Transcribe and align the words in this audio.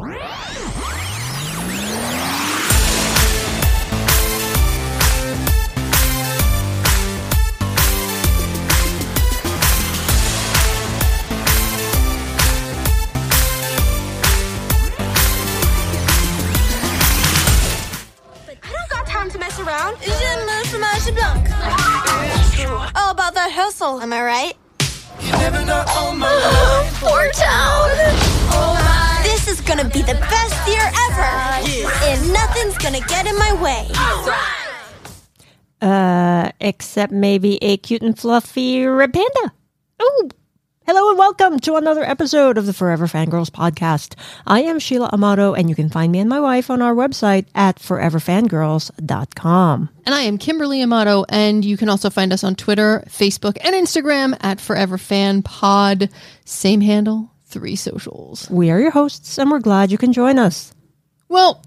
What? 0.00 0.39
Gonna 33.00 33.08
get 33.08 33.26
in 33.26 33.36
my 33.38 33.52
way. 33.62 33.88
Uh, 35.80 36.50
except 36.60 37.12
maybe 37.12 37.56
a 37.62 37.76
cute 37.78 38.02
and 38.02 38.18
fluffy 38.18 38.84
red 38.84 39.14
panda. 39.14 39.52
Oh, 39.98 40.28
hello 40.86 41.08
and 41.10 41.18
welcome 41.18 41.58
to 41.60 41.76
another 41.76 42.04
episode 42.04 42.58
of 42.58 42.66
the 42.66 42.74
Forever 42.74 43.06
Fangirls 43.06 43.48
podcast. 43.48 44.14
I 44.46 44.60
am 44.62 44.78
Sheila 44.78 45.08
Amato, 45.12 45.54
and 45.54 45.70
you 45.70 45.74
can 45.74 45.88
find 45.88 46.12
me 46.12 46.18
and 46.18 46.28
my 46.28 46.40
wife 46.40 46.68
on 46.68 46.82
our 46.82 46.94
website 46.94 47.46
at 47.54 47.78
foreverfangirls.com. 47.78 49.88
And 50.04 50.14
I 50.14 50.20
am 50.22 50.36
Kimberly 50.36 50.82
Amato, 50.82 51.24
and 51.28 51.64
you 51.64 51.76
can 51.78 51.88
also 51.88 52.10
find 52.10 52.32
us 52.34 52.44
on 52.44 52.54
Twitter, 52.56 53.02
Facebook, 53.08 53.56
and 53.64 53.74
Instagram 53.74 54.36
at 54.42 54.60
Forever 54.60 54.98
Fan 54.98 55.42
Pod. 55.42 56.10
Same 56.44 56.82
handle, 56.82 57.30
three 57.46 57.76
socials. 57.76 58.50
We 58.50 58.70
are 58.70 58.80
your 58.80 58.90
hosts, 58.90 59.38
and 59.38 59.50
we're 59.50 59.60
glad 59.60 59.90
you 59.90 59.96
can 59.98 60.12
join 60.12 60.38
us. 60.38 60.74
Well, 61.30 61.62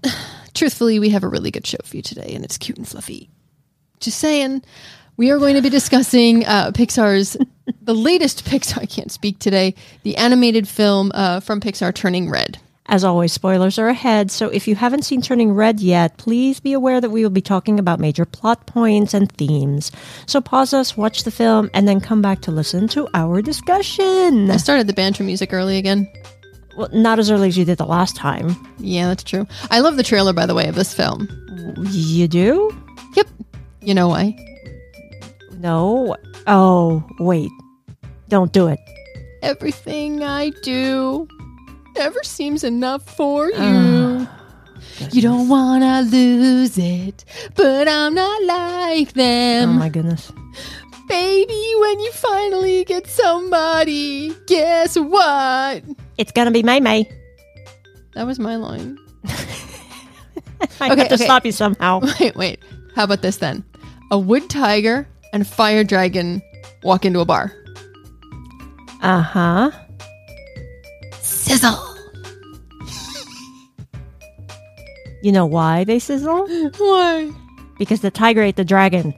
truthfully, 0.54 0.98
we 0.98 1.10
have 1.10 1.24
a 1.24 1.28
really 1.28 1.50
good 1.50 1.66
show 1.66 1.78
for 1.84 1.96
you 1.96 2.02
today, 2.02 2.32
and 2.34 2.44
it's 2.44 2.58
cute 2.58 2.78
and 2.78 2.88
fluffy. 2.88 3.30
Just 4.00 4.18
saying, 4.18 4.62
we 5.16 5.30
are 5.30 5.38
going 5.38 5.54
to 5.54 5.62
be 5.62 5.70
discussing 5.70 6.44
uh, 6.46 6.70
Pixar's 6.72 7.36
the 7.82 7.94
latest 7.94 8.44
Pixar. 8.44 8.82
I 8.82 8.86
can't 8.86 9.12
speak 9.12 9.38
today. 9.38 9.74
The 10.02 10.16
animated 10.16 10.66
film 10.66 11.12
uh, 11.14 11.40
from 11.40 11.60
Pixar, 11.60 11.94
Turning 11.94 12.30
Red. 12.30 12.58
As 12.86 13.02
always, 13.02 13.32
spoilers 13.32 13.78
are 13.78 13.88
ahead, 13.88 14.30
so 14.30 14.50
if 14.50 14.68
you 14.68 14.74
haven't 14.74 15.04
seen 15.04 15.22
Turning 15.22 15.54
Red 15.54 15.80
yet, 15.80 16.18
please 16.18 16.60
be 16.60 16.74
aware 16.74 17.00
that 17.00 17.08
we 17.08 17.22
will 17.22 17.30
be 17.30 17.40
talking 17.40 17.78
about 17.78 17.98
major 17.98 18.26
plot 18.26 18.66
points 18.66 19.14
and 19.14 19.32
themes. 19.32 19.90
So 20.26 20.42
pause 20.42 20.74
us, 20.74 20.94
watch 20.94 21.24
the 21.24 21.30
film, 21.30 21.70
and 21.72 21.88
then 21.88 21.98
come 22.00 22.20
back 22.20 22.42
to 22.42 22.50
listen 22.50 22.86
to 22.88 23.08
our 23.14 23.40
discussion. 23.40 24.50
I 24.50 24.58
started 24.58 24.86
the 24.86 24.92
banter 24.92 25.24
music 25.24 25.54
early 25.54 25.78
again. 25.78 26.12
Well, 26.76 26.88
not 26.92 27.18
as 27.18 27.30
early 27.30 27.48
as 27.48 27.56
you 27.56 27.64
did 27.64 27.78
the 27.78 27.86
last 27.86 28.16
time. 28.16 28.56
Yeah, 28.78 29.08
that's 29.08 29.22
true. 29.22 29.46
I 29.70 29.80
love 29.80 29.96
the 29.96 30.02
trailer, 30.02 30.32
by 30.32 30.46
the 30.46 30.54
way, 30.54 30.66
of 30.66 30.74
this 30.74 30.92
film. 30.92 31.28
You 31.90 32.26
do? 32.28 32.76
Yep. 33.14 33.28
You 33.80 33.94
know 33.94 34.08
why? 34.08 34.36
No. 35.58 36.16
Oh, 36.46 37.04
wait. 37.20 37.50
Don't 38.28 38.52
do 38.52 38.66
it. 38.66 38.78
Everything 39.42 40.22
I 40.22 40.50
do 40.62 41.28
never 41.96 42.22
seems 42.22 42.64
enough 42.64 43.02
for 43.16 43.50
you. 43.50 44.26
you 45.12 45.22
don't 45.22 45.48
wanna 45.48 46.02
lose 46.02 46.76
it, 46.78 47.24
but 47.54 47.88
I'm 47.88 48.14
not 48.14 48.42
like 48.42 49.12
them. 49.12 49.70
Oh 49.70 49.72
my 49.74 49.88
goodness. 49.88 50.32
Baby, 51.08 51.72
when 51.78 52.00
you 52.00 52.10
finally 52.12 52.84
get 52.84 53.06
somebody, 53.06 54.34
guess 54.46 54.96
what? 54.98 55.84
It's 56.18 56.32
gonna 56.32 56.50
be 56.50 56.62
May 56.62 56.80
May. 56.80 57.08
That 58.14 58.26
was 58.26 58.38
my 58.38 58.56
line. 58.56 58.98
I 60.80 60.90
Okay, 60.90 60.96
have 61.00 61.08
to 61.08 61.14
okay. 61.14 61.24
stop 61.24 61.44
you 61.44 61.52
somehow. 61.52 62.00
Wait, 62.20 62.36
wait. 62.36 62.58
How 62.94 63.04
about 63.04 63.22
this 63.22 63.38
then? 63.38 63.64
A 64.10 64.18
wood 64.18 64.48
tiger 64.48 65.06
and 65.32 65.46
fire 65.46 65.82
dragon 65.84 66.40
walk 66.82 67.04
into 67.04 67.20
a 67.20 67.24
bar. 67.24 67.52
Uh 69.02 69.20
huh. 69.22 69.70
Sizzle. 71.20 71.78
You 75.22 75.32
know 75.32 75.46
why 75.46 75.84
they 75.84 75.98
sizzle? 75.98 76.46
Why? 76.78 77.32
Because 77.78 78.00
the 78.02 78.10
tiger 78.10 78.42
ate 78.42 78.56
the 78.56 78.64
dragon. 78.64 79.14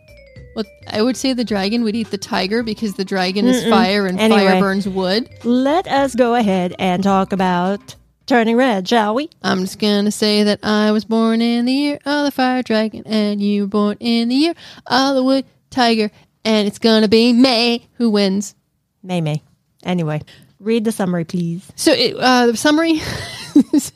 Well, 0.57 0.65
I 0.89 1.03
would 1.03 1.17
say 1.19 1.35
the 1.35 1.45
dragon 1.45 1.85
would 1.85 1.95
eat 1.95 2.11
the 2.11 2.17
tiger 2.19 2.63
because 2.63 2.95
the 2.95 3.05
dragon 3.05 3.47
is 3.47 3.63
fire 3.69 4.07
and 4.07 4.19
Anyway. 4.19 4.47
fire 4.47 4.59
burns 4.61 4.89
wood. 4.89 5.29
Let 5.45 5.87
us 5.87 6.15
go 6.15 6.35
ahead 6.35 6.75
and 6.79 7.03
talk 7.05 7.33
about 7.35 7.95
Turning 8.25 8.57
Red, 8.57 8.89
shall 8.89 9.15
we? 9.15 9.29
I'm 9.43 9.61
just 9.61 9.79
gonna 9.79 10.11
say 10.11 10.43
that 10.45 10.61
I 10.65 10.91
was 10.93 11.05
born 11.05 11.43
in 11.43 11.67
the 11.67 11.73
year 11.73 11.99
of 12.07 12.25
the 12.25 12.31
fire 12.31 12.63
dragon, 12.63 13.03
and 13.07 13.41
you 13.43 13.63
were 13.65 13.69
born 13.69 13.97
in 14.01 14.31
the 14.31 14.35
year 14.35 14.55
of 14.87 15.15
the 15.15 15.23
wood 15.23 15.45
tiger, 15.71 16.11
and 16.45 16.67
it's 16.67 16.79
gonna 16.79 17.07
be 17.07 17.33
May 17.35 17.87
who 17.99 18.09
wins. 18.09 18.55
May 19.03 19.21
May. 19.21 19.43
Anyway, 19.85 20.23
read 20.59 20.85
the 20.85 20.91
summary, 20.91 21.25
please. 21.27 21.71
So 21.77 21.93
it, 21.93 22.17
uh, 22.19 22.47
the 22.47 22.57
summary 22.57 22.93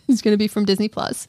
is 0.09 0.23
going 0.23 0.33
to 0.35 0.37
be 0.37 0.47
from 0.47 0.65
Disney 0.65 0.89
Plus. 0.89 1.27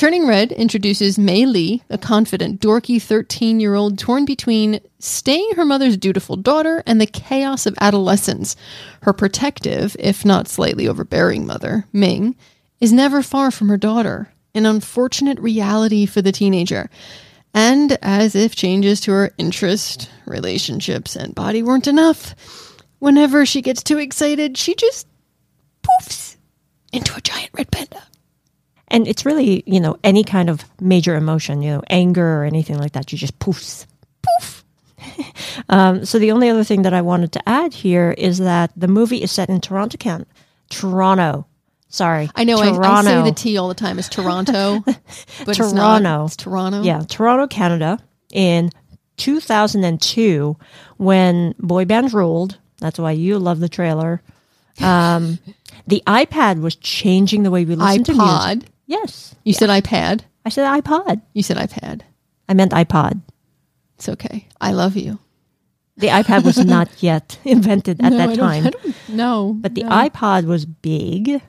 Turning 0.00 0.26
Red 0.26 0.50
introduces 0.52 1.18
Mei 1.18 1.44
Lee, 1.44 1.82
a 1.90 1.98
confident, 1.98 2.58
dorky 2.58 3.02
13 3.02 3.60
year 3.60 3.74
old 3.74 3.98
torn 3.98 4.24
between 4.24 4.80
staying 4.98 5.50
her 5.56 5.64
mother's 5.66 5.98
dutiful 5.98 6.36
daughter 6.36 6.82
and 6.86 6.98
the 6.98 7.06
chaos 7.06 7.66
of 7.66 7.76
adolescence. 7.82 8.56
Her 9.02 9.12
protective, 9.12 9.94
if 9.98 10.24
not 10.24 10.48
slightly 10.48 10.88
overbearing 10.88 11.46
mother, 11.46 11.84
Ming, 11.92 12.34
is 12.80 12.94
never 12.94 13.22
far 13.22 13.50
from 13.50 13.68
her 13.68 13.76
daughter, 13.76 14.32
an 14.54 14.64
unfortunate 14.64 15.38
reality 15.38 16.06
for 16.06 16.22
the 16.22 16.32
teenager. 16.32 16.88
And 17.52 17.98
as 18.00 18.34
if 18.34 18.56
changes 18.56 19.02
to 19.02 19.12
her 19.12 19.32
interest, 19.36 20.08
relationships, 20.24 21.14
and 21.14 21.34
body 21.34 21.62
weren't 21.62 21.86
enough, 21.86 22.34
whenever 23.00 23.44
she 23.44 23.60
gets 23.60 23.82
too 23.82 23.98
excited, 23.98 24.56
she 24.56 24.74
just 24.74 25.06
poofs 25.82 26.36
into 26.90 27.14
a 27.14 27.20
giant 27.20 27.50
red 27.52 27.70
panda. 27.70 28.02
And 28.90 29.06
it's 29.06 29.24
really, 29.24 29.62
you 29.66 29.80
know, 29.80 29.96
any 30.02 30.24
kind 30.24 30.50
of 30.50 30.64
major 30.80 31.14
emotion, 31.14 31.62
you 31.62 31.70
know, 31.70 31.82
anger 31.88 32.40
or 32.40 32.44
anything 32.44 32.78
like 32.78 32.92
that, 32.92 33.12
you 33.12 33.18
just 33.18 33.38
poofs. 33.38 33.86
Poof. 34.22 34.64
um, 35.68 36.04
so 36.04 36.18
the 36.18 36.32
only 36.32 36.48
other 36.48 36.64
thing 36.64 36.82
that 36.82 36.92
I 36.92 37.00
wanted 37.00 37.32
to 37.32 37.48
add 37.48 37.72
here 37.72 38.10
is 38.18 38.38
that 38.38 38.72
the 38.76 38.88
movie 38.88 39.22
is 39.22 39.30
set 39.30 39.48
in 39.48 39.60
Toronto, 39.60 39.96
Can- 39.96 40.26
Toronto. 40.70 41.46
Sorry. 41.88 42.30
I 42.36 42.44
know 42.44 42.58
I, 42.58 42.68
I 42.68 42.72
Toronto. 42.72 43.10
say 43.10 43.30
the 43.30 43.34
T 43.34 43.58
all 43.58 43.68
the 43.68 43.74
time. 43.74 43.98
It's 43.98 44.08
Toronto, 44.08 44.80
but 44.86 44.98
it's 45.48 45.58
Toronto. 45.58 45.98
not. 45.98 46.24
It's 46.26 46.36
Toronto. 46.36 46.82
Yeah, 46.82 47.02
Toronto, 47.08 47.48
Canada 47.48 47.98
in 48.32 48.70
2002 49.16 50.56
when 50.98 51.54
boy 51.58 51.84
bands 51.84 52.14
ruled. 52.14 52.58
That's 52.78 52.98
why 52.98 53.12
you 53.12 53.38
love 53.38 53.60
the 53.60 53.68
trailer. 53.68 54.22
Um, 54.80 55.38
the 55.86 56.02
iPad 56.06 56.60
was 56.60 56.76
changing 56.76 57.42
the 57.42 57.50
way 57.50 57.64
we 57.64 57.74
listen 57.74 58.04
to 58.04 58.14
music. 58.14 58.68
Yes. 58.90 59.34
You 59.44 59.52
said 59.52 59.68
iPad. 59.70 60.22
I 60.44 60.48
said 60.48 60.66
iPod. 60.82 61.22
You 61.32 61.42
said 61.44 61.56
iPad. 61.56 62.00
I 62.48 62.54
meant 62.54 62.72
iPod. 62.72 63.20
It's 63.96 64.08
okay. 64.08 64.48
I 64.60 64.72
love 64.72 64.96
you. 64.96 65.18
The 65.96 66.08
iPad 66.08 66.44
was 66.44 66.58
not 66.58 66.88
yet 67.02 67.38
invented 67.44 68.00
at 68.02 68.10
No, 68.12 68.18
that 68.18 68.36
time. 68.36 68.66
I 68.66 68.70
don't 68.70 69.08
know. 69.10 69.54
But 69.56 69.74
the 69.76 69.84
No. 69.84 69.90
iPod 69.90 70.44
was 70.46 70.64
big. 70.66 71.40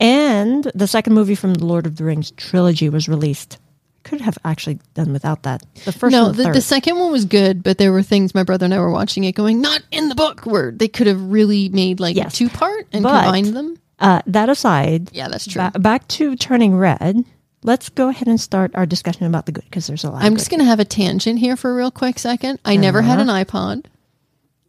And 0.00 0.70
the 0.74 0.86
second 0.86 1.12
movie 1.12 1.34
from 1.34 1.52
the 1.54 1.66
Lord 1.66 1.84
of 1.86 1.96
the 1.96 2.04
Rings 2.04 2.30
trilogy 2.30 2.88
was 2.88 3.08
released. 3.08 3.58
Could 4.02 4.22
have 4.22 4.38
actually 4.46 4.78
done 4.94 5.12
without 5.12 5.42
that. 5.42 5.62
The 5.84 5.92
first 5.92 6.12
no, 6.12 6.32
the, 6.32 6.52
the, 6.52 6.62
second 6.62 6.98
one 6.98 7.12
was 7.12 7.26
good, 7.26 7.62
but 7.62 7.76
there 7.76 7.92
were 7.92 8.02
things 8.02 8.34
my 8.34 8.44
brother 8.44 8.64
and 8.64 8.72
I 8.72 8.78
were 8.78 8.90
watching 8.90 9.24
it 9.24 9.32
going, 9.32 9.60
not 9.60 9.82
in 9.90 10.08
the 10.08 10.14
book, 10.14 10.46
where 10.46 10.70
they 10.70 10.88
could 10.88 11.06
have 11.06 11.20
really 11.22 11.68
made 11.68 12.00
like 12.00 12.16
Yes. 12.16 12.34
two 12.34 12.48
part 12.48 12.86
and 12.92 13.02
But- 13.02 13.24
combined 13.24 13.54
them. 13.54 13.76
Uh, 14.00 14.22
that 14.26 14.48
aside, 14.48 15.10
Yeah, 15.12 15.28
that's 15.28 15.46
true. 15.46 15.62
ba- 15.72 15.78
back 15.78 16.08
to 16.08 16.34
Turning 16.36 16.76
Red. 16.76 17.24
Let's 17.62 17.90
go 17.90 18.08
ahead 18.08 18.26
and 18.26 18.40
start 18.40 18.70
our 18.74 18.86
discussion 18.86 19.26
about 19.26 19.44
the 19.46 19.52
good 19.52 19.64
because 19.64 19.86
there's 19.86 20.04
a 20.04 20.10
lot. 20.10 20.24
I'm 20.24 20.34
just 20.36 20.48
going 20.50 20.60
to 20.60 20.66
have 20.66 20.80
a 20.80 20.84
tangent 20.84 21.38
here 21.38 21.56
for 21.56 21.70
a 21.70 21.74
real 21.74 21.90
quick 21.90 22.18
second. 22.18 22.58
I 22.64 22.76
never 22.76 23.02
had 23.02 23.18
an 23.20 23.26
iPod. 23.28 23.84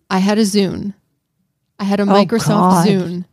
I 0.09 0.17
had 0.19 0.37
a 0.37 0.41
Zune. 0.41 0.93
I 1.79 1.85
had 1.85 1.99
a 2.01 2.03
Microsoft 2.03 2.47
God. 2.47 2.87
Zune. 2.87 3.25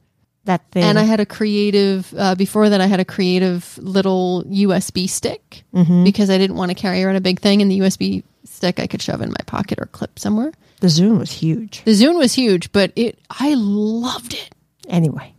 that 0.45 0.63
thing. 0.71 0.85
And 0.85 0.97
I 0.99 1.03
had 1.03 1.19
a 1.19 1.27
creative, 1.27 2.15
uh, 2.17 2.35
before 2.37 2.69
that, 2.71 2.81
I 2.81 2.87
had 2.87 3.01
a 3.01 3.05
creative 3.05 3.77
little 3.83 4.45
USB 4.45 5.09
stick 5.09 5.65
because 6.05 6.31
I 6.31 6.39
didn't 6.39 6.57
want 6.57 6.71
to 6.71 6.77
carry 6.77 7.03
around 7.03 7.17
a 7.17 7.21
big 7.21 7.41
thing. 7.41 7.61
And 7.61 7.69
the 7.71 7.81
USB 7.81 8.23
stick 8.45 8.79
I 8.79 8.87
could 8.87 9.03
shove 9.03 9.21
in 9.21 9.31
my 9.31 9.43
pocket 9.47 9.81
or 9.81 9.87
clip 9.87 10.19
somewhere. 10.21 10.53
the 10.81 10.87
Zune 10.87 11.19
was 11.19 11.33
huge. 11.33 11.83
The 11.85 11.91
Zune 11.91 12.17
was 12.17 12.33
huge, 12.33 12.71
but 12.71 12.93
it, 12.95 13.19
I 13.29 13.55
loved 13.55 14.35
it. 14.35 14.51
Anyway, 14.89 15.35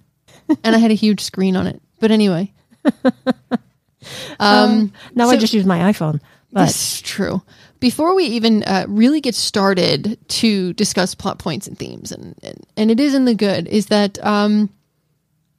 And 0.64 0.76
I 0.76 0.80
had 0.80 0.92
a 0.92 0.96
huge 0.96 1.22
screen 1.22 1.56
on 1.56 1.68
it. 1.68 1.82
But 2.00 2.12
anyway. 2.12 2.52
Um, 4.40 4.94
now 5.14 5.30
I 5.30 5.38
just 5.38 5.54
use 5.54 5.66
my 5.66 5.92
iPhone. 5.92 6.22
But 6.52 6.66
This 6.66 6.96
is 6.96 7.02
true. 7.02 7.42
Before 7.80 8.16
we 8.16 8.26
even 8.26 8.64
uh, 8.64 8.86
really 8.88 9.22
get 9.22 9.36
started 9.36 10.18
to 10.30 10.74
discuss 10.74 11.16
plot 11.16 11.38
points 11.38 11.68
and 11.68 11.78
themes, 11.78 12.12
and, 12.12 12.36
and, 12.42 12.66
and 12.76 12.92
it 12.92 13.00
is 13.00 13.14
in 13.14 13.26
the 13.26 13.36
good, 13.36 13.68
is 13.68 13.88
that 13.88 14.24
um, 14.26 14.70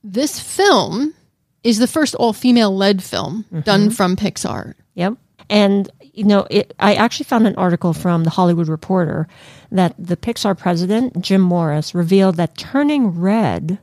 this 0.02 0.40
film 0.40 1.14
is 1.62 1.78
the 1.78 1.86
first 1.86 2.14
all 2.14 2.32
female 2.32 2.74
led 2.74 3.02
film 3.02 3.44
done 3.64 3.90
from 3.90 4.16
Pixar. 4.16 4.74
Yep. 4.94 5.14
And 5.48 5.90
you 6.12 6.24
know, 6.24 6.46
it, 6.50 6.74
I 6.78 6.94
actually 6.94 7.24
found 7.24 7.46
an 7.46 7.54
article 7.56 7.92
from 7.92 8.24
the 8.24 8.30
Hollywood 8.30 8.68
Reporter 8.68 9.28
that 9.70 9.94
the 9.98 10.16
Pixar 10.16 10.58
president 10.58 11.20
Jim 11.20 11.40
Morris 11.40 11.94
revealed 11.94 12.36
that 12.36 12.56
Turning 12.56 13.20
Red 13.20 13.78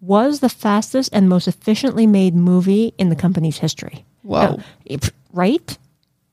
was 0.00 0.40
the 0.40 0.48
fastest 0.48 1.10
and 1.12 1.28
most 1.28 1.46
efficiently 1.46 2.06
made 2.06 2.34
movie 2.34 2.94
in 2.98 3.08
the 3.08 3.16
company's 3.16 3.58
history. 3.58 4.04
Whoa. 4.22 4.60
Now, 4.88 4.98
right? 5.32 5.78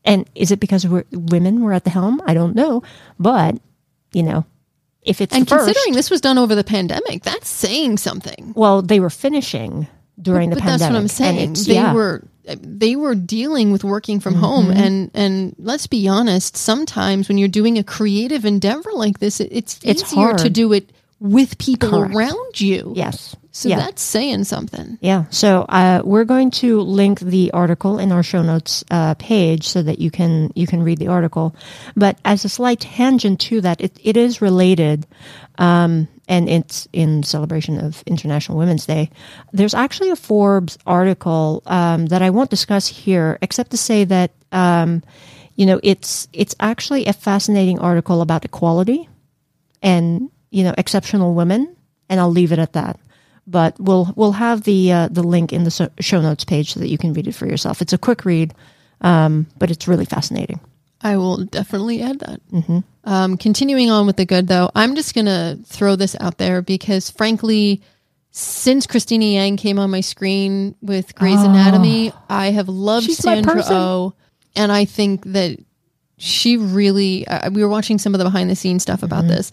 And 0.06 0.30
is 0.36 0.52
it 0.52 0.60
because 0.60 0.88
we're, 0.88 1.04
women 1.12 1.62
were 1.62 1.74
at 1.74 1.84
the 1.84 1.90
helm? 1.90 2.22
I 2.26 2.34
don't 2.34 2.56
know, 2.56 2.84
but 3.20 3.60
you 4.14 4.24
know, 4.24 4.46
if 5.02 5.22
it's 5.22 5.36
And 5.36 5.48
first, 5.48 5.66
considering 5.66 5.96
this 5.96 6.10
was 6.10 6.22
done 6.22 6.38
over 6.38 6.56
the 6.56 6.64
pandemic, 6.64 7.24
that's 7.24 7.50
saying 7.50 7.98
something. 7.98 8.54
well, 8.56 8.82
they 8.82 9.00
were 9.00 9.10
finishing 9.10 9.88
during 10.22 10.50
the 10.50 10.56
but 10.56 10.64
pandemic. 10.64 10.80
that's 10.80 10.92
what 10.92 11.00
I'm 11.00 11.08
saying. 11.08 11.54
They 11.54 11.76
yeah. 11.76 11.88
Mm-hmm. 11.88 11.96
were 11.96 12.24
they 12.62 12.96
were 12.96 13.16
dealing 13.16 13.72
with 13.72 13.84
working 13.84 14.20
from 14.20 14.34
home, 14.36 14.72
and 14.72 15.12
and 15.14 15.56
let's 15.60 15.88
be 15.88 16.08
honest. 16.08 16.56
Sometimes 16.56 17.28
when 17.28 17.38
you're 17.38 17.50
doing 17.50 17.78
a 17.78 17.84
creative 17.84 18.46
endeavor 18.46 18.92
like 18.94 19.20
this, 19.20 19.40
it, 19.40 19.50
it's 19.52 19.80
It's 19.84 20.14
easier 20.14 20.34
to 20.36 20.50
do 20.50 20.72
it 20.74 20.90
with 21.20 21.58
people 21.58 21.90
Correct. 21.90 22.16
around 22.16 22.62
you. 22.62 22.94
yes. 22.96 23.36
So 23.58 23.70
yeah. 23.70 23.78
that's 23.78 24.04
saying 24.04 24.44
something. 24.44 25.00
Yeah. 25.02 25.26
So 25.32 25.62
uh, 25.62 26.04
we're 26.06 26.26
going 26.26 26.52
to 26.52 26.80
link 26.82 27.20
the 27.20 27.50
article 27.54 27.98
in 27.98 28.12
our 28.12 28.22
show 28.22 28.44
notes 28.44 28.84
uh, 28.92 29.16
page 29.16 29.68
so 29.68 29.82
that 29.82 29.98
you 29.98 30.12
can 30.12 30.52
you 30.54 30.68
can 30.68 30.84
read 30.84 31.00
the 31.00 31.08
article. 31.08 31.56
But 31.96 32.20
as 32.24 32.46
a 32.46 32.50
slight 32.50 32.82
tangent 32.82 33.42
to 33.42 33.62
that, 33.62 33.82
it, 33.82 34.00
it 34.04 34.16
is 34.16 34.44
related, 34.44 35.08
um, 35.58 36.08
and 36.28 36.48
it's 36.48 36.88
in 36.94 37.24
celebration 37.24 37.84
of 37.84 38.04
International 38.06 38.60
Women's 38.60 38.86
Day. 38.86 39.10
There's 39.54 39.74
actually 39.74 40.12
a 40.12 40.16
Forbes 40.16 40.78
article 40.86 41.64
um, 41.66 42.06
that 42.08 42.22
I 42.22 42.30
won't 42.30 42.52
discuss 42.52 42.86
here, 42.86 43.40
except 43.42 43.72
to 43.72 43.78
say 43.78 44.04
that 44.04 44.34
um, 44.52 45.02
you 45.56 45.66
know 45.66 45.80
it's 45.82 46.28
it's 46.32 46.54
actually 46.60 47.08
a 47.08 47.14
fascinating 47.14 47.80
article 47.80 48.22
about 48.22 48.46
equality 48.46 49.10
and 49.82 50.30
you 50.50 50.64
know 50.64 50.74
exceptional 50.78 51.34
women, 51.34 51.76
and 52.10 52.20
I'll 52.20 52.32
leave 52.32 52.52
it 52.52 52.60
at 52.60 52.74
that 52.74 53.00
but 53.48 53.80
we'll 53.80 54.14
we'll 54.16 54.34
have 54.34 54.64
the 54.64 54.92
uh, 54.92 55.08
the 55.10 55.24
link 55.24 55.54
in 55.54 55.64
the 55.64 55.92
show 56.00 56.22
notes 56.22 56.44
page 56.44 56.74
so 56.74 56.82
that 56.82 56.90
you 56.90 56.98
can 56.98 57.14
read 57.14 57.28
it 57.28 57.36
for 57.36 57.48
yourself. 57.48 57.82
It's 57.82 57.94
a 57.94 57.98
quick 57.98 58.26
read, 58.26 58.54
um, 59.02 59.48
but 59.58 59.72
it's 59.72 59.88
really 59.88 60.06
fascinating. 60.06 60.60
I 61.02 61.18
will 61.18 61.46
definitely 61.46 62.02
add 62.02 62.20
that. 62.20 62.42
Um, 63.04 63.38
continuing 63.38 63.90
on 63.90 64.06
with 64.06 64.18
the 64.18 64.26
good, 64.26 64.48
though, 64.48 64.72
I'm 64.76 64.96
just 64.96 65.14
going 65.14 65.28
to 65.28 65.60
throw 65.66 65.96
this 65.96 66.16
out 66.20 66.40
there 66.40 66.62
because, 66.62 67.12
frankly, 67.12 67.82
since 68.32 68.88
Cristina 68.88 69.26
Yang 69.26 69.58
came 69.58 69.80
on 69.80 69.92
my 69.92 70.02
screen 70.02 70.76
with 70.82 71.16
Grey's 71.16 71.42
Anatomy, 71.42 72.12
I 72.30 72.48
have 72.48 72.68
loved 72.68 73.06
She's 73.06 73.20
Sandra. 73.20 73.62
Oh, 73.68 74.14
and 74.56 74.72
I 74.72 74.86
think 74.86 75.24
that 75.26 75.60
she 76.18 76.58
really. 76.58 77.28
Uh, 77.28 77.52
we 77.52 77.64
were 77.64 77.70
watching 77.70 78.00
some 78.00 78.16
of 78.16 78.18
the 78.18 78.26
behind 78.26 78.50
the 78.50 78.56
scenes 78.56 78.82
stuff 78.82 79.04
about 79.04 79.28
this. 79.28 79.52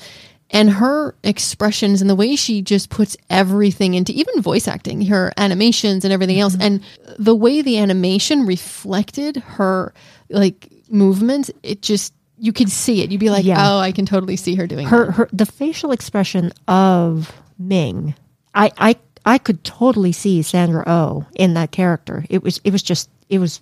And 0.50 0.70
her 0.70 1.17
expressions 1.25 2.00
and 2.00 2.08
the 2.08 2.14
way 2.14 2.37
she 2.37 2.62
just 2.62 2.91
puts 2.91 3.17
everything 3.31 3.94
into 3.94 4.12
even 4.12 4.41
voice 4.43 4.69
acting, 4.69 5.05
her 5.06 5.32
animations 5.37 6.05
and 6.05 6.12
everything 6.12 6.38
else, 6.38 6.52
mm-hmm. 6.55 6.62
and 6.62 6.85
the 7.19 7.35
way 7.35 7.61
the 7.62 7.79
animation 7.79 8.46
reflected 8.46 9.37
her 9.38 9.93
like 10.31 10.70
movements, 10.88 11.50
it 11.62 11.82
just 11.82 12.12
you 12.38 12.52
could 12.52 12.70
see 12.70 13.02
it. 13.02 13.11
You'd 13.11 13.20
be 13.20 13.31
like, 13.31 13.44
Yeah. 13.44 13.56
oh, 13.58 13.79
I 13.79 13.91
can 13.93 14.06
totally 14.06 14.37
see 14.37 14.55
her 14.56 14.67
doing 14.67 14.87
Her 14.87 15.06
that. 15.06 15.12
her 15.14 15.29
the 15.32 15.46
facial 15.46 15.93
expression 15.93 16.52
of 16.69 17.32
Ming, 17.58 18.14
I 18.55 18.70
I 18.76 18.96
I 19.25 19.38
could 19.38 19.64
totally 19.64 20.12
see 20.12 20.43
Sandra 20.43 20.85
Oh 20.87 21.26
in 21.35 21.55
that 21.55 21.73
character. 21.73 22.25
It 22.29 22.43
was 22.43 22.61
it 22.64 22.70
was 22.73 22.82
just 22.82 23.08
it 23.29 23.38
was 23.38 23.61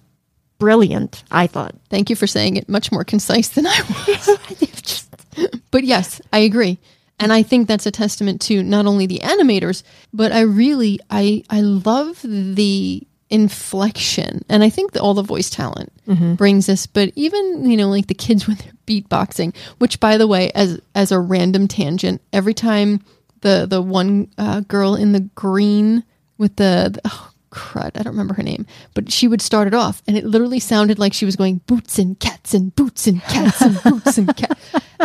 brilliant. 0.59 1.23
I 1.31 1.47
thought. 1.47 1.75
Thank 1.91 2.11
you 2.11 2.17
for 2.17 2.27
saying 2.27 2.57
it 2.57 2.69
much 2.69 2.91
more 2.93 3.05
concise 3.05 3.49
than 3.51 3.67
I 3.67 3.81
was. 4.09 5.02
but 5.71 5.85
yes, 5.85 6.21
I 6.33 6.39
agree. 6.39 6.79
And 7.19 7.33
I 7.33 7.43
think 7.43 7.69
that's 7.69 7.87
a 7.87 7.91
testament 7.93 8.41
to 8.43 8.63
not 8.63 8.87
only 8.87 9.07
the 9.07 9.21
animators, 9.21 9.83
but 10.13 10.33
I 10.33 10.41
really 10.41 10.99
I 11.11 11.45
I 11.51 11.61
love 11.61 12.21
the 12.23 13.07
inflection. 13.31 14.45
And 14.49 14.63
I 14.63 14.69
think 14.69 14.93
that 14.93 15.01
all 15.03 15.15
the 15.15 15.23
voice 15.23 15.49
talent 15.49 15.91
brings 16.37 16.67
this, 16.67 16.87
but 16.87 17.13
even, 17.15 17.65
you 17.71 17.79
know, 17.79 17.89
like 17.89 18.09
the 18.09 18.15
kids 18.15 18.47
when 18.49 18.59
they're 18.59 18.73
beatboxing, 18.87 19.57
which 19.79 20.01
by 20.01 20.19
the 20.19 20.27
way, 20.27 20.51
as 20.53 20.81
as 20.95 21.13
a 21.13 21.21
random 21.21 21.67
tangent, 21.69 22.21
every 22.33 22.55
time 22.55 23.01
the 23.41 23.67
the 23.69 23.81
one 23.81 24.29
uh, 24.39 24.61
girl 24.61 24.95
in 24.95 25.13
the 25.13 25.21
green 25.35 26.05
with 26.39 26.57
the, 26.57 26.91
the 26.93 27.01
oh, 27.05 27.31
crud, 27.53 27.93
I 27.95 28.03
don't 28.03 28.15
remember 28.15 28.35
her 28.35 28.43
name, 28.43 28.67
but 28.95 29.13
she 29.13 29.29
would 29.29 29.43
start 29.43 29.69
it 29.69 29.75
off, 29.75 30.03
and 30.09 30.17
it 30.17 30.25
literally 30.25 30.59
sounded 30.59 30.99
like 30.99 31.13
she 31.13 31.25
was 31.25 31.37
going 31.37 31.59
boots 31.67 31.99
and 31.99 32.19
cats 32.19 32.55
and 32.55 32.75
boots 32.75 33.07
and 33.07 33.23
cats 33.23 33.61
and 33.61 33.83
boots 33.85 34.19
and 34.19 34.37
cats. 34.37 34.61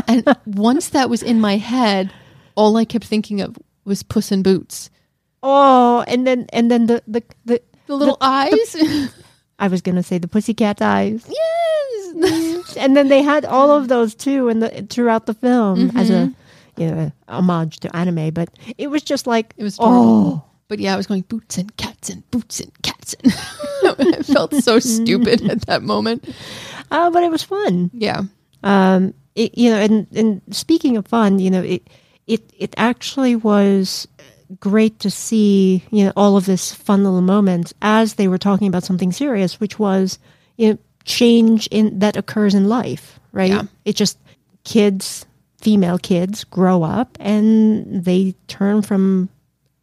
And 0.07 0.25
once 0.45 0.89
that 0.89 1.09
was 1.09 1.21
in 1.21 1.39
my 1.39 1.57
head, 1.57 2.11
all 2.55 2.77
I 2.77 2.85
kept 2.85 3.05
thinking 3.05 3.41
of 3.41 3.57
was 3.85 4.01
Puss 4.01 4.31
in 4.31 4.41
Boots. 4.41 4.89
Oh, 5.43 6.03
and 6.07 6.25
then 6.25 6.47
and 6.51 6.71
then 6.71 6.87
the 6.87 7.03
the 7.07 7.23
the, 7.45 7.61
The 7.85 7.95
little 7.95 8.17
eyes. 8.21 8.75
I 9.59 9.67
was 9.67 9.81
gonna 9.81 10.03
say 10.03 10.17
the 10.17 10.27
pussycat 10.27 10.81
eyes. 10.81 11.25
yes. 11.27 12.77
and 12.77 12.95
then 12.95 13.09
they 13.09 13.21
had 13.21 13.43
all 13.45 13.71
of 13.71 13.87
those 13.87 14.15
too 14.15 14.49
in 14.49 14.59
the 14.59 14.87
throughout 14.89 15.25
the 15.25 15.33
film 15.33 15.91
as 15.95 16.09
a 16.09 16.13
mm-hmm. 16.13 16.81
you 16.81 16.91
know 16.91 17.11
homage 17.27 17.79
to 17.81 17.95
anime 17.95 18.31
but 18.31 18.49
it 18.77 18.87
was 18.87 19.03
just 19.03 19.27
like 19.27 19.53
It 19.57 19.63
was 19.63 19.77
oh 19.79 19.85
adorable. 19.85 20.47
But 20.67 20.79
yeah, 20.79 20.93
I 20.93 20.97
was 20.97 21.07
going 21.07 21.21
boots 21.23 21.57
and 21.57 21.75
cats 21.77 22.09
and 22.09 22.29
boots 22.31 22.59
and 22.59 22.71
cats. 22.81 23.15
And 23.23 23.33
I 24.17 24.21
felt 24.23 24.53
so 24.55 24.79
stupid 24.79 25.49
at 25.49 25.61
that 25.67 25.81
moment. 25.83 26.27
uh, 26.91 27.09
but 27.09 27.23
it 27.23 27.31
was 27.31 27.43
fun 27.43 27.89
Yeah. 27.93 28.23
um 28.63 29.13
it, 29.35 29.57
you 29.57 29.69
know 29.69 29.77
and 29.77 30.07
and 30.15 30.41
speaking 30.51 30.97
of 30.97 31.05
fun 31.07 31.39
you 31.39 31.49
know 31.51 31.61
it 31.61 31.87
it 32.27 32.41
it 32.57 32.73
actually 32.77 33.35
was 33.35 34.07
great 34.59 34.97
to 34.99 35.11
see 35.11 35.83
you 35.91 36.05
know 36.05 36.13
all 36.17 36.37
of 36.37 36.45
this 36.45 36.73
fun 36.73 37.03
little 37.03 37.21
moments 37.21 37.73
as 37.81 38.15
they 38.15 38.27
were 38.27 38.37
talking 38.39 38.67
about 38.67 38.83
something 38.83 39.11
serious 39.11 39.59
which 39.59 39.77
was 39.79 40.17
you 40.57 40.69
know 40.73 40.77
change 41.05 41.67
in 41.67 41.99
that 41.99 42.17
occurs 42.17 42.53
in 42.55 42.67
life 42.67 43.19
right 43.31 43.51
Yeah. 43.51 43.63
it 43.85 43.95
just 43.95 44.17
kids 44.63 45.25
female 45.61 45.97
kids 45.99 46.43
grow 46.43 46.83
up 46.83 47.15
and 47.21 48.03
they 48.03 48.33
turn 48.47 48.81
from 48.81 49.29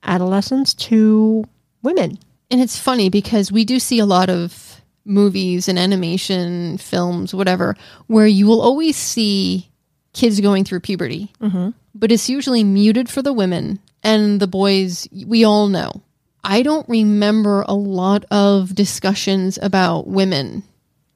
adolescents 0.05 0.75
to 0.75 1.45
women 1.83 2.19
And 2.51 2.61
it's 2.61 2.79
funny 2.79 3.11
because 3.11 3.51
we 3.51 3.65
do 3.65 3.79
see 3.79 3.99
a 3.99 4.07
lot 4.07 4.31
of 4.31 4.81
movies 5.05 5.69
and 5.69 5.79
animation 5.79 6.79
films, 6.79 7.35
whatever, 7.35 7.77
where 8.07 8.27
you 8.27 8.47
will 8.47 8.61
always 8.61 8.97
see 8.97 9.71
kids 10.13 10.41
going 10.41 10.65
through 10.65 10.81
puberty, 10.81 11.33
mm-hmm. 11.41 11.71
but 11.95 12.13
it's 12.13 12.29
usually 12.29 12.65
muted 12.65 13.09
for 13.09 13.21
the 13.21 13.33
women 13.33 13.81
and 14.03 14.41
the 14.41 14.47
boys. 14.47 15.09
We 15.27 15.45
all 15.45 15.69
know. 15.69 16.03
I 16.43 16.63
don't 16.63 16.89
remember 16.89 17.65
a 17.67 17.75
lot 17.75 18.25
of 18.31 18.75
discussions 18.75 19.59
about 19.61 20.07
women, 20.07 20.63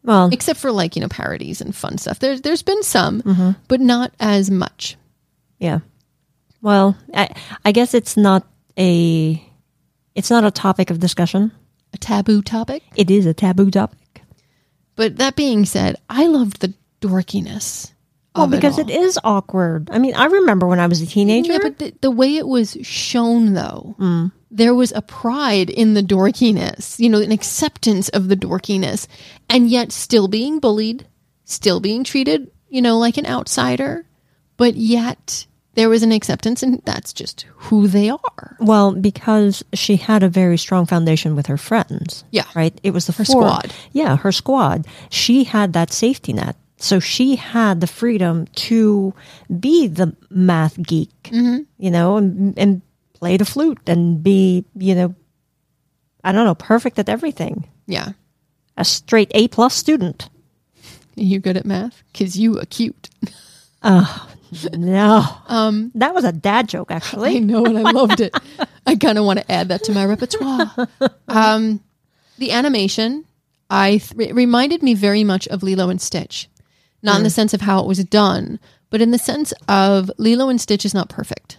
well 0.03 0.31
except 0.33 0.59
for 0.59 0.73
like 0.73 0.97
you 0.97 1.03
know 1.03 1.09
parodies 1.09 1.61
and 1.61 1.75
fun 1.75 1.99
stuff. 1.99 2.19
There's 2.19 2.41
there's 2.41 2.63
been 2.63 2.83
some, 2.83 3.23
but 3.69 3.81
not 3.81 4.13
as 4.19 4.51
much. 4.51 4.97
Yeah. 5.59 5.81
Well, 6.61 6.97
I, 7.15 7.35
I 7.65 7.73
guess 7.73 7.95
it's 7.95 8.17
not 8.17 8.47
a 8.79 9.43
it's 10.15 10.31
not 10.31 10.45
a 10.45 10.51
topic 10.51 10.91
of 10.91 10.99
discussion. 11.01 11.53
A 11.95 11.99
taboo 11.99 12.43
topic. 12.43 12.83
It 12.97 13.11
is 13.11 13.25
a 13.27 13.35
taboo 13.35 13.71
topic. 13.71 14.23
But 14.97 15.17
that 15.17 15.37
being 15.37 15.65
said, 15.65 15.97
I 16.11 16.27
loved 16.27 16.61
the 16.61 16.75
dorkiness. 17.01 17.93
Well, 18.35 18.47
because 18.47 18.79
it, 18.79 18.89
it 18.91 19.01
is 19.01 19.19
awkward. 19.25 19.89
I 19.91 19.99
mean, 19.99 20.15
I 20.15 20.27
remember 20.27 20.67
when 20.67 20.79
I 20.79 20.87
was 20.87 21.01
a 21.01 21.07
teenager. 21.07 21.53
Yeah, 21.55 21.59
but 21.63 21.79
the, 21.79 21.95
the 22.03 22.11
way 22.11 22.37
it 22.37 22.47
was 22.47 22.77
shown, 22.83 23.55
though, 23.55 23.97
Mm. 23.99 24.31
there 24.51 24.75
was 24.75 24.93
a 24.93 25.03
pride 25.03 25.71
in 25.71 25.95
the 25.95 26.03
dorkiness, 26.03 27.01
you 27.01 27.09
know, 27.09 27.21
an 27.21 27.33
acceptance 27.33 28.09
of 28.11 28.29
the 28.29 28.37
dorkiness, 28.37 29.09
and 29.49 29.69
yet 29.69 29.91
still 29.91 30.29
being 30.29 30.61
bullied, 30.61 31.07
still 31.47 31.81
being 31.81 32.05
treated, 32.05 32.51
you 32.69 32.81
know, 32.81 32.97
like 32.99 33.17
an 33.17 33.27
outsider, 33.27 34.05
but 34.57 34.77
yet 34.77 35.47
there 35.79 35.89
was 35.89 36.03
an 36.03 36.11
acceptance, 36.13 36.63
and 36.67 36.83
that's 36.85 37.13
just 37.15 37.47
who 37.71 37.87
they 37.87 38.11
are. 38.11 38.57
well, 38.59 38.93
because 38.93 39.63
she 39.73 39.95
had 39.97 40.23
a 40.25 40.29
very 40.29 40.59
strong 40.59 40.87
foundation 40.87 41.37
with 41.37 41.47
her 41.47 41.57
friends. 41.57 42.25
Yeah. 42.33 42.45
Right? 42.55 42.75
It 42.83 42.91
was 42.91 43.07
the 43.07 43.13
Her 43.13 43.25
four- 43.25 43.43
squad. 43.47 43.73
Yeah, 43.93 44.17
her 44.17 44.33
squad. 44.33 44.87
She 45.11 45.45
had 45.45 45.73
that 45.75 45.93
safety 45.93 46.33
net. 46.33 46.57
So 46.81 46.99
she 47.01 47.37
had 47.37 47.81
the 47.81 47.87
freedom 47.87 48.47
to 48.69 49.15
be 49.59 49.87
the 49.89 50.15
math 50.31 50.77
geek, 50.83 51.11
Mm-hmm. 51.31 51.63
you 51.79 51.91
know, 51.91 52.17
and, 52.19 52.59
and 52.59 52.83
play 53.15 53.37
the 53.37 53.45
flute 53.45 53.89
and 53.89 54.23
be, 54.23 54.65
you 54.77 54.95
know, 54.95 55.15
I 56.25 56.33
don't 56.33 56.45
know, 56.45 56.55
perfect 56.55 56.99
at 56.99 57.09
everything. 57.09 57.69
Yeah. 57.87 58.13
A 58.77 58.85
straight 58.85 59.31
A 59.35 59.49
plus 59.49 59.75
student. 59.75 60.29
Are 61.17 61.23
you 61.23 61.39
good 61.41 61.57
at 61.57 61.65
math? 61.67 62.03
Because 62.13 62.39
you 62.39 62.59
are 62.61 62.67
cute. 62.67 63.09
No. 64.73 65.25
Um, 65.47 65.93
that 65.95 66.15
was 66.15 66.25
a 66.25 66.33
dad 66.33 66.69
joke, 66.69 66.91
actually. 66.91 67.37
I 67.37 67.39
know 67.41 67.65
and 67.65 67.79
I 67.79 67.91
loved 67.91 68.21
it. 68.21 68.35
I 68.87 68.97
kind 68.97 69.19
of 69.19 69.25
want 69.25 69.39
to 69.41 69.53
add 69.53 69.69
that 69.69 69.85
to 69.85 69.93
my 69.93 70.05
repertoire. 70.05 70.89
Um, 71.29 71.81
the 72.39 72.53
animation, 72.53 73.25
I 73.69 73.99
th- 73.99 74.29
it 74.31 74.35
reminded 74.35 74.83
me 74.83 74.95
very 74.95 75.25
much 75.25 75.47
of 75.49 75.63
Lilo 75.63 75.91
and 75.91 76.01
Stitch, 76.01 76.49
not 77.03 77.17
in 77.19 77.23
the 77.25 77.31
sense 77.31 77.53
of 77.55 77.61
how 77.61 77.81
it 77.81 77.87
was 77.87 78.03
done, 78.05 78.59
but 78.91 79.01
in 79.03 79.11
the 79.11 79.19
sense 79.19 79.53
of 79.69 80.11
Lilo 80.19 80.49
and 80.49 80.61
Stitch 80.61 80.85
is 80.87 80.95
not 80.95 81.09
perfect. 81.11 81.59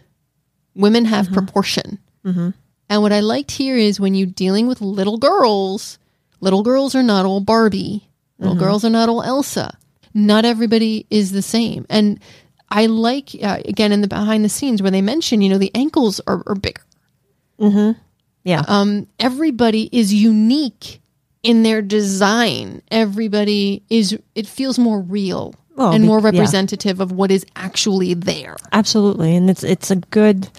Women 0.76 1.06
have 1.06 1.32
proportion, 1.32 2.00
and 2.90 3.02
what 3.02 3.12
I 3.12 3.20
liked 3.20 3.52
here 3.52 3.76
is 3.78 4.00
when 4.00 4.16
you're 4.16 4.28
dealing 4.28 4.68
with 4.68 4.82
little 4.82 5.18
girls. 5.18 6.00
Little 6.42 6.64
girls 6.64 6.96
are 6.96 7.04
not 7.04 7.26
all 7.26 7.42
Barbie. 7.42 8.08
Little 8.40 8.56
girls 8.56 8.86
are 8.86 8.90
not 8.90 9.10
all 9.10 9.22
Elsa. 9.22 9.78
Not 10.14 10.46
everybody 10.46 11.06
is 11.10 11.32
the 11.34 11.42
same, 11.42 11.86
and 11.90 12.20
I 12.72 12.86
like 12.86 13.32
uh, 13.42 13.60
again 13.66 13.92
in 13.92 14.02
the 14.02 14.08
behind 14.08 14.46
the 14.46 14.50
scenes 14.50 14.82
where 14.82 14.92
they 14.92 15.02
mention, 15.02 15.42
you 15.42 15.50
know, 15.50 15.58
the 15.58 15.72
ankles 15.74 16.22
are, 16.28 16.44
are 16.46 16.56
bigger. 16.56 16.82
Yeah. 18.44 18.64
Um, 18.68 19.08
everybody 19.20 19.90
is 19.92 20.14
unique 20.14 21.02
in 21.44 21.64
their 21.64 21.82
design. 21.82 22.82
Everybody 22.90 23.84
is. 23.90 24.18
It 24.36 24.48
feels 24.48 24.80
more 24.80 25.02
real 25.02 25.56
Well, 25.76 25.92
and 25.92 26.06
more 26.06 26.20
yeah. 26.20 26.26
representative 26.26 27.00
of 27.00 27.12
what 27.12 27.32
is 27.32 27.46
actually 27.56 28.14
there. 28.14 28.56
Absolutely, 28.72 29.36
and 29.36 29.50
it's 29.50 29.64
it's 29.64 29.92
a 29.92 29.98
good. 29.98 30.50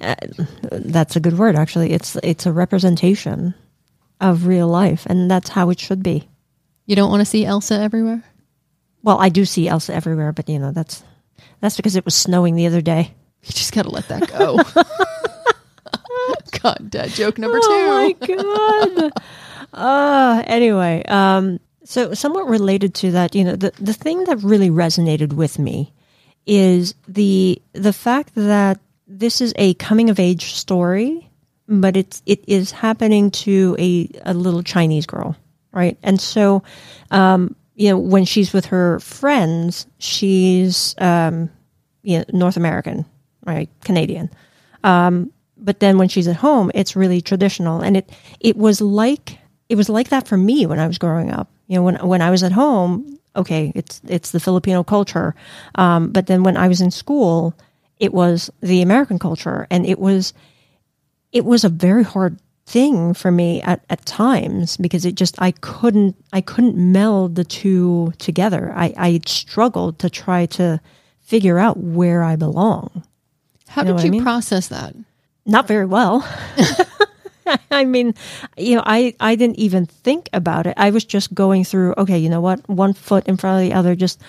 Uh, 0.00 0.14
that's 0.70 1.16
a 1.16 1.20
good 1.20 1.38
word, 1.38 1.56
actually. 1.56 1.92
It's 1.92 2.16
it's 2.22 2.46
a 2.46 2.52
representation 2.52 3.54
of 4.20 4.46
real 4.46 4.68
life, 4.68 5.06
and 5.06 5.30
that's 5.30 5.50
how 5.50 5.70
it 5.70 5.80
should 5.80 6.02
be. 6.02 6.28
You 6.86 6.96
don't 6.96 7.10
want 7.10 7.20
to 7.20 7.24
see 7.24 7.44
Elsa 7.44 7.74
everywhere. 7.74 8.22
Well, 9.02 9.18
I 9.18 9.28
do 9.28 9.44
see 9.44 9.68
Elsa 9.68 9.94
everywhere, 9.94 10.32
but 10.32 10.48
you 10.48 10.58
know 10.58 10.72
that's 10.72 11.02
that's 11.60 11.76
because 11.76 11.96
it 11.96 12.04
was 12.04 12.14
snowing 12.14 12.54
the 12.54 12.66
other 12.66 12.80
day. 12.80 13.14
You 13.42 13.52
just 13.52 13.72
got 13.72 13.82
to 13.82 13.90
let 13.90 14.08
that 14.08 14.28
go. 14.28 14.58
God, 16.62 16.90
dad 16.90 17.10
joke 17.10 17.38
number 17.38 17.58
two. 17.58 17.66
Oh 17.68 18.14
my 18.18 18.26
god. 18.26 19.12
uh 19.72 20.42
anyway, 20.46 21.02
um 21.06 21.60
so 21.84 22.12
somewhat 22.14 22.48
related 22.48 22.94
to 22.96 23.12
that, 23.12 23.34
you 23.34 23.44
know, 23.44 23.56
the 23.56 23.72
the 23.80 23.92
thing 23.94 24.24
that 24.24 24.42
really 24.42 24.70
resonated 24.70 25.32
with 25.32 25.58
me 25.58 25.92
is 26.46 26.94
the 27.06 27.60
the 27.72 27.92
fact 27.92 28.34
that 28.34 28.80
this 29.06 29.40
is 29.40 29.54
a 29.56 29.74
coming 29.74 30.10
of 30.10 30.18
age 30.18 30.52
story, 30.54 31.28
but 31.68 31.96
it's 31.96 32.22
it 32.26 32.44
is 32.46 32.70
happening 32.72 33.30
to 33.30 33.76
a 33.78 34.08
a 34.24 34.34
little 34.34 34.62
Chinese 34.62 35.06
girl, 35.06 35.36
right? 35.72 35.96
And 36.02 36.20
so 36.20 36.62
um 37.10 37.54
you 37.78 37.90
know, 37.90 37.96
when 37.96 38.24
she's 38.24 38.52
with 38.52 38.66
her 38.66 38.98
friends, 39.00 39.86
she's 39.98 40.96
um 40.98 41.48
you 42.02 42.18
know, 42.18 42.24
North 42.32 42.56
American, 42.56 43.06
right? 43.46 43.70
Canadian. 43.84 44.30
But 45.60 45.80
then 45.80 45.98
when 45.98 46.08
she's 46.08 46.28
at 46.28 46.36
home 46.36 46.70
it's 46.74 46.96
really 46.96 47.20
traditional. 47.20 47.80
And 47.80 47.96
it 47.96 48.10
it 48.40 48.56
was 48.56 48.80
like 48.80 49.38
it 49.68 49.76
was 49.76 49.88
like 49.88 50.08
that 50.08 50.26
for 50.26 50.36
me 50.36 50.66
when 50.66 50.80
i 50.80 50.86
was 50.86 50.98
growing 50.98 51.30
up. 51.30 51.48
You 51.68 51.76
know 51.76 51.82
when 51.84 51.96
when 52.06 52.22
i 52.22 52.30
was 52.30 52.42
at 52.42 52.52
home 52.52 53.18
okay 53.36 53.72
it's 53.74 54.00
it's 54.08 54.30
the 54.32 54.40
filipino 54.40 54.82
culture. 54.82 55.34
Um, 55.76 56.10
but 56.10 56.26
then 56.26 56.42
when 56.42 56.56
i 56.56 56.68
was 56.68 56.80
in 56.80 56.90
school 56.90 57.54
it 57.98 58.12
was 58.12 58.50
the 58.60 58.82
american 58.82 59.18
culture. 59.18 59.66
And 59.70 59.86
it 59.86 59.98
was 59.98 60.32
it 61.32 61.44
was 61.44 61.64
a 61.64 61.68
very 61.68 62.02
hard 62.02 62.40
thing 62.68 63.14
for 63.14 63.30
me 63.30 63.62
at, 63.62 63.80
at 63.88 64.04
times 64.04 64.76
because 64.76 65.04
it 65.06 65.14
just 65.14 65.40
i 65.40 65.50
couldn't 65.62 66.14
i 66.34 66.40
couldn't 66.40 66.76
meld 66.76 67.34
the 67.34 67.44
two 67.44 68.12
together 68.18 68.72
i 68.76 68.92
i 68.98 69.20
struggled 69.26 69.98
to 69.98 70.10
try 70.10 70.44
to 70.46 70.78
figure 71.22 71.58
out 71.58 71.76
where 71.78 72.22
i 72.22 72.36
belong 72.36 73.02
How 73.68 73.82
know 73.82 73.86
did 73.88 73.92
what 73.94 74.02
I 74.02 74.04
you 74.06 74.10
mean? 74.12 74.22
process 74.22 74.68
that? 74.68 74.94
not 75.46 75.66
very 75.66 75.86
well. 75.86 76.20
I 77.70 77.84
mean, 77.86 78.12
you 78.58 78.76
know, 78.76 78.82
I, 78.84 79.14
I 79.20 79.34
didn't 79.34 79.58
even 79.58 79.86
think 79.86 80.28
about 80.34 80.66
it. 80.66 80.74
I 80.76 80.90
was 80.90 81.04
just 81.06 81.32
going 81.32 81.64
through, 81.64 81.94
okay, 81.96 82.18
you 82.18 82.28
know 82.28 82.42
what? 82.42 82.60
One 82.68 82.92
foot 82.92 83.26
in 83.26 83.38
front 83.38 83.56
of 83.56 83.70
the 83.70 83.74
other, 83.74 83.94
just 83.96 84.20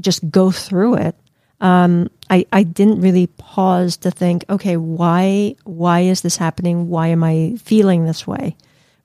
just 0.00 0.22
go 0.30 0.52
through 0.52 0.94
it. 1.02 1.16
Um, 1.60 2.10
I, 2.30 2.46
I 2.52 2.62
didn't 2.62 3.00
really 3.00 3.26
pause 3.26 3.96
to 3.98 4.10
think, 4.10 4.44
okay, 4.48 4.76
why 4.76 5.56
why 5.64 6.00
is 6.00 6.20
this 6.20 6.36
happening? 6.36 6.88
Why 6.88 7.08
am 7.08 7.24
I 7.24 7.56
feeling 7.58 8.04
this 8.04 8.26
way? 8.26 8.56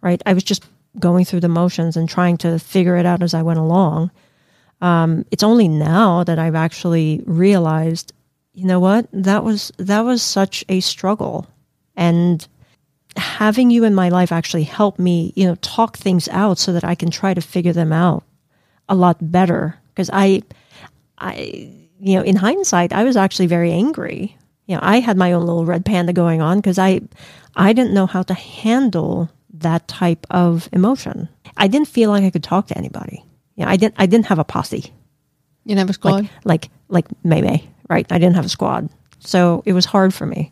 Right? 0.01 0.21
I 0.25 0.33
was 0.33 0.43
just 0.43 0.65
going 0.99 1.25
through 1.25 1.39
the 1.39 1.49
motions 1.49 1.97
and 1.97 2.07
trying 2.07 2.37
to 2.37 2.59
figure 2.59 2.97
it 2.97 3.05
out 3.05 3.23
as 3.23 3.33
I 3.33 3.41
went 3.41 3.59
along. 3.59 4.11
Um, 4.81 5.25
it's 5.31 5.43
only 5.43 5.67
now 5.67 6.23
that 6.25 6.37
I've 6.37 6.55
actually 6.55 7.23
realized, 7.25 8.13
you 8.53 8.65
know 8.65 8.79
what? 8.79 9.07
That 9.13 9.43
was 9.43 9.71
that 9.77 10.01
was 10.01 10.21
such 10.21 10.63
a 10.69 10.81
struggle 10.81 11.47
and 11.95 12.47
having 13.15 13.69
you 13.69 13.83
in 13.83 13.93
my 13.93 14.09
life 14.09 14.31
actually 14.31 14.63
helped 14.63 14.99
me 14.99 15.33
you 15.35 15.45
know 15.45 15.55
talk 15.55 15.97
things 15.97 16.27
out 16.29 16.57
so 16.57 16.73
that 16.73 16.83
i 16.83 16.95
can 16.95 17.11
try 17.11 17.33
to 17.33 17.41
figure 17.41 17.73
them 17.73 17.93
out 17.93 18.23
a 18.89 18.95
lot 18.95 19.31
better 19.31 19.77
because 19.89 20.09
i 20.11 20.41
i 21.19 21.71
you 22.03 22.17
know 22.17 22.23
in 22.23 22.35
hindsight 22.35 22.93
i 22.93 23.03
was 23.03 23.17
actually 23.17 23.47
very 23.47 23.71
angry. 23.71 24.37
You 24.65 24.75
know 24.75 24.81
i 24.83 24.99
had 24.99 25.17
my 25.17 25.33
own 25.33 25.45
little 25.45 25.65
red 25.65 25.85
panda 25.85 26.13
going 26.13 26.41
on 26.41 26.59
because 26.59 26.77
i 26.77 27.01
i 27.55 27.73
didn't 27.73 27.93
know 27.93 28.05
how 28.05 28.23
to 28.23 28.33
handle 28.33 29.29
that 29.55 29.87
type 29.87 30.25
of 30.29 30.67
emotion. 30.71 31.29
I 31.55 31.67
didn't 31.67 31.87
feel 31.87 32.09
like 32.09 32.23
i 32.23 32.29
could 32.29 32.43
talk 32.43 32.67
to 32.67 32.77
anybody. 32.77 33.23
You 33.55 33.65
know 33.65 33.71
i 33.71 33.77
didn't 33.77 33.95
i 33.97 34.05
didn't 34.05 34.27
have 34.27 34.39
a 34.39 34.43
posse. 34.43 34.93
You 35.65 35.75
never 35.75 35.93
squad. 35.93 36.23
like 36.23 36.29
like 36.43 36.69
like 36.89 37.05
May 37.23 37.41
May, 37.41 37.67
right? 37.89 38.09
I 38.11 38.19
didn't 38.19 38.35
have 38.35 38.45
a 38.45 38.49
squad. 38.49 38.89
So 39.19 39.63
it 39.65 39.73
was 39.73 39.85
hard 39.85 40.13
for 40.13 40.25
me. 40.25 40.51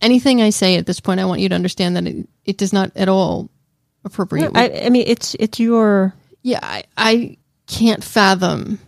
Anything 0.00 0.40
I 0.42 0.50
say 0.50 0.76
at 0.76 0.86
this 0.86 1.00
point, 1.00 1.20
I 1.20 1.24
want 1.24 1.40
you 1.40 1.48
to 1.48 1.54
understand 1.54 1.96
that 1.96 2.06
it, 2.06 2.28
it 2.44 2.58
does 2.58 2.72
not 2.72 2.92
at 2.94 3.08
all 3.08 3.50
appropriate. 4.04 4.52
I, 4.54 4.84
I 4.84 4.90
mean, 4.90 5.04
it's 5.06 5.34
it's 5.40 5.58
your 5.58 6.14
yeah, 6.42 6.60
I, 6.62 6.84
I 6.96 7.38
can't 7.66 8.04
fathom 8.04 8.78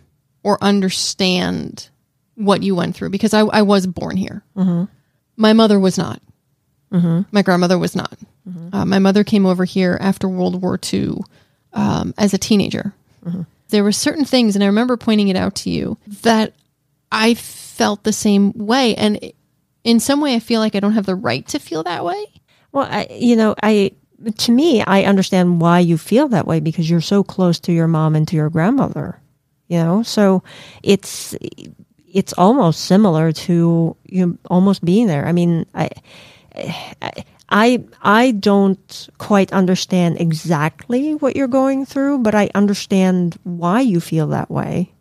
or 0.43 0.57
understand 0.61 1.89
what 2.37 2.63
you 2.63 2.75
went 2.75 2.95
through 2.95 3.09
because 3.09 3.33
I, 3.33 3.41
I 3.41 3.61
was 3.63 3.85
born 3.87 4.15
here. 4.15 4.43
My 5.35 5.53
mother 5.53 5.79
was 5.79 5.97
not. 5.97 6.21
My 7.31 7.41
grandmother 7.41 7.77
was 7.77 7.95
not. 7.95 8.17
Uh, 8.73 8.85
my 8.85 8.99
mother 8.99 9.23
came 9.25 9.45
over 9.45 9.65
here 9.65 9.97
after 9.99 10.27
World 10.29 10.61
War 10.61 10.79
II 10.93 11.17
um, 11.73 12.13
as 12.17 12.33
a 12.33 12.37
teenager. 12.37 12.93
There 13.69 13.83
were 13.83 13.91
certain 13.91 14.23
things, 14.23 14.55
and 14.55 14.63
I 14.63 14.67
remember 14.67 14.95
pointing 14.95 15.27
it 15.27 15.35
out 15.35 15.55
to 15.55 15.69
you, 15.69 15.97
that 16.23 16.53
I 17.11 17.33
felt 17.33 18.03
the 18.03 18.13
same 18.13 18.53
way. 18.53 18.95
And 18.95 19.33
in 19.83 19.99
some 19.99 20.21
way, 20.21 20.33
I 20.35 20.39
feel 20.39 20.61
like 20.61 20.75
I 20.75 20.79
don't 20.79 20.93
have 20.93 21.05
the 21.05 21.15
right 21.15 21.45
to 21.49 21.59
feel 21.59 21.83
that 21.83 22.05
way. 22.05 22.23
well, 22.71 22.87
I, 22.89 23.07
you 23.11 23.35
know, 23.35 23.53
I 23.61 23.91
to 24.37 24.51
me, 24.51 24.81
I 24.81 25.03
understand 25.03 25.59
why 25.61 25.79
you 25.79 25.97
feel 25.97 26.27
that 26.29 26.47
way 26.47 26.59
because 26.61 26.89
you're 26.89 27.01
so 27.01 27.23
close 27.23 27.59
to 27.61 27.73
your 27.73 27.87
mom 27.87 28.15
and 28.15 28.27
to 28.29 28.35
your 28.35 28.49
grandmother. 28.49 29.19
You 29.67 29.79
know, 29.79 30.03
so 30.03 30.43
it's 30.83 31.35
it's 32.11 32.33
almost 32.33 32.85
similar 32.85 33.31
to 33.31 33.95
you 34.05 34.37
almost 34.49 34.83
being 34.85 35.07
there. 35.07 35.25
I 35.25 35.31
mean, 35.31 35.65
I. 35.73 35.89
I 37.49 37.83
I 38.01 38.31
don't 38.31 39.09
quite 39.19 39.53
understand 39.53 40.19
exactly 40.19 41.15
what 41.15 41.35
you're 41.35 41.47
going 41.47 41.85
through, 41.85 42.19
but 42.19 42.35
I 42.35 42.49
understand 42.55 43.37
why 43.43 43.81
you 43.81 43.99
feel 44.01 44.27
that 44.27 44.49
way. 44.51 44.91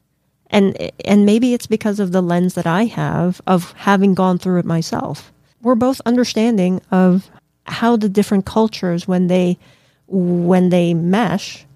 And 0.51 0.77
and 1.05 1.27
maybe 1.27 1.55
it's 1.55 1.67
because 1.67 1.99
of 1.99 2.13
the 2.13 2.23
lens 2.23 2.55
that 2.55 2.67
I 2.67 2.85
have 2.85 3.41
of 3.47 3.73
having 3.73 4.15
gone 4.15 4.39
through 4.39 4.61
it 4.61 4.65
myself. 4.65 5.33
We're 5.63 5.75
both 5.75 6.01
understanding 6.07 6.81
of 6.93 7.29
how 7.65 7.97
the 7.97 8.09
different 8.09 8.47
cultures 8.47 9.09
when 9.09 9.27
they 9.27 9.59
when 10.07 10.69
they 10.69 10.95
mesh 10.95 11.67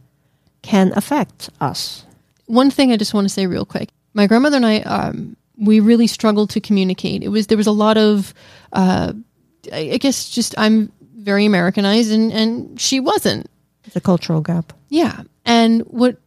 can 0.63 0.93
affect 0.95 1.51
us. 1.61 2.05
one 2.47 2.71
thing 2.71 2.93
I 2.93 2.97
just 2.97 3.15
want 3.15 3.25
to 3.25 3.29
say 3.35 3.47
real 3.47 3.65
quick. 3.65 3.89
My 4.14 4.26
grandmother 4.26 4.57
and 4.57 4.67
I, 4.67 4.81
um, 4.81 5.37
we 5.57 5.81
really 5.81 6.07
struggled 6.07 6.50
to 6.50 6.61
communicate. 6.61 7.23
It 7.23 7.29
was 7.29 7.47
there 7.47 7.59
was 7.59 7.67
a 7.67 7.73
lot 7.73 7.97
of, 7.97 8.35
uh, 8.73 9.12
I 9.73 9.99
guess, 9.99 10.31
just 10.31 10.55
I'm 10.59 10.93
very 11.17 11.45
Americanized, 11.45 12.12
and 12.12 12.33
and 12.33 12.81
she 12.81 12.99
wasn't. 13.00 13.49
The 13.93 14.00
cultural 14.00 14.40
gap. 14.40 14.73
Yeah, 14.88 15.23
and 15.45 15.83
what 15.83 16.19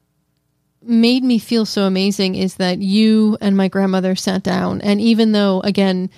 made 0.82 1.24
me 1.24 1.40
feel 1.40 1.66
so 1.66 1.84
amazing 1.84 2.36
is 2.36 2.56
that 2.56 2.80
you 2.80 3.38
and 3.40 3.56
my 3.56 3.68
grandmother 3.68 4.16
sat 4.16 4.44
down, 4.44 4.82
and 4.82 5.02
even 5.02 5.32
though 5.32 5.62
again, 5.62 6.10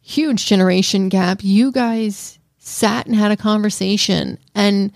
huge 0.00 0.46
generation 0.46 1.08
gap, 1.08 1.40
you 1.42 1.72
guys 1.72 2.38
sat 2.58 3.06
and 3.06 3.16
had 3.16 3.32
a 3.32 3.36
conversation 3.36 4.38
and 4.54 4.92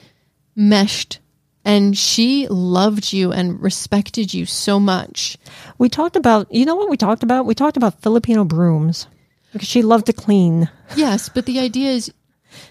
meshed. 0.54 1.18
And 1.66 1.98
she 1.98 2.46
loved 2.48 3.12
you 3.12 3.32
and 3.32 3.60
respected 3.60 4.32
you 4.32 4.46
so 4.46 4.78
much. 4.78 5.36
We 5.78 5.88
talked 5.88 6.14
about, 6.14 6.46
you 6.54 6.64
know 6.64 6.76
what 6.76 6.88
we 6.88 6.96
talked 6.96 7.24
about? 7.24 7.44
We 7.44 7.56
talked 7.56 7.76
about 7.76 8.00
Filipino 8.02 8.44
brooms 8.44 9.08
because 9.52 9.68
she 9.68 9.82
loved 9.82 10.06
to 10.06 10.12
clean. 10.12 10.70
Yes, 10.96 11.28
but 11.28 11.44
the 11.44 11.58
idea 11.58 11.90
is 11.90 12.12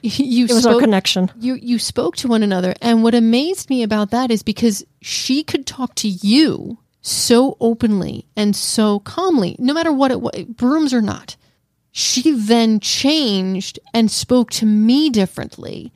you 0.01 0.45
It 0.45 0.53
was 0.53 0.65
our 0.65 0.79
connection. 0.79 1.29
you 1.39 1.55
you 1.55 1.77
spoke 1.77 2.15
to 2.17 2.27
one 2.27 2.41
another 2.41 2.73
and 2.81 3.03
what 3.03 3.13
amazed 3.13 3.69
me 3.69 3.83
about 3.83 4.09
that 4.11 4.31
is 4.31 4.41
because 4.41 4.83
she 5.01 5.43
could 5.43 5.67
talk 5.67 5.93
to 5.95 6.07
you 6.07 6.79
so 7.01 7.55
openly 7.59 8.25
and 8.35 8.55
so 8.55 8.99
calmly, 8.99 9.55
no 9.59 9.73
matter 9.73 9.91
what 9.91 10.11
it 10.11 10.21
was, 10.21 10.43
brooms 10.45 10.93
or 10.93 11.01
not. 11.01 11.35
She 11.91 12.31
then 12.31 12.79
changed 12.79 13.79
and 13.93 14.09
spoke 14.09 14.51
to 14.51 14.65
me 14.65 15.09
differently. 15.09 15.93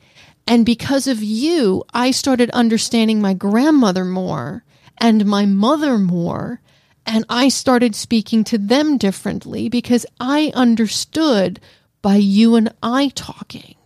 And 0.50 0.66
because 0.66 1.06
of 1.06 1.22
you, 1.22 1.84
I 1.94 2.10
started 2.10 2.50
understanding 2.50 3.20
my 3.20 3.34
grandmother 3.34 4.04
more 4.04 4.64
and 4.98 5.24
my 5.24 5.46
mother 5.46 5.96
more. 5.96 6.60
And 7.06 7.24
I 7.28 7.48
started 7.50 7.94
speaking 7.94 8.42
to 8.44 8.58
them 8.58 8.98
differently 8.98 9.68
because 9.68 10.04
I 10.18 10.50
understood 10.56 11.60
by 12.02 12.16
you 12.16 12.56
and 12.56 12.74
I 12.82 13.12
talking. 13.14 13.76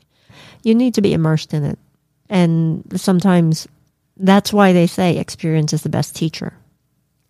You 0.62 0.74
need 0.74 0.94
to 0.94 1.02
be 1.02 1.12
immersed 1.12 1.52
in 1.52 1.64
it. 1.64 1.78
And 2.30 2.98
sometimes 2.98 3.68
that's 4.16 4.50
why 4.50 4.72
they 4.72 4.86
say 4.86 5.18
experience 5.18 5.74
is 5.74 5.82
the 5.82 5.90
best 5.90 6.16
teacher, 6.16 6.54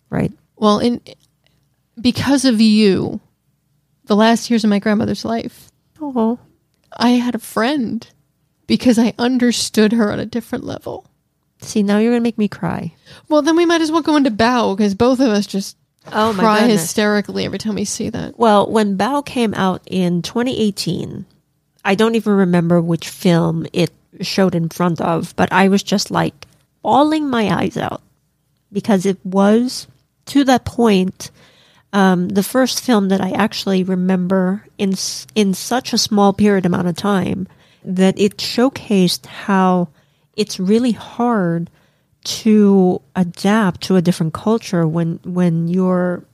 right? 0.09 0.31
Well, 0.55 0.79
in 0.79 1.01
because 1.99 2.45
of 2.45 2.61
you, 2.61 3.19
the 4.05 4.15
last 4.15 4.49
years 4.49 4.63
of 4.63 4.69
my 4.69 4.79
grandmother's 4.79 5.25
life, 5.25 5.69
Oh, 5.99 6.39
I 6.95 7.09
had 7.09 7.35
a 7.35 7.39
friend 7.39 8.07
because 8.67 8.97
I 8.99 9.13
understood 9.17 9.91
her 9.93 10.11
on 10.11 10.19
a 10.19 10.25
different 10.25 10.63
level. 10.63 11.05
see, 11.61 11.83
now 11.83 11.97
you're 11.97 12.11
going 12.11 12.21
to 12.21 12.23
make 12.27 12.37
me 12.37 12.47
cry. 12.47 12.93
Well, 13.29 13.41
then 13.41 13.55
we 13.55 13.65
might 13.65 13.81
as 13.81 13.91
well 13.91 14.01
go 14.01 14.15
into 14.15 14.31
Bao 14.31 14.75
because 14.75 14.93
both 14.95 15.19
of 15.19 15.27
us 15.29 15.45
just 15.47 15.77
Oh, 16.11 16.33
my 16.33 16.43
cry 16.43 16.59
goodness. 16.59 16.81
hysterically 16.81 17.45
every 17.45 17.57
time 17.57 17.75
we 17.75 17.85
see 17.85 18.09
that. 18.09 18.37
Well, 18.37 18.69
when 18.69 18.97
Bao 18.97 19.25
came 19.25 19.53
out 19.55 19.81
in 19.87 20.21
2018, 20.21 21.25
I 21.83 21.95
don't 21.95 22.13
even 22.15 22.33
remember 22.33 22.79
which 22.79 23.09
film 23.09 23.65
it 23.73 23.91
showed 24.21 24.53
in 24.53 24.69
front 24.69 25.01
of, 25.01 25.35
but 25.35 25.51
I 25.51 25.67
was 25.67 25.81
just 25.81 26.11
like 26.11 26.45
bawling 26.83 27.27
my 27.29 27.49
eyes 27.49 27.75
out 27.77 28.01
because 28.71 29.05
it 29.07 29.17
was 29.25 29.87
to 30.27 30.43
that 30.43 30.65
point 30.65 31.31
um, 31.93 32.29
the 32.29 32.43
first 32.43 32.81
film 32.81 33.07
that 33.09 33.21
I 33.21 33.31
actually 33.31 33.83
remember 33.83 34.65
in 34.77 34.93
in 35.33 35.53
such 35.53 35.93
a 35.93 35.97
small 35.97 36.33
period 36.33 36.65
amount 36.65 36.87
of 36.87 36.95
time 36.95 37.47
that 37.85 38.19
it 38.19 38.37
showcased 38.37 39.25
how 39.25 39.89
it's 40.35 40.59
really 40.59 40.91
hard 40.91 41.69
to 42.23 43.01
adapt 43.15 43.81
to 43.81 43.95
a 43.95 44.01
different 44.01 44.33
culture 44.33 44.87
when 44.87 45.19
when 45.23 45.67
you're 45.67 46.25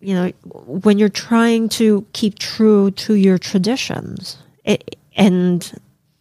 you 0.00 0.14
know 0.14 0.28
when 0.66 0.98
you're 0.98 1.08
trying 1.08 1.68
to 1.68 2.06
keep 2.12 2.38
true 2.38 2.90
to 2.92 3.14
your 3.14 3.38
traditions. 3.38 4.38
It, 4.64 4.96
and 5.16 5.72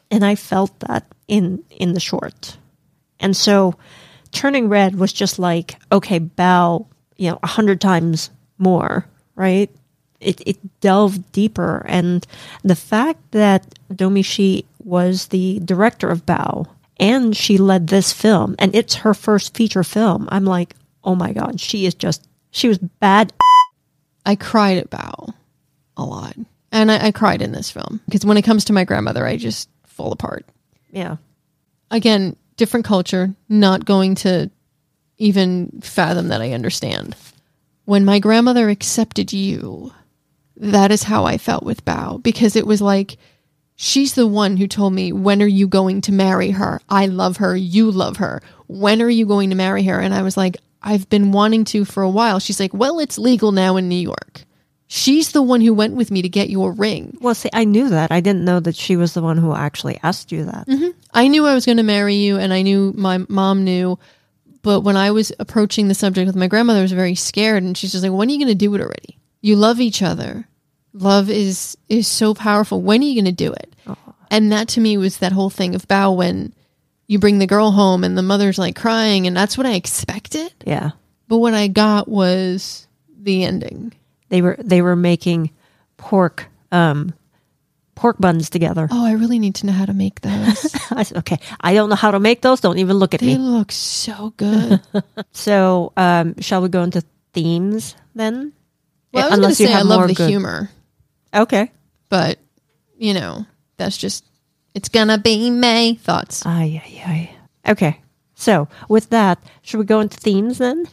and 0.09 0.25
I 0.25 0.35
felt 0.35 0.79
that 0.81 1.05
in 1.27 1.63
in 1.69 1.93
the 1.93 1.99
short. 1.99 2.57
And 3.19 3.35
so 3.35 3.75
turning 4.31 4.69
red 4.69 4.95
was 4.95 5.11
just 5.11 5.39
like 5.39 5.75
okay 5.91 6.19
Bao 6.19 6.87
you 7.17 7.31
know 7.31 7.39
a 7.43 7.47
hundred 7.47 7.81
times 7.81 8.29
more 8.57 9.05
right? 9.37 9.69
It, 10.19 10.41
it 10.45 10.57
delved 10.81 11.31
deeper. 11.31 11.85
And 11.87 12.27
the 12.63 12.75
fact 12.75 13.31
that 13.31 13.79
Domee 13.95 14.23
Shi 14.23 14.65
was 14.87 15.27
the 15.27 15.59
director 15.63 16.09
of 16.09 16.25
Bao 16.25 16.67
and 16.97 17.35
she 17.35 17.57
led 17.57 17.87
this 17.87 18.13
film 18.13 18.55
and 18.57 18.73
it's 18.73 18.95
her 18.95 19.13
first 19.13 19.55
feature 19.55 19.83
film 19.83 20.27
i'm 20.31 20.45
like 20.45 20.73
oh 21.03 21.13
my 21.13 21.31
god 21.31 21.59
she 21.59 21.85
is 21.85 21.93
just 21.93 22.27
she 22.49 22.67
was 22.67 22.79
bad 22.79 23.31
I 24.27 24.35
cried 24.35 24.77
at 24.77 24.89
Bao 24.89 25.33
a 25.95 26.03
lot. 26.03 26.35
And 26.73 26.91
I, 26.91 27.07
I 27.07 27.11
cried 27.11 27.41
in 27.41 27.53
this 27.53 27.71
film 27.71 28.01
because 28.05 28.25
when 28.25 28.35
it 28.35 28.41
comes 28.41 28.65
to 28.65 28.73
my 28.73 28.83
grandmother, 28.83 29.25
I 29.25 29.37
just 29.37 29.69
fall 29.85 30.11
apart. 30.11 30.45
yeah 30.91 31.15
Again, 31.89 32.35
different 32.57 32.85
culture, 32.85 33.33
not 33.47 33.85
going 33.85 34.15
to 34.15 34.51
even 35.17 35.79
fathom 35.81 36.27
that 36.27 36.41
I 36.41 36.51
understand. 36.51 37.15
When 37.85 38.03
my 38.03 38.19
grandmother 38.19 38.67
accepted 38.67 39.31
you, 39.31 39.93
that 40.57 40.91
is 40.91 41.03
how 41.03 41.23
I 41.23 41.37
felt 41.37 41.63
with 41.63 41.85
Bao 41.85 42.21
because 42.21 42.57
it 42.57 42.67
was 42.67 42.81
like 42.81 43.17
she's 43.77 44.13
the 44.13 44.27
one 44.27 44.57
who 44.57 44.67
told 44.67 44.91
me, 44.91 45.13
When 45.13 45.41
are 45.41 45.47
you 45.47 45.67
going 45.67 46.01
to 46.01 46.11
marry 46.11 46.51
her? 46.51 46.81
I 46.89 47.05
love 47.05 47.37
her. 47.37 47.55
You 47.55 47.89
love 47.89 48.17
her. 48.17 48.41
When 48.67 49.01
are 49.01 49.09
you 49.09 49.25
going 49.25 49.51
to 49.51 49.55
marry 49.55 49.83
her? 49.83 49.99
And 49.99 50.13
I 50.13 50.23
was 50.23 50.35
like, 50.35 50.57
I've 50.83 51.07
been 51.09 51.31
wanting 51.31 51.63
to 51.65 51.85
for 51.85 52.03
a 52.03 52.09
while. 52.09 52.39
She's 52.39 52.59
like, 52.59 52.73
Well, 52.73 52.99
it's 52.99 53.17
legal 53.17 53.53
now 53.53 53.77
in 53.77 53.87
New 53.87 53.95
York. 53.95 54.43
She's 54.89 55.31
the 55.31 55.41
one 55.41 55.61
who 55.61 55.73
went 55.73 55.95
with 55.95 56.11
me 56.11 56.21
to 56.21 56.29
get 56.29 56.49
your 56.49 56.71
ring. 56.71 57.17
well 57.19 57.35
see 57.35 57.49
i 57.51 57.65
knew 57.65 57.89
that 57.89 58.09
i 58.09 58.21
didn't 58.21 58.45
know 58.45 58.61
that 58.61 58.73
she 58.73 58.95
was 58.95 59.13
the 59.13 59.21
one 59.21 59.37
who 59.37 59.53
actually 59.53 59.99
asked 60.01 60.31
you 60.31 60.45
that 60.45 60.65
mm-hmm. 60.65 60.97
I 61.17 61.29
knew 61.29 61.47
I 61.47 61.55
was 61.55 61.65
going 61.65 61.77
to 61.77 61.83
marry 61.83 62.13
you, 62.13 62.37
and 62.37 62.53
I 62.53 62.61
knew 62.61 62.93
my 62.95 63.25
mom 63.27 63.63
knew. 63.63 63.97
But 64.61 64.81
when 64.81 64.95
I 64.95 65.09
was 65.09 65.31
approaching 65.39 65.87
the 65.87 65.95
subject 65.95 66.27
with 66.27 66.35
my 66.35 66.47
grandmother, 66.47 66.79
I 66.79 66.83
was 66.83 66.91
very 66.91 67.15
scared, 67.15 67.63
and 67.63 67.75
she's 67.75 67.91
just 67.91 68.03
like, 68.03 68.13
"When 68.13 68.29
are 68.29 68.31
you 68.31 68.37
going 68.37 68.49
to 68.49 68.55
do 68.55 68.73
it 68.75 68.81
already? 68.81 69.17
You 69.41 69.55
love 69.55 69.79
each 69.79 70.03
other. 70.03 70.47
Love 70.97 71.29
is 71.29 71.77
is 71.89 72.07
so 72.07 72.33
powerful. 72.33 72.81
When 72.81 73.01
are 73.01 73.05
you 73.05 73.15
going 73.21 73.25
to 73.35 73.43
do 73.45 73.53
it?" 73.53 73.73
And 74.29 74.51
that 74.51 74.67
to 74.69 74.81
me 74.81 74.97
was 74.97 75.17
that 75.19 75.31
whole 75.31 75.49
thing 75.49 75.73
of 75.75 75.87
Bao 75.87 76.15
when 76.15 76.53
you 77.07 77.17
bring 77.19 77.39
the 77.39 77.47
girl 77.47 77.71
home 77.71 78.03
and 78.03 78.17
the 78.17 78.21
mother's 78.23 78.57
like 78.57 78.75
crying, 78.75 79.25
and 79.27 79.35
that's 79.37 79.57
what 79.57 79.65
I 79.67 79.73
expected. 79.75 80.51
yeah 80.65 80.91
But 81.29 81.37
what 81.37 81.53
I 81.53 81.67
got 81.69 82.07
was 82.09 82.87
the 83.17 83.43
ending. 83.43 83.93
they 84.29 84.41
were 84.41 84.57
they 84.59 84.81
were 84.81 84.95
making 84.95 85.51
pork 85.97 86.47
um 86.71 87.13
pork 87.95 88.17
buns 88.19 88.49
together 88.49 88.87
Oh, 88.91 89.05
I 89.05 89.13
really 89.13 89.39
need 89.39 89.55
to 89.55 89.65
know 89.65 89.71
how 89.73 89.85
to 89.85 89.93
make 89.93 90.21
those. 90.21 90.75
I 90.91 91.03
said, 91.03 91.17
okay 91.19 91.39
i 91.61 91.73
don't 91.73 91.89
know 91.89 91.95
how 91.95 92.11
to 92.11 92.19
make 92.19 92.41
those 92.41 92.59
don't 92.61 92.77
even 92.79 92.97
look 92.97 93.13
at 93.13 93.21
it. 93.21 93.25
they 93.25 93.37
me 93.37 93.43
look 93.43 93.71
so 93.71 94.33
good. 94.37 94.81
so 95.31 95.93
um 95.97 96.35
shall 96.41 96.61
we 96.61 96.69
go 96.69 96.83
into 96.83 97.01
themes 97.33 97.95
then 98.15 98.51
Well, 99.13 99.25
I 99.25 99.29
was 99.29 99.39
going 99.39 99.49
to 99.51 99.55
say 99.55 99.73
I 99.73 99.81
love 99.81 100.07
the 100.09 100.13
good- 100.13 100.29
humor. 100.29 100.69
Okay 101.33 101.71
but 102.09 102.39
you 102.97 103.13
know 103.13 103.45
that's 103.77 103.97
just 103.97 104.23
it's 104.73 104.89
gonna 104.89 105.17
be 105.17 105.49
may 105.49 105.95
thoughts 105.95 106.45
Ay, 106.45 106.81
ay, 106.85 107.03
ay. 107.05 107.71
Okay. 107.71 107.99
So, 108.35 108.67
with 108.87 109.09
that, 109.09 109.39
should 109.63 109.79
we 109.79 109.85
go 109.85 109.99
into 109.99 110.15
themes 110.17 110.59
then? 110.59 110.85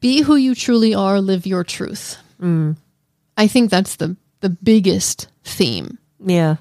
be 0.00 0.22
who 0.22 0.36
you 0.36 0.54
truly 0.54 0.94
are 0.94 1.20
live 1.20 1.46
your 1.46 1.62
truth 1.64 2.16
mm. 2.40 2.76
i 3.36 3.46
think 3.46 3.70
that's 3.70 3.96
the 3.96 4.16
the 4.40 4.50
biggest 4.50 5.28
theme 5.44 5.98
Yeah. 6.24 6.56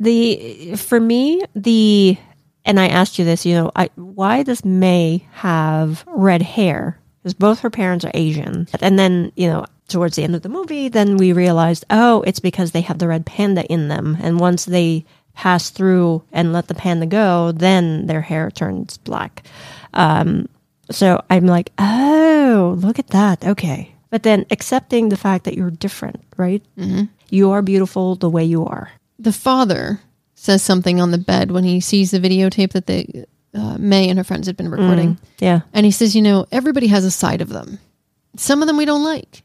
The 0.00 0.74
for 0.76 0.98
me, 0.98 1.42
the 1.54 2.18
and 2.64 2.80
I 2.80 2.88
asked 2.88 3.18
you 3.18 3.24
this, 3.24 3.46
you 3.46 3.54
know, 3.54 3.70
I 3.76 3.90
why 3.94 4.42
does 4.42 4.64
Mei 4.64 5.26
have 5.32 6.04
red 6.08 6.42
hair? 6.42 6.98
Because 7.22 7.34
both 7.34 7.60
her 7.60 7.70
parents 7.70 8.04
are 8.04 8.10
Asian. 8.14 8.66
And 8.80 8.98
then, 8.98 9.32
you 9.36 9.48
know, 9.48 9.66
towards 9.88 10.16
the 10.16 10.24
end 10.24 10.34
of 10.34 10.42
the 10.42 10.48
movie, 10.48 10.88
then 10.88 11.16
we 11.16 11.32
realized, 11.32 11.84
oh, 11.90 12.22
it's 12.22 12.40
because 12.40 12.72
they 12.72 12.80
have 12.82 12.98
the 12.98 13.08
red 13.08 13.24
panda 13.26 13.64
in 13.66 13.88
them. 13.88 14.16
And 14.20 14.40
once 14.40 14.64
they 14.64 15.04
pass 15.34 15.70
through 15.70 16.22
and 16.32 16.52
let 16.52 16.68
the 16.68 16.74
panda 16.74 17.06
go, 17.06 17.52
then 17.52 18.06
their 18.06 18.22
hair 18.22 18.50
turns 18.50 18.96
black. 18.98 19.42
Um, 19.94 20.48
so 20.90 21.22
I'm 21.30 21.46
like, 21.46 21.72
oh, 21.78 22.76
look 22.78 22.98
at 22.98 23.08
that. 23.08 23.44
Okay. 23.44 23.92
But 24.10 24.22
then 24.22 24.46
accepting 24.50 25.08
the 25.08 25.16
fact 25.16 25.44
that 25.44 25.54
you're 25.54 25.70
different, 25.70 26.22
right? 26.36 26.62
Mm-hmm. 26.78 27.04
You 27.30 27.50
are 27.50 27.62
beautiful 27.62 28.14
the 28.16 28.30
way 28.30 28.44
you 28.44 28.64
are. 28.66 28.90
the 29.18 29.32
father 29.32 30.00
says 30.34 30.62
something 30.62 31.00
on 31.00 31.10
the 31.10 31.18
bed 31.18 31.50
when 31.50 31.64
he 31.64 31.80
sees 31.80 32.10
the 32.10 32.20
videotape 32.20 32.72
that 32.72 32.86
they 32.86 33.24
uh, 33.54 33.76
may 33.78 34.08
and 34.08 34.18
her 34.18 34.24
friends 34.24 34.46
had 34.46 34.56
been 34.56 34.68
recording 34.70 35.16
Yeah. 35.38 35.62
and 35.72 35.86
he 35.86 35.90
says 35.90 36.14
you 36.14 36.20
know 36.20 36.44
everybody 36.52 36.88
has 36.88 37.04
a 37.06 37.10
side 37.10 37.40
of 37.40 37.48
them 37.48 37.78
some 38.36 38.60
of 38.62 38.66
them 38.68 38.76
we 38.76 38.84
don't 38.84 39.02
like 39.02 39.42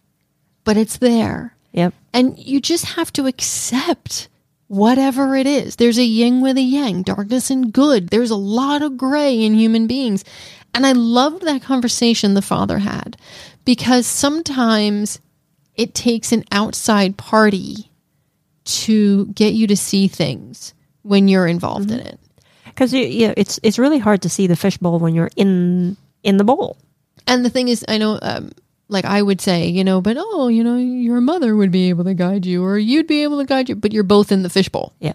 but 0.64 0.78
it's 0.78 0.98
there 0.98 1.56
Yep. 1.74 1.94
And 2.14 2.38
you 2.38 2.60
just 2.60 2.86
have 2.86 3.12
to 3.14 3.28
accept 3.28 4.28
whatever 4.68 5.36
it 5.36 5.48
is. 5.48 5.76
There's 5.76 5.98
a 5.98 6.04
yin 6.04 6.42
with 6.42 6.58
a 6.58 6.62
yang, 6.62 7.04
darkness 7.04 7.50
and 7.50 7.72
good. 7.72 8.10
There's 8.10 8.32
a 8.32 8.36
lot 8.36 8.82
of 8.82 8.98
gray 8.98 9.44
in 9.44 9.54
human 9.54 9.88
beings. 9.88 10.24
And 10.74 10.86
I 10.86 10.94
loved 10.94 11.44
that 11.44 11.62
conversation 11.62 12.34
the 12.34 12.42
father 12.42 12.80
had 12.80 13.18
because 13.66 14.08
sometimes 14.08 15.20
it 15.76 15.94
takes 15.94 16.32
an 16.32 16.46
outside 16.52 17.18
party 17.18 17.90
to 18.64 19.26
get 19.28 19.54
you 19.54 19.68
to 19.68 19.76
see 19.76 20.08
things 20.08 20.74
when 21.02 21.28
you're 21.28 21.48
involved 21.48 21.92
in 21.92 22.00
it. 22.00 22.20
Because 22.66 22.94
you, 22.94 23.04
you 23.04 23.28
know, 23.28 23.34
it's 23.36 23.60
it's 23.64 23.80
really 23.80 24.00
hard 24.00 24.22
to 24.22 24.30
see 24.30 24.48
the 24.48 24.56
fishbowl 24.56 25.00
when 25.00 25.14
you're 25.14 25.32
in 25.36 25.98
in 26.24 26.38
the 26.38 26.46
bowl. 26.46 26.78
And 27.28 27.44
the 27.44 27.50
thing 27.50 27.68
is, 27.68 27.84
I 27.88 27.98
know, 27.98 28.18
um, 28.22 28.52
like 28.92 29.06
I 29.06 29.22
would 29.22 29.42
say, 29.42 29.68
you 29.68 29.84
know, 29.84 30.02
but 30.02 30.18
oh, 30.20 30.50
you 30.50 30.64
know, 30.64 30.78
your 30.78 31.22
mother 31.22 31.56
would 31.56 31.72
be 31.72 31.90
able 31.90 32.04
to 32.04 32.14
guide 32.14 32.46
you 32.46 32.64
or 32.64 32.78
you'd 32.78 33.08
be 33.08 33.24
able 33.24 33.40
to 33.40 33.46
guide 33.46 33.70
you, 33.70 33.76
but 33.76 33.94
you're 33.94 34.04
both 34.04 34.32
in 34.32 34.44
the 34.44 34.50
fishbowl. 34.50 34.94
Yeah. 35.00 35.14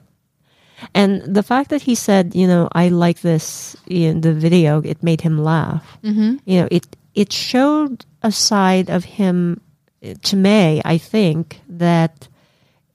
And 0.94 1.22
the 1.22 1.42
fact 1.42 1.70
that 1.70 1.82
he 1.82 1.94
said, 1.94 2.34
you 2.34 2.46
know, 2.46 2.68
I 2.72 2.88
like 2.88 3.20
this 3.20 3.76
in 3.86 4.22
the 4.22 4.32
video, 4.32 4.80
it 4.82 5.02
made 5.02 5.20
him 5.20 5.42
laugh. 5.42 5.98
Mm-hmm. 6.02 6.36
You 6.44 6.60
know, 6.62 6.68
it 6.70 6.86
it 7.14 7.32
showed 7.32 8.04
a 8.22 8.32
side 8.32 8.90
of 8.90 9.04
him 9.04 9.60
uh, 10.04 10.14
to 10.22 10.36
Mei. 10.36 10.82
I 10.84 10.98
think 10.98 11.60
that 11.68 12.28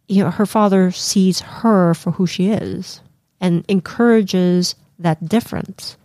you 0.08 0.24
know 0.24 0.32
her 0.32 0.46
father 0.46 0.92
sees 0.92 1.40
her 1.42 1.94
for 1.94 2.12
who 2.12 2.28
she 2.28 2.50
is 2.50 3.02
and 3.40 3.66
encourages 3.68 4.76
that 5.00 5.28
difference 5.28 5.98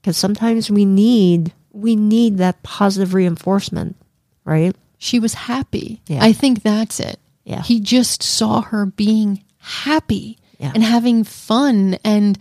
because 0.00 0.16
sometimes 0.16 0.70
we 0.70 0.84
need 0.84 1.52
we 1.72 1.96
need 1.96 2.38
that 2.38 2.62
positive 2.62 3.14
reinforcement 3.14 3.96
right? 4.48 4.74
She 4.98 5.20
was 5.20 5.34
happy. 5.34 6.00
Yeah. 6.08 6.24
I 6.24 6.32
think 6.32 6.62
that's 6.62 6.98
it. 7.00 7.18
Yeah. 7.44 7.62
He 7.62 7.80
just 7.80 8.22
saw 8.22 8.62
her 8.62 8.86
being 8.86 9.44
happy 9.58 10.38
Yeah. 10.58 10.72
and 10.74 10.82
having 10.82 11.24
fun 11.24 11.98
and 12.04 12.38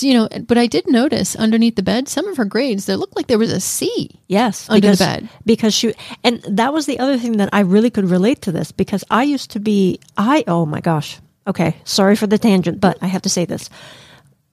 you 0.00 0.14
know, 0.14 0.28
but 0.48 0.56
I 0.56 0.66
did 0.66 0.88
notice 0.90 1.36
underneath 1.36 1.76
the 1.76 1.82
bed 1.82 2.08
some 2.08 2.26
of 2.26 2.38
her 2.38 2.46
grades 2.46 2.86
there 2.86 2.96
looked 2.96 3.16
like 3.16 3.26
there 3.26 3.38
was 3.38 3.52
a 3.52 3.60
C. 3.60 4.18
Yes, 4.28 4.66
Under 4.70 4.80
the 4.80 4.92
because, 4.92 4.98
bed. 4.98 5.28
because 5.44 5.74
she 5.74 5.92
and 6.24 6.40
that 6.48 6.72
was 6.72 6.86
the 6.86 6.98
other 6.98 7.18
thing 7.18 7.36
that 7.36 7.50
I 7.52 7.60
really 7.60 7.90
could 7.90 8.08
relate 8.08 8.40
to 8.42 8.52
this 8.52 8.72
because 8.72 9.04
I 9.10 9.24
used 9.24 9.50
to 9.50 9.60
be 9.60 9.98
I 10.16 10.42
oh 10.48 10.64
my 10.64 10.80
gosh. 10.80 11.20
Okay, 11.46 11.76
sorry 11.84 12.16
for 12.16 12.26
the 12.26 12.38
tangent, 12.38 12.80
but 12.80 12.96
I 13.02 13.08
have 13.08 13.20
to 13.22 13.28
say 13.28 13.44
this. 13.44 13.68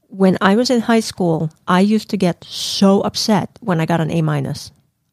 When 0.09 0.37
I 0.41 0.57
was 0.57 0.69
in 0.69 0.81
high 0.81 0.99
school, 0.99 1.49
I 1.65 1.79
used 1.79 2.09
to 2.09 2.17
get 2.17 2.43
so 2.43 2.99
upset 2.99 3.47
when 3.61 3.79
I 3.79 3.85
got 3.85 4.01
an 4.01 4.11
A 4.11 4.21
minus. 4.21 4.71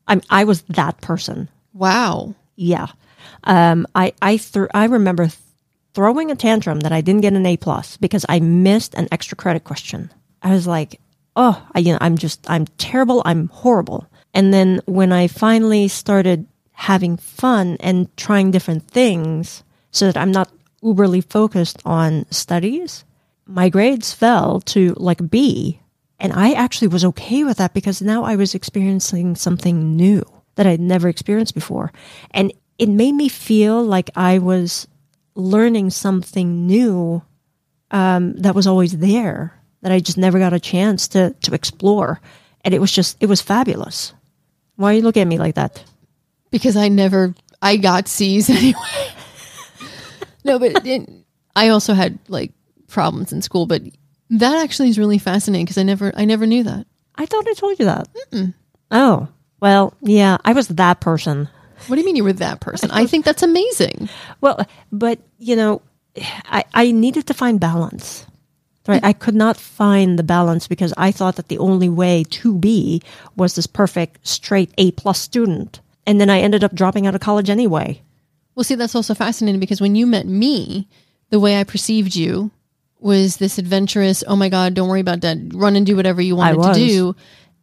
I'm 0.08 0.20
I 0.30 0.42
was 0.42 0.62
that 0.62 1.00
person. 1.00 1.48
Wow. 1.78 2.34
Yeah. 2.56 2.88
Um, 3.44 3.86
I 3.94 4.12
I 4.20 4.36
th- 4.36 4.68
I 4.74 4.86
remember 4.86 5.26
th- 5.26 5.38
throwing 5.94 6.30
a 6.30 6.36
tantrum 6.36 6.80
that 6.80 6.90
I 6.90 7.00
didn't 7.00 7.22
get 7.22 7.34
an 7.34 7.46
A 7.46 7.56
plus 7.56 7.96
because 7.96 8.26
I 8.28 8.40
missed 8.40 8.94
an 8.94 9.06
extra 9.12 9.36
credit 9.36 9.62
question. 9.62 10.10
I 10.42 10.50
was 10.50 10.66
like, 10.66 11.00
oh, 11.36 11.64
I, 11.74 11.78
you 11.78 11.92
know, 11.92 11.98
I'm 12.00 12.18
just 12.18 12.50
I'm 12.50 12.66
terrible. 12.78 13.22
I'm 13.24 13.46
horrible. 13.48 14.08
And 14.34 14.52
then 14.52 14.80
when 14.86 15.12
I 15.12 15.28
finally 15.28 15.86
started 15.86 16.46
having 16.72 17.16
fun 17.16 17.76
and 17.78 18.14
trying 18.16 18.50
different 18.50 18.90
things, 18.90 19.62
so 19.92 20.06
that 20.06 20.16
I'm 20.16 20.32
not 20.32 20.50
uberly 20.82 21.22
focused 21.24 21.80
on 21.84 22.26
studies, 22.32 23.04
my 23.46 23.68
grades 23.68 24.12
fell 24.12 24.60
to 24.74 24.94
like 24.96 25.30
B. 25.30 25.80
And 26.18 26.32
I 26.32 26.54
actually 26.54 26.88
was 26.88 27.04
okay 27.04 27.44
with 27.44 27.58
that 27.58 27.72
because 27.72 28.02
now 28.02 28.24
I 28.24 28.34
was 28.34 28.52
experiencing 28.56 29.36
something 29.36 29.94
new 29.94 30.24
that 30.58 30.66
I'd 30.66 30.80
never 30.80 31.08
experienced 31.08 31.54
before. 31.54 31.92
And 32.32 32.52
it 32.78 32.88
made 32.88 33.12
me 33.12 33.28
feel 33.28 33.80
like 33.80 34.10
I 34.16 34.38
was 34.38 34.88
learning 35.36 35.90
something 35.90 36.66
new 36.66 37.22
um, 37.92 38.34
that 38.38 38.56
was 38.56 38.66
always 38.66 38.98
there 38.98 39.54
that 39.82 39.92
I 39.92 40.00
just 40.00 40.18
never 40.18 40.40
got 40.40 40.52
a 40.52 40.58
chance 40.58 41.06
to, 41.08 41.30
to 41.42 41.54
explore. 41.54 42.20
And 42.64 42.74
it 42.74 42.80
was 42.80 42.90
just, 42.90 43.16
it 43.20 43.26
was 43.26 43.40
fabulous. 43.40 44.12
Why 44.74 44.90
are 44.90 44.96
you 44.96 45.02
looking 45.02 45.22
at 45.22 45.28
me 45.28 45.38
like 45.38 45.54
that? 45.54 45.82
Because 46.50 46.76
I 46.76 46.88
never 46.88 47.34
I 47.62 47.76
got 47.76 48.08
C's 48.08 48.50
anyway. 48.50 49.12
no, 50.44 50.58
but 50.58 50.84
it, 50.84 51.08
I 51.54 51.68
also 51.68 51.94
had 51.94 52.18
like 52.26 52.52
problems 52.88 53.32
in 53.32 53.42
school, 53.42 53.66
but 53.66 53.82
that 54.30 54.56
actually 54.64 54.88
is 54.88 54.98
really 54.98 55.18
fascinating 55.18 55.66
because 55.66 55.78
I 55.78 55.84
never 55.84 56.10
I 56.16 56.24
never 56.24 56.46
knew 56.46 56.64
that. 56.64 56.84
I 57.14 57.26
thought 57.26 57.46
I 57.46 57.54
told 57.54 57.78
you 57.78 57.84
that. 57.84 58.08
Oh, 58.90 59.28
well, 59.60 59.94
yeah, 60.00 60.38
I 60.44 60.52
was 60.52 60.68
that 60.68 61.00
person. 61.00 61.48
What 61.86 61.96
do 61.96 62.00
you 62.00 62.06
mean 62.06 62.16
you 62.16 62.24
were 62.24 62.32
that 62.34 62.60
person? 62.60 62.90
I 62.90 63.06
think 63.06 63.24
that's 63.24 63.42
amazing. 63.42 64.08
Well, 64.40 64.66
but 64.90 65.20
you 65.38 65.56
know, 65.56 65.82
I, 66.46 66.64
I 66.74 66.90
needed 66.92 67.26
to 67.28 67.34
find 67.34 67.60
balance. 67.60 68.26
Right? 68.86 69.04
I 69.04 69.12
could 69.12 69.34
not 69.34 69.58
find 69.58 70.18
the 70.18 70.22
balance 70.22 70.66
because 70.66 70.94
I 70.96 71.12
thought 71.12 71.36
that 71.36 71.48
the 71.48 71.58
only 71.58 71.90
way 71.90 72.24
to 72.30 72.54
be 72.54 73.02
was 73.36 73.54
this 73.54 73.66
perfect 73.66 74.26
straight 74.26 74.72
A 74.78 74.92
plus 74.92 75.20
student. 75.20 75.82
And 76.06 76.18
then 76.18 76.30
I 76.30 76.40
ended 76.40 76.64
up 76.64 76.74
dropping 76.74 77.06
out 77.06 77.14
of 77.14 77.20
college 77.20 77.50
anyway. 77.50 78.00
Well, 78.54 78.64
see, 78.64 78.76
that's 78.76 78.94
also 78.94 79.14
fascinating 79.14 79.60
because 79.60 79.82
when 79.82 79.94
you 79.94 80.06
met 80.06 80.26
me, 80.26 80.88
the 81.28 81.38
way 81.38 81.60
I 81.60 81.64
perceived 81.64 82.16
you 82.16 82.50
was 82.98 83.36
this 83.36 83.58
adventurous, 83.58 84.24
oh 84.26 84.36
my 84.36 84.48
God, 84.48 84.72
don't 84.72 84.88
worry 84.88 85.00
about 85.00 85.20
that. 85.20 85.36
Run 85.52 85.76
and 85.76 85.84
do 85.84 85.94
whatever 85.94 86.22
you 86.22 86.34
wanted 86.34 86.72
to 86.72 86.74
do. 86.74 87.16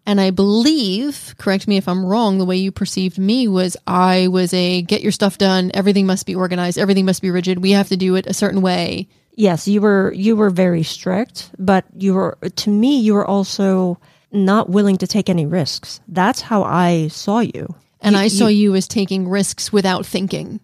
And 0.08 0.22
I 0.22 0.30
believe, 0.30 1.34
correct 1.38 1.68
me 1.68 1.78
if 1.78 1.88
I'm 1.88 2.06
wrong, 2.06 2.38
the 2.38 2.46
way 2.46 2.58
you 2.58 2.72
perceived 2.72 3.18
me 3.18 3.48
was 3.48 3.76
I 3.88 4.28
was 4.28 4.54
a 4.54 4.84
get 4.84 5.02
your 5.02 5.12
stuff 5.12 5.38
done, 5.40 5.72
everything 5.74 6.06
must 6.06 6.26
be 6.28 6.36
organized, 6.36 6.78
everything 6.78 7.06
must 7.06 7.22
be 7.24 7.32
rigid, 7.32 7.60
we 7.62 7.72
have 7.72 7.90
to 7.90 7.98
do 7.98 8.16
it 8.16 8.28
a 8.28 8.34
certain 8.34 8.62
way. 8.62 9.08
Yes, 9.38 9.68
you 9.68 9.82
were 9.82 10.14
you 10.14 10.36
were 10.36 10.50
very 10.52 10.84
strict, 10.84 11.50
but 11.58 11.86
you 11.98 12.14
were 12.14 12.38
to 12.56 12.70
me 12.70 13.00
you 13.00 13.16
were 13.16 13.26
also 13.26 14.00
not 14.32 14.70
willing 14.70 14.98
to 14.98 15.08
take 15.08 15.30
any 15.30 15.46
risks. 15.46 16.00
That's 16.08 16.42
how 16.42 16.64
I 16.64 17.08
saw 17.08 17.40
you. 17.40 17.76
And 18.00 18.16
You- 18.16 18.22
I 18.22 18.28
saw 18.28 18.48
you- 18.48 18.72
you 18.72 18.76
as 18.76 18.88
taking 18.88 19.28
risks 19.28 19.74
without 19.74 20.06
thinking. 20.06 20.60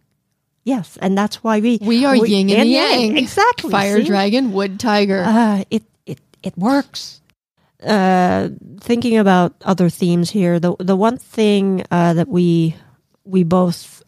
Yes, 0.64 0.98
and 1.02 1.18
that's 1.18 1.44
why 1.44 1.60
we 1.60 1.80
We 1.82 2.06
are 2.06 2.16
yin 2.16 2.50
and 2.52 2.70
yang. 2.70 3.18
Exactly. 3.18 3.72
Fire 3.72 4.00
see? 4.02 4.06
dragon, 4.06 4.54
wood 4.54 4.80
tiger. 4.80 5.24
Uh, 5.26 5.64
it 5.72 5.84
it 6.06 6.20
it 6.44 6.56
works. 6.58 7.20
Uh, 7.82 8.50
thinking 8.80 9.18
about 9.18 9.56
other 9.66 9.90
themes 9.90 10.30
here, 10.30 10.60
the 10.60 10.76
the 10.80 10.96
one 10.96 11.18
thing 11.18 11.84
uh, 11.90 12.14
that 12.14 12.28
we 12.28 12.76
we 13.24 13.44
both 13.44 14.04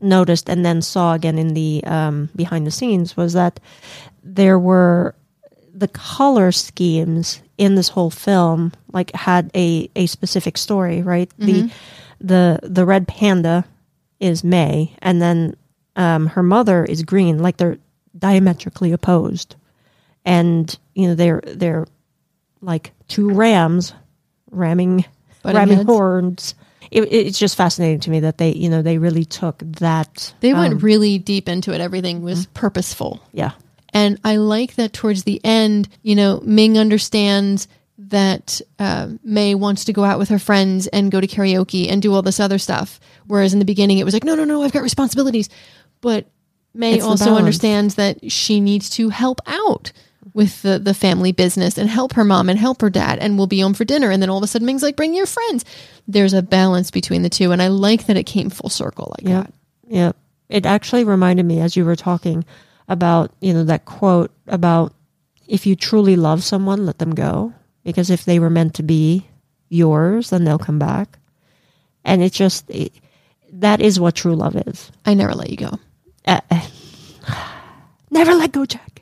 noticed 0.00 0.48
and 0.48 0.64
then 0.64 0.80
saw 0.80 1.14
again 1.14 1.38
in 1.38 1.54
the 1.54 1.82
um, 1.84 2.28
behind 2.36 2.66
the 2.66 2.70
scenes 2.70 3.16
was 3.16 3.32
that 3.32 3.58
there 4.22 4.58
were 4.58 5.14
the 5.74 5.88
color 5.88 6.52
schemes 6.52 7.42
in 7.56 7.74
this 7.74 7.88
whole 7.88 8.10
film 8.10 8.72
like 8.92 9.12
had 9.14 9.50
a 9.54 9.90
a 9.96 10.06
specific 10.06 10.56
story, 10.56 11.02
right? 11.02 11.30
The 11.38 11.70
the 12.20 12.60
the 12.62 12.84
red 12.86 13.08
panda 13.08 13.64
is 14.20 14.44
Mei, 14.44 14.96
and 15.00 15.20
then 15.20 15.56
um, 15.96 16.28
her 16.28 16.42
mother 16.42 16.84
is 16.84 17.02
green, 17.02 17.38
like 17.38 17.56
they're 17.56 17.78
diametrically 18.16 18.92
opposed 18.92 19.56
and 20.24 20.78
you 20.94 21.08
know 21.08 21.14
they're 21.14 21.40
they're 21.46 21.86
like 22.60 22.92
two 23.08 23.30
rams 23.30 23.92
ramming 24.50 25.04
Butting 25.42 25.56
ramming 25.56 25.76
heads. 25.78 25.86
horns. 25.88 26.54
It, 26.90 27.12
it's 27.12 27.38
just 27.38 27.56
fascinating 27.56 28.00
to 28.00 28.10
me 28.10 28.20
that 28.20 28.38
they 28.38 28.52
you 28.52 28.68
know 28.68 28.82
they 28.82 28.98
really 28.98 29.24
took 29.24 29.58
that. 29.58 30.32
they 30.40 30.52
um, 30.52 30.58
went 30.58 30.82
really 30.82 31.18
deep 31.18 31.48
into 31.48 31.72
it. 31.72 31.80
Everything 31.80 32.22
was 32.22 32.46
purposeful. 32.54 33.20
yeah 33.32 33.52
And 33.92 34.18
I 34.24 34.36
like 34.36 34.74
that 34.76 34.92
towards 34.92 35.24
the 35.24 35.40
end, 35.44 35.88
you 36.02 36.14
know, 36.14 36.40
Ming 36.44 36.78
understands 36.78 37.68
that 37.98 38.60
uh, 38.78 39.08
Mei 39.22 39.54
wants 39.54 39.84
to 39.86 39.92
go 39.92 40.04
out 40.04 40.18
with 40.18 40.28
her 40.30 40.38
friends 40.38 40.86
and 40.86 41.10
go 41.10 41.20
to 41.20 41.26
karaoke 41.26 41.90
and 41.90 42.00
do 42.00 42.14
all 42.14 42.22
this 42.22 42.40
other 42.40 42.58
stuff. 42.58 43.00
Whereas 43.26 43.52
in 43.52 43.58
the 43.58 43.64
beginning, 43.64 43.98
it 43.98 44.04
was 44.04 44.14
like, 44.14 44.24
no, 44.24 44.34
no, 44.34 44.44
no, 44.44 44.62
I've 44.62 44.72
got 44.72 44.82
responsibilities. 44.82 45.48
But 46.00 46.26
Mei 46.74 46.94
It's 46.94 47.04
also 47.04 47.34
understands 47.34 47.96
that 47.96 48.30
she 48.30 48.60
needs 48.60 48.88
to 48.90 49.08
help 49.08 49.40
out 49.46 49.92
with 50.34 50.62
the, 50.62 50.78
the 50.78 50.94
family 50.94 51.32
business 51.32 51.78
and 51.78 51.88
help 51.88 52.14
her 52.14 52.24
mom 52.24 52.48
and 52.48 52.58
help 52.58 52.80
her 52.80 52.90
dad 52.90 53.18
and 53.18 53.36
we'll 53.38 53.46
be 53.46 53.60
home 53.60 53.74
for 53.74 53.84
dinner. 53.84 54.10
And 54.10 54.22
then 54.22 54.30
all 54.30 54.38
of 54.38 54.44
a 54.44 54.46
sudden, 54.46 54.66
Ming's 54.66 54.82
like, 54.82 54.96
bring 54.96 55.14
your 55.14 55.26
friends. 55.26 55.64
There's 56.06 56.34
a 56.34 56.42
balance 56.42 56.90
between 56.90 57.22
the 57.22 57.28
two. 57.30 57.52
And 57.52 57.62
I 57.62 57.68
like 57.68 58.06
that 58.06 58.16
it 58.16 58.24
came 58.24 58.50
full 58.50 58.70
circle 58.70 59.14
like 59.18 59.28
yeah 59.28 59.42
that. 59.42 59.54
yeah. 59.86 60.12
It 60.48 60.64
actually 60.66 61.04
reminded 61.04 61.44
me 61.44 61.60
as 61.60 61.76
you 61.76 61.84
were 61.84 61.96
talking 61.96 62.44
about 62.88 63.30
you 63.40 63.52
know 63.52 63.64
that 63.64 63.84
quote 63.84 64.30
about 64.46 64.94
if 65.46 65.66
you 65.66 65.76
truly 65.76 66.16
love 66.16 66.42
someone, 66.42 66.86
let 66.86 66.98
them 66.98 67.14
go 67.14 67.52
because 67.84 68.10
if 68.10 68.24
they 68.24 68.38
were 68.38 68.50
meant 68.50 68.74
to 68.74 68.82
be 68.82 69.26
yours, 69.68 70.30
then 70.30 70.44
they'll 70.44 70.58
come 70.58 70.78
back. 70.78 71.18
And 72.04 72.22
it 72.22 72.32
just 72.32 72.68
it, 72.70 72.92
that 73.52 73.80
is 73.80 73.98
what 74.00 74.14
true 74.14 74.34
love 74.36 74.56
is. 74.56 74.90
I 75.04 75.14
never 75.14 75.34
let 75.34 75.50
you 75.50 75.56
go. 75.56 75.78
Uh, 76.26 76.40
never 78.10 78.34
let 78.34 78.52
go, 78.52 78.66
Jack. 78.66 78.97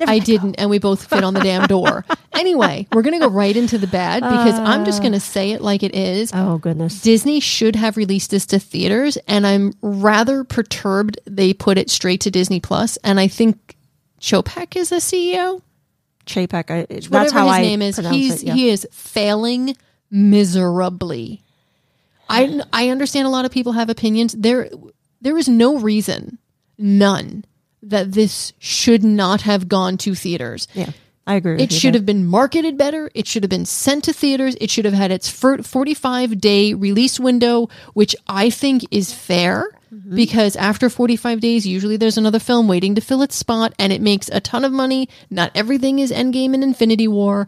Never 0.00 0.12
I 0.12 0.18
didn't, 0.18 0.56
and 0.58 0.70
we 0.70 0.78
both 0.78 1.04
fit 1.04 1.22
on 1.22 1.34
the 1.34 1.40
damn 1.40 1.66
door. 1.66 2.04
Anyway, 2.32 2.86
we're 2.92 3.02
going 3.02 3.20
to 3.20 3.26
go 3.26 3.28
right 3.28 3.54
into 3.54 3.76
the 3.76 3.88
bad 3.88 4.22
because 4.22 4.58
I'm 4.58 4.84
just 4.84 5.00
uh. 5.00 5.02
going 5.02 5.12
to 5.12 5.20
say 5.20 5.50
it 5.50 5.60
like 5.60 5.82
it 5.82 5.94
is. 5.94 6.30
Oh 6.32 6.58
goodness. 6.58 7.02
Disney 7.02 7.40
should 7.40 7.74
have 7.74 7.96
released 7.96 8.30
this 8.30 8.46
to 8.46 8.60
theaters, 8.60 9.18
and 9.26 9.46
I'm 9.46 9.74
rather 9.82 10.44
perturbed 10.44 11.18
they 11.26 11.52
put 11.52 11.76
it 11.76 11.90
straight 11.90 12.20
to 12.22 12.30
Disney 12.30 12.60
Plus. 12.60 12.96
And 12.98 13.18
I 13.18 13.26
think 13.26 13.76
Chopek 14.20 14.76
is 14.76 14.92
a 14.92 14.96
CEO. 14.96 15.60
Chapek. 16.24 16.70
I, 16.70 16.86
that's 16.88 17.10
Whatever 17.10 17.38
how 17.40 17.48
his 17.48 17.56
I 17.56 17.62
name 17.62 17.82
is, 17.82 17.96
he's 17.96 18.42
it. 18.42 18.46
Yeah. 18.46 18.54
he 18.54 18.68
is 18.70 18.86
failing 18.92 19.76
miserably. 20.10 21.42
I 22.28 22.60
I 22.72 22.88
understand 22.90 23.26
a 23.26 23.30
lot 23.30 23.44
of 23.44 23.50
people 23.50 23.72
have 23.72 23.90
opinions. 23.90 24.34
There 24.34 24.70
there 25.20 25.36
is 25.36 25.48
no 25.48 25.78
reason, 25.78 26.38
none, 26.78 27.44
that 27.82 28.12
this 28.12 28.52
should 28.58 29.02
not 29.02 29.42
have 29.42 29.68
gone 29.68 29.96
to 29.98 30.14
theaters. 30.14 30.68
yeah, 30.74 30.90
I 31.26 31.34
agree. 31.34 31.52
With 31.52 31.60
It 31.62 31.72
you 31.72 31.78
should 31.78 31.94
have 31.94 32.06
been 32.06 32.26
marketed 32.26 32.76
better. 32.76 33.10
It 33.14 33.26
should 33.26 33.42
have 33.42 33.50
been 33.50 33.66
sent 33.66 34.04
to 34.04 34.12
theaters. 34.12 34.56
It 34.60 34.70
should 34.70 34.84
have 34.84 34.94
had 34.94 35.10
its 35.10 35.30
45 35.30 36.40
day 36.40 36.74
release 36.74 37.20
window, 37.20 37.68
which 37.94 38.16
I 38.26 38.50
think 38.50 38.84
is 38.90 39.12
fair 39.12 39.70
mm-hmm. 39.92 40.14
because 40.14 40.56
after 40.56 40.88
45 40.90 41.40
days, 41.40 41.66
usually 41.66 41.96
there's 41.96 42.18
another 42.18 42.38
film 42.38 42.68
waiting 42.68 42.94
to 42.94 43.00
fill 43.00 43.22
its 43.22 43.36
spot 43.36 43.74
and 43.78 43.92
it 43.92 44.00
makes 44.00 44.28
a 44.28 44.40
ton 44.40 44.64
of 44.64 44.72
money. 44.72 45.08
Not 45.30 45.52
everything 45.54 45.98
is 45.98 46.10
Endgame 46.10 46.54
and 46.54 46.64
Infinity 46.64 47.08
War. 47.08 47.46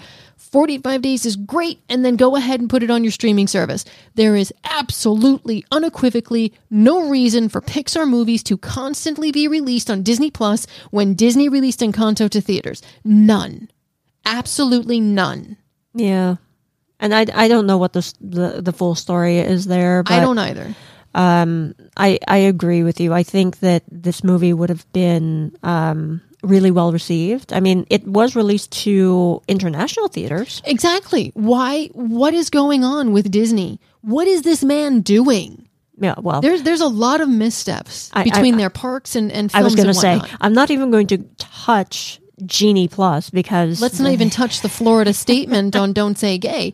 45 0.52 1.00
days 1.00 1.24
is 1.24 1.36
great, 1.36 1.80
and 1.88 2.04
then 2.04 2.16
go 2.16 2.36
ahead 2.36 2.60
and 2.60 2.68
put 2.68 2.82
it 2.82 2.90
on 2.90 3.02
your 3.02 3.10
streaming 3.10 3.46
service. 3.46 3.86
There 4.14 4.36
is 4.36 4.52
absolutely, 4.64 5.64
unequivocally 5.72 6.52
no 6.70 7.08
reason 7.08 7.48
for 7.48 7.62
Pixar 7.62 8.06
movies 8.06 8.42
to 8.44 8.58
constantly 8.58 9.32
be 9.32 9.48
released 9.48 9.90
on 9.90 10.02
Disney 10.02 10.30
Plus 10.30 10.66
when 10.90 11.14
Disney 11.14 11.48
released 11.48 11.80
Encanto 11.80 12.28
to 12.28 12.40
theaters. 12.42 12.82
None. 13.02 13.70
Absolutely 14.26 15.00
none. 15.00 15.56
Yeah, 15.94 16.36
and 17.00 17.14
I, 17.14 17.26
I 17.34 17.48
don't 17.48 17.66
know 17.66 17.78
what 17.78 17.94
the 17.94 18.14
the, 18.20 18.62
the 18.62 18.72
full 18.72 18.94
story 18.94 19.38
is 19.38 19.66
there. 19.66 20.02
But, 20.02 20.12
I 20.12 20.20
don't 20.20 20.38
either. 20.38 20.74
Um, 21.14 21.74
I 21.96 22.18
I 22.28 22.36
agree 22.38 22.82
with 22.82 23.00
you. 23.00 23.12
I 23.12 23.22
think 23.22 23.58
that 23.60 23.82
this 23.90 24.22
movie 24.22 24.52
would 24.52 24.70
have 24.70 24.90
been 24.92 25.56
um, 25.62 26.22
really 26.42 26.70
well 26.70 26.92
received. 26.92 27.52
I 27.52 27.61
mean, 27.61 27.87
it 27.90 28.07
was 28.07 28.35
released 28.37 28.72
to 28.85 29.42
international 29.48 30.09
theaters. 30.09 30.61
Exactly. 30.64 31.31
Why? 31.35 31.87
What 31.92 32.35
is 32.35 32.50
going 32.50 32.85
on 32.85 33.12
with 33.12 33.31
Disney? 33.31 33.81
What 34.02 34.26
is 34.26 34.42
this 34.42 34.62
man 34.64 35.00
doing? 35.00 35.68
Yeah, 35.98 36.14
well, 36.18 36.40
There's 36.40 36.62
there's 36.62 36.81
a 36.81 36.88
lot 36.88 37.20
of 37.20 37.28
missteps 37.28 38.11
I- 38.12 38.24
between 38.24 38.55
I- 38.55 38.59
their 38.59 38.70
parks 38.70 39.14
and 39.14 39.31
and 39.31 39.50
I 39.55 39.62
was 39.62 39.74
going 39.74 39.87
to 39.88 39.94
say, 39.94 40.20
I'm 40.40 40.52
not 40.52 40.70
even 40.70 40.90
going 40.90 41.07
to 41.09 41.18
touch 41.38 42.18
Genie 42.44 42.88
Plus 42.88 43.31
because 43.31 43.81
Let's 43.81 44.00
not 44.00 44.11
even 44.11 44.31
touch 44.31 44.62
the 44.62 44.68
Florida 44.68 45.12
statement 45.12 45.76
on 45.76 45.92
"Don't 45.92 46.18
Say 46.18 46.38
Gay." 46.38 46.72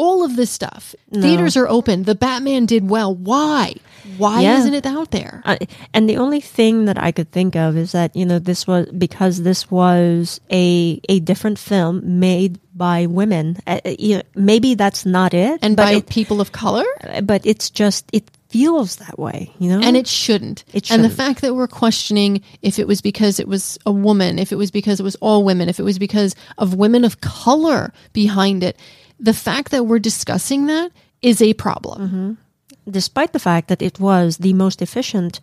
All 0.00 0.24
of 0.24 0.34
this 0.36 0.50
stuff. 0.50 0.94
Theaters 1.12 1.56
are 1.60 1.68
open. 1.68 2.04
The 2.04 2.14
Batman 2.14 2.64
did 2.64 2.88
well. 2.88 3.14
Why? 3.14 3.74
Why 4.16 4.40
Yeah. 4.40 4.58
isn't 4.58 4.72
it 4.72 4.86
out 4.86 5.10
there? 5.10 5.42
Uh, 5.44 5.56
and 5.92 6.08
the 6.08 6.16
only 6.16 6.40
thing 6.40 6.86
that 6.86 6.96
I 6.96 7.12
could 7.12 7.30
think 7.30 7.54
of 7.54 7.76
is 7.76 7.92
that 7.92 8.16
you 8.16 8.24
know 8.24 8.38
this 8.38 8.66
was 8.66 8.86
because 8.96 9.42
this 9.42 9.70
was 9.70 10.40
a 10.50 11.00
a 11.08 11.20
different 11.20 11.58
film 11.58 12.00
made 12.18 12.58
by 12.74 13.06
women. 13.06 13.58
Uh, 13.66 13.80
uh, 13.84 13.94
you 13.98 14.16
know, 14.16 14.22
maybe 14.34 14.74
that's 14.74 15.04
not 15.04 15.34
it, 15.34 15.58
and 15.60 15.76
by 15.76 15.92
it, 16.00 16.08
people 16.08 16.40
of 16.40 16.52
color? 16.52 16.86
but 17.22 17.44
it's 17.44 17.68
just 17.68 18.08
it 18.12 18.24
feels 18.48 18.96
that 18.96 19.16
way, 19.18 19.52
you 19.58 19.68
know. 19.70 19.80
and 19.86 19.96
it 19.96 20.08
shouldn't. 20.08 20.64
It 20.72 20.90
And 20.90 21.04
the 21.04 21.10
fact 21.10 21.40
that 21.42 21.54
we're 21.54 21.68
questioning 21.68 22.42
if 22.62 22.78
it 22.78 22.86
was 22.88 23.00
because 23.00 23.38
it 23.38 23.46
was 23.46 23.78
a 23.86 23.92
woman, 23.92 24.38
if 24.38 24.50
it 24.50 24.56
was 24.56 24.70
because 24.70 24.98
it 24.98 25.04
was 25.04 25.16
all 25.20 25.44
women, 25.44 25.68
if 25.68 25.78
it 25.78 25.84
was 25.84 25.98
because 25.98 26.34
of 26.58 26.74
women 26.74 27.04
of 27.04 27.20
color 27.20 27.92
behind 28.12 28.64
it, 28.64 28.76
the 29.20 29.34
fact 29.34 29.70
that 29.70 29.84
we're 29.84 29.98
discussing 29.98 30.66
that 30.66 30.90
is 31.22 31.42
a 31.42 31.54
problem. 31.54 32.08
Mm-hmm. 32.08 32.90
despite 32.90 33.32
the 33.32 33.38
fact 33.38 33.68
that 33.68 33.82
it 33.82 34.00
was 34.00 34.38
the 34.38 34.54
most 34.54 34.80
efficient 34.82 35.40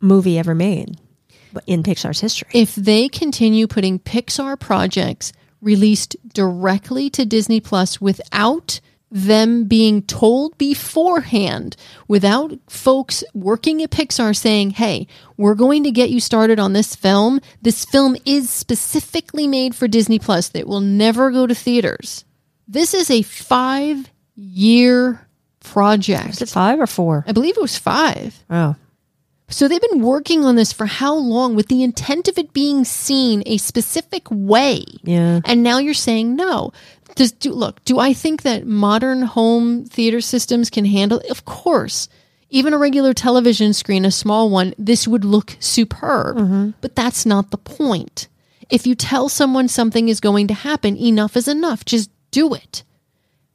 movie 0.00 0.38
ever 0.38 0.54
made 0.54 0.98
in 1.66 1.82
Pixar's 1.82 2.20
history. 2.20 2.48
If 2.52 2.74
they 2.74 3.08
continue 3.08 3.66
putting 3.66 3.98
Pixar 3.98 4.58
projects 4.58 5.32
released 5.60 6.16
directly 6.34 7.08
to 7.10 7.24
Disney 7.24 7.60
Plus 7.60 8.00
without 8.00 8.80
them 9.10 9.64
being 9.64 10.02
told 10.02 10.56
beforehand, 10.58 11.76
without 12.08 12.58
folks 12.68 13.22
working 13.34 13.82
at 13.82 13.90
Pixar 13.90 14.34
saying, 14.34 14.70
hey, 14.70 15.06
we're 15.36 15.54
going 15.54 15.84
to 15.84 15.90
get 15.90 16.10
you 16.10 16.18
started 16.18 16.58
on 16.58 16.72
this 16.72 16.96
film. 16.96 17.38
This 17.60 17.84
film 17.84 18.16
is 18.24 18.48
specifically 18.50 19.46
made 19.46 19.74
for 19.74 19.86
Disney 19.86 20.18
Plus 20.18 20.48
that 20.48 20.66
will 20.66 20.80
never 20.80 21.30
go 21.30 21.46
to 21.46 21.54
theaters. 21.54 22.24
This 22.68 22.94
is 22.94 23.10
a 23.10 23.22
five 23.22 24.10
year 24.34 25.26
project. 25.60 26.30
Is 26.30 26.42
it 26.42 26.48
five 26.48 26.80
or 26.80 26.86
four? 26.86 27.24
I 27.26 27.32
believe 27.32 27.56
it 27.56 27.60
was 27.62 27.78
five. 27.78 28.42
Oh, 28.50 28.74
So 29.48 29.68
they've 29.68 29.80
been 29.90 30.02
working 30.02 30.44
on 30.44 30.56
this 30.56 30.72
for 30.72 30.86
how 30.86 31.14
long 31.14 31.54
with 31.54 31.68
the 31.68 31.82
intent 31.82 32.28
of 32.28 32.38
it 32.38 32.52
being 32.52 32.84
seen 32.84 33.42
a 33.46 33.58
specific 33.58 34.22
way. 34.30 34.84
yeah. 35.02 35.40
And 35.44 35.62
now 35.62 35.78
you're 35.78 35.94
saying 35.94 36.34
no. 36.36 36.72
Does 37.14 37.32
do 37.32 37.52
look, 37.52 37.84
do 37.84 37.98
I 37.98 38.14
think 38.14 38.42
that 38.42 38.66
modern 38.66 39.22
home 39.22 39.84
theater 39.84 40.20
systems 40.22 40.70
can 40.70 40.86
handle 40.86 41.18
it? 41.18 41.30
Of 41.30 41.44
course. 41.44 42.08
Even 42.48 42.72
a 42.72 42.78
regular 42.78 43.12
television 43.14 43.72
screen, 43.72 44.04
a 44.04 44.10
small 44.10 44.48
one, 44.50 44.74
this 44.78 45.06
would 45.06 45.24
look 45.24 45.56
superb. 45.60 46.36
Mm-hmm. 46.36 46.70
But 46.80 46.96
that's 46.96 47.24
not 47.26 47.50
the 47.50 47.58
point. 47.58 48.28
If 48.70 48.86
you 48.86 48.94
tell 48.94 49.28
someone 49.28 49.68
something 49.68 50.08
is 50.08 50.20
going 50.20 50.48
to 50.48 50.54
happen, 50.54 50.96
enough 50.96 51.36
is 51.36 51.48
enough. 51.48 51.84
Just 51.84 52.08
do 52.32 52.54
it. 52.54 52.82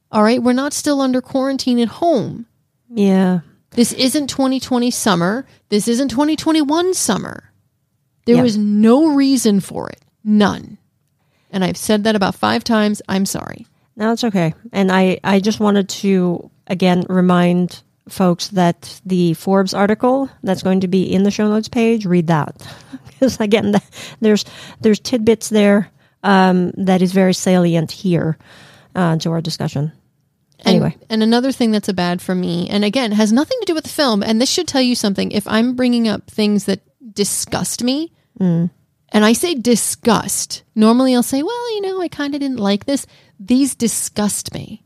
All 0.09 0.23
right, 0.23 0.41
we're 0.41 0.53
not 0.53 0.71
still 0.71 1.01
under 1.01 1.19
quarantine 1.21 1.79
at 1.79 1.89
home. 1.89 2.45
Yeah. 2.89 3.39
This 3.71 3.91
isn't 3.91 4.27
2020 4.27 4.89
summer. 4.91 5.45
This 5.67 5.89
isn't 5.89 6.07
2021 6.07 6.93
summer. 6.93 7.51
There 8.25 8.37
Yeah. 8.37 8.41
was 8.43 8.57
no 8.57 9.07
reason 9.13 9.59
for 9.59 9.89
it. 9.89 9.99
None. 10.23 10.77
And 11.51 11.63
I've 11.63 11.77
said 11.77 12.05
that 12.05 12.15
about 12.15 12.35
five 12.35 12.63
times. 12.63 13.01
I'm 13.09 13.25
sorry. 13.25 13.67
No, 13.97 14.13
it's 14.13 14.23
okay. 14.23 14.53
And 14.71 14.91
I, 14.91 15.19
I 15.23 15.39
just 15.41 15.59
wanted 15.59 15.89
to 15.89 16.49
again 16.67 17.03
remind 17.09 17.81
folks 18.07 18.49
that 18.49 19.01
the 19.05 19.33
Forbes 19.33 19.73
article 19.73 20.29
that's 20.43 20.63
going 20.63 20.79
to 20.81 20.87
be 20.87 21.03
in 21.11 21.23
the 21.23 21.31
show 21.31 21.49
notes 21.49 21.67
page, 21.67 22.05
read 22.05 22.27
that 22.27 22.55
because 23.07 23.39
again, 23.39 23.73
there's 24.21 24.45
there's 24.81 24.99
tidbits 24.99 25.49
there 25.49 25.89
um, 26.27 26.71
that 26.77 27.01
is 27.01 27.11
very 27.13 27.33
salient 27.33 27.91
here 27.91 28.37
uh, 28.95 29.15
to 29.17 29.31
our 29.31 29.41
discussion. 29.41 29.91
Anyway, 30.65 30.95
And, 31.09 31.21
another 31.21 31.51
thing 31.51 31.71
that's 31.71 31.87
a 31.89 31.93
bad 31.93 32.19
for 32.21 32.33
me, 32.33 32.67
and 32.69 32.83
again, 32.83 33.11
has 33.11 33.31
nothing 33.31 33.57
to 33.61 33.65
do 33.67 33.75
with 33.75 33.83
the 33.83 33.89
film, 34.01 34.23
and 34.23 34.41
this 34.41 34.49
should 34.49 34.67
tell 34.67 34.81
you 34.81 34.95
something. 34.95 35.31
If 35.31 35.47
I'm 35.47 35.75
bringing 35.75 36.07
up 36.07 36.29
things 36.31 36.65
that 36.65 36.81
disgust 37.13 37.83
me, 37.83 38.11
and 38.39 38.69
I 39.13 39.33
say 39.33 39.53
disgust, 39.55 40.63
normally 40.75 41.13
I'll 41.15 41.23
say, 41.23 41.43
well, 41.43 41.75
you 41.75 41.81
know, 41.81 42.01
I 42.01 42.07
kind 42.07 42.33
of 42.33 42.41
didn't 42.41 42.59
like 42.59 42.85
this. 42.85 43.05
These 43.39 43.75
disgust 43.75 44.53
me. 44.53 44.83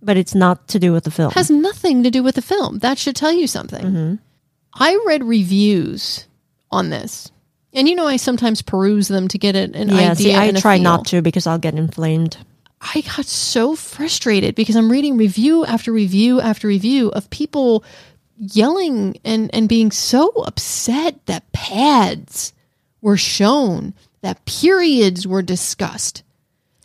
but 0.00 0.16
it's 0.16 0.34
not 0.34 0.68
to 0.68 0.78
do 0.78 0.92
with 0.92 1.02
the 1.04 1.10
film. 1.10 1.32
has 1.32 1.50
nothing 1.50 2.04
to 2.04 2.10
do 2.10 2.22
with 2.22 2.36
the 2.36 2.42
film. 2.42 2.78
That 2.78 2.96
should 2.98 3.16
tell 3.16 3.32
you 3.32 3.46
something. 3.48 4.18
I 4.74 4.98
read 5.04 5.24
reviews 5.24 6.26
on 6.70 6.90
this. 6.90 7.31
And 7.72 7.88
you 7.88 7.94
know, 7.94 8.06
I 8.06 8.16
sometimes 8.16 8.62
peruse 8.62 9.08
them 9.08 9.28
to 9.28 9.38
get 9.38 9.56
an, 9.56 9.72
yeah, 9.88 10.12
idea. 10.12 10.14
see, 10.14 10.34
I 10.34 10.52
try 10.52 10.76
feel. 10.76 10.84
not 10.84 11.06
to 11.06 11.22
because 11.22 11.46
I'll 11.46 11.58
get 11.58 11.74
inflamed. 11.74 12.36
I 12.80 13.00
got 13.02 13.26
so 13.26 13.76
frustrated 13.76 14.54
because 14.54 14.76
I'm 14.76 14.90
reading 14.90 15.16
review 15.16 15.64
after 15.64 15.92
review 15.92 16.40
after 16.40 16.66
review 16.68 17.10
of 17.10 17.30
people 17.30 17.84
yelling 18.36 19.18
and, 19.24 19.54
and 19.54 19.68
being 19.68 19.92
so 19.92 20.28
upset 20.30 21.24
that 21.26 21.50
pads 21.52 22.52
were 23.00 23.16
shown, 23.16 23.94
that 24.22 24.44
periods 24.44 25.26
were 25.26 25.42
discussed. 25.42 26.24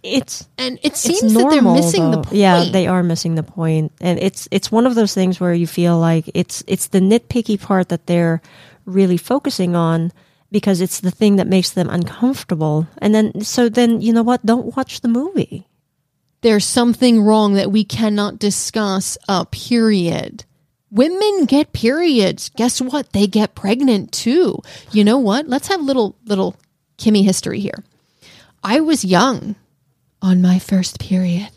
It's 0.04 0.48
And 0.58 0.80
it 0.84 0.96
seems 0.96 1.34
normal, 1.34 1.50
that 1.50 1.56
they're 1.56 1.74
missing 1.74 2.12
the 2.12 2.22
point. 2.22 2.36
Yeah, 2.36 2.66
they 2.72 2.88
are 2.88 3.04
missing 3.04 3.36
the 3.36 3.44
point, 3.44 3.92
and 4.00 4.20
it's 4.20 4.48
it's 4.52 4.72
one 4.72 4.86
of 4.86 4.96
those 4.96 5.14
things 5.14 5.40
where 5.40 5.54
you 5.54 5.68
feel 5.68 5.98
like 5.98 6.30
it's 6.34 6.64
it's 6.68 6.88
the 6.88 7.00
nitpicky 7.00 7.60
part 7.60 7.90
that 7.90 8.06
they're 8.06 8.42
really 8.86 9.18
focusing 9.18 9.76
on 9.76 10.14
because 10.52 10.82
it's 10.82 11.00
the 11.00 11.12
thing 11.12 11.36
that 11.38 11.48
makes 11.48 11.70
them 11.72 11.90
uncomfortable, 11.90 12.88
and 13.00 13.14
then 13.14 13.42
so 13.42 13.70
then 13.70 14.02
you 14.02 14.14
know 14.14 14.24
what? 14.24 14.46
Don't 14.46 14.76
watch 14.76 15.02
the 15.02 15.08
movie. 15.08 15.68
there's 16.42 16.66
something 16.66 17.22
wrong 17.22 17.54
that 17.56 17.72
we 17.72 17.84
cannot 17.84 18.40
discuss 18.40 19.18
a 19.28 19.46
period. 19.46 20.46
Women 20.92 21.46
get 21.46 21.74
periods. 21.74 22.50
Guess 22.56 22.80
what? 22.82 23.12
They 23.12 23.28
get 23.28 23.56
pregnant 23.56 24.12
too. 24.12 24.60
You 24.92 25.04
know 25.04 25.18
what? 25.18 25.48
Let's 25.48 25.68
have 25.68 25.82
little 25.82 26.16
little 26.26 26.56
Kimmy 26.98 27.24
history 27.24 27.60
here. 27.60 27.84
I 28.64 28.80
was 28.80 29.04
young 29.04 29.56
on 30.22 30.42
my 30.42 30.60
first 30.60 31.00
period. 31.00 31.50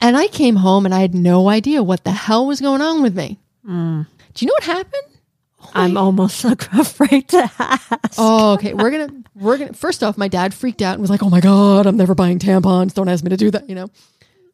And 0.00 0.16
I 0.16 0.28
came 0.28 0.56
home 0.56 0.84
and 0.86 0.94
I 0.94 1.00
had 1.00 1.14
no 1.14 1.48
idea 1.48 1.82
what 1.82 2.04
the 2.04 2.12
hell 2.12 2.46
was 2.46 2.60
going 2.60 2.80
on 2.80 3.02
with 3.02 3.16
me. 3.16 3.38
Mm. 3.68 4.06
Do 4.34 4.44
you 4.44 4.46
know 4.46 4.54
what 4.54 4.62
happened? 4.64 5.17
I'm 5.74 5.96
almost 5.96 6.44
like 6.44 6.72
afraid 6.72 7.28
to 7.28 7.50
ask. 7.58 8.14
Oh, 8.16 8.54
okay. 8.54 8.74
We're 8.74 8.90
gonna 8.90 9.22
we're 9.34 9.58
gonna 9.58 9.72
first 9.72 10.02
off, 10.02 10.16
my 10.16 10.28
dad 10.28 10.54
freaked 10.54 10.82
out 10.82 10.92
and 10.94 11.00
was 11.00 11.10
like, 11.10 11.22
"Oh 11.22 11.30
my 11.30 11.40
god, 11.40 11.86
I'm 11.86 11.96
never 11.96 12.14
buying 12.14 12.38
tampons. 12.38 12.94
Don't 12.94 13.08
ask 13.08 13.22
me 13.24 13.30
to 13.30 13.36
do 13.36 13.50
that." 13.50 13.68
You 13.68 13.74
know, 13.74 13.90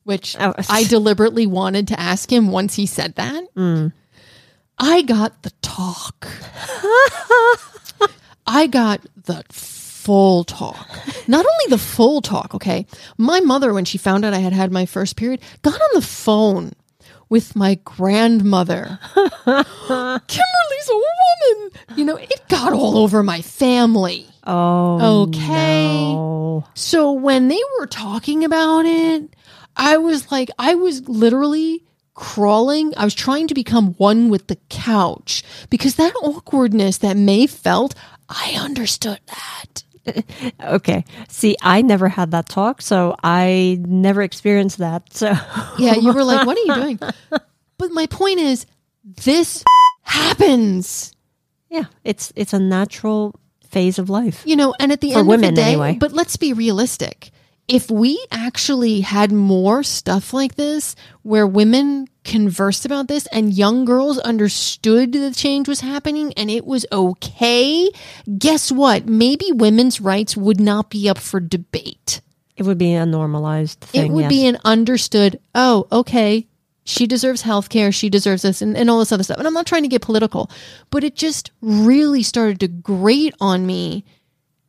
which 0.04 0.36
Oh. 0.40 0.54
I 0.68 0.84
deliberately 0.84 1.46
wanted 1.46 1.88
to 1.88 2.00
ask 2.00 2.32
him 2.32 2.50
once 2.50 2.74
he 2.74 2.86
said 2.86 3.14
that. 3.16 3.54
Mm. 3.54 3.92
I 4.78 5.02
got 5.02 5.42
the 5.42 5.52
talk. 5.62 6.26
I 8.46 8.66
got 8.66 9.00
the 9.24 9.42
full 9.50 10.44
talk. 10.44 10.88
Not 11.26 11.46
only 11.46 11.70
the 11.70 11.78
full 11.78 12.20
talk. 12.20 12.54
Okay, 12.54 12.86
my 13.16 13.40
mother, 13.40 13.72
when 13.72 13.84
she 13.84 13.98
found 13.98 14.24
out 14.24 14.34
I 14.34 14.38
had 14.38 14.52
had 14.52 14.70
my 14.72 14.84
first 14.86 15.16
period, 15.16 15.40
got 15.62 15.74
on 15.80 15.88
the 15.94 16.02
phone 16.02 16.72
with 17.28 17.54
my 17.56 17.76
grandmother. 17.84 18.98
Kimberly's 19.44 20.90
a 20.90 20.94
woman. 20.94 21.70
You 21.96 22.04
know, 22.04 22.16
it 22.16 22.48
got 22.48 22.72
all 22.72 22.98
over 22.98 23.22
my 23.22 23.40
family. 23.42 24.26
Oh, 24.46 25.22
Okay. 25.28 26.12
no. 26.14 26.64
So 26.74 27.12
when 27.12 27.48
they 27.48 27.60
were 27.78 27.87
talking 27.87 28.44
about 28.44 28.84
it, 28.87 29.34
I 29.76 29.96
was 29.96 30.30
like, 30.30 30.50
I 30.58 30.74
was 30.74 31.08
literally 31.08 31.84
crawling. 32.14 32.92
I 32.96 33.04
was 33.04 33.14
trying 33.14 33.48
to 33.48 33.54
become 33.54 33.94
one 33.94 34.28
with 34.28 34.46
the 34.46 34.58
couch 34.68 35.42
because 35.70 35.96
that 35.96 36.14
awkwardness 36.22 36.98
that 36.98 37.16
Mei 37.16 37.46
felt, 37.46 37.94
I 38.28 38.56
understood 38.58 39.20
that. 39.28 39.84
Okay. 40.62 41.04
See, 41.28 41.56
I 41.62 41.82
never 41.82 42.08
had 42.08 42.30
that 42.32 42.48
talk, 42.48 42.82
so 42.82 43.14
I 43.22 43.78
never 43.86 44.22
experienced 44.22 44.78
that. 44.78 45.12
So 45.12 45.32
Yeah, 45.78 45.94
you 45.94 46.12
were 46.12 46.24
like, 46.24 46.46
what 46.46 46.56
are 46.58 46.62
you 46.62 46.74
doing? 46.74 46.98
But 47.78 47.90
my 47.90 48.06
point 48.06 48.38
is, 48.38 48.66
this 49.24 49.64
happens. 50.02 51.12
yeah, 51.70 51.84
it's 52.04 52.32
it's 52.36 52.52
a 52.52 52.58
natural 52.60 53.34
phase 53.68 53.98
of 53.98 54.08
life. 54.08 54.42
You 54.46 54.56
know, 54.56 54.74
and 54.78 54.92
at 54.92 55.00
the 55.00 55.12
For 55.12 55.18
end 55.20 55.28
women, 55.28 55.48
of 55.50 55.54
the 55.56 55.62
day, 55.62 55.68
anyway. 55.72 55.96
but 55.98 56.12
let's 56.12 56.36
be 56.36 56.52
realistic. 56.52 57.30
If 57.66 57.90
we 57.90 58.24
actually 58.30 59.00
had 59.00 59.32
more 59.32 59.82
stuff 59.82 60.32
like 60.32 60.54
this 60.54 60.94
where 61.22 61.46
women 61.46 62.06
conversed 62.24 62.84
about 62.84 63.08
this 63.08 63.26
and 63.28 63.52
young 63.52 63.84
girls 63.84 64.18
understood 64.18 65.12
the 65.12 65.32
change 65.32 65.68
was 65.68 65.80
happening 65.80 66.32
and 66.37 66.50
it 66.50 66.64
was 66.64 66.87
okay, 66.90 67.90
guess 68.38 68.72
what? 68.72 69.06
Maybe 69.06 69.52
women's 69.52 70.00
rights 70.00 70.37
would 70.37 70.60
not 70.60 70.90
be 70.90 71.08
up 71.08 71.18
for 71.18 71.40
debate. 71.40 72.20
It 72.56 72.64
would 72.64 72.78
be 72.78 72.94
a 72.94 73.04
normalized 73.04 73.80
thing. 73.80 74.06
It 74.06 74.12
would 74.12 74.22
yes. 74.22 74.30
be 74.30 74.46
an 74.46 74.58
understood, 74.64 75.40
oh, 75.54 75.87
okay, 75.90 76.46
she 76.84 77.06
deserves 77.06 77.42
health 77.42 77.68
care, 77.68 77.90
she 77.90 78.08
deserves 78.08 78.42
this, 78.42 78.62
and, 78.62 78.76
and 78.76 78.88
all 78.90 78.98
this 78.98 79.12
other 79.12 79.22
stuff. 79.22 79.38
And 79.38 79.46
I'm 79.46 79.54
not 79.54 79.66
trying 79.66 79.82
to 79.82 79.88
get 79.88 80.02
political, 80.02 80.50
but 80.90 81.02
it 81.02 81.16
just 81.16 81.50
really 81.60 82.22
started 82.22 82.60
to 82.60 82.68
grate 82.68 83.34
on 83.40 83.66
me 83.66 84.04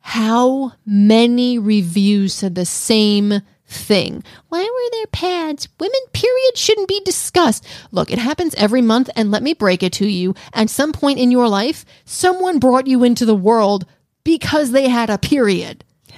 how 0.00 0.72
many 0.84 1.58
reviews 1.58 2.32
said 2.32 2.54
the 2.54 2.64
same 2.64 3.42
thing. 3.68 4.22
Why 4.48 4.62
were 4.62 4.90
there 4.98 5.06
pads? 5.08 5.68
Women, 5.80 6.00
period, 6.12 6.56
shouldn't 6.56 6.88
be 6.88 7.00
discussed. 7.04 7.66
Look, 7.90 8.10
it 8.10 8.18
happens 8.18 8.54
every 8.54 8.82
month, 8.82 9.10
and 9.16 9.30
let 9.30 9.42
me 9.42 9.54
break 9.54 9.82
it 9.82 9.92
to 9.94 10.06
you. 10.08 10.34
At 10.54 10.70
some 10.70 10.92
point 10.92 11.18
in 11.18 11.30
your 11.30 11.48
life, 11.48 11.84
someone 12.04 12.58
brought 12.58 12.86
you 12.86 13.02
into 13.04 13.26
the 13.26 13.34
world 13.34 13.86
because 14.24 14.70
they 14.70 14.88
had 14.88 15.10
a 15.10 15.18
period. 15.18 15.84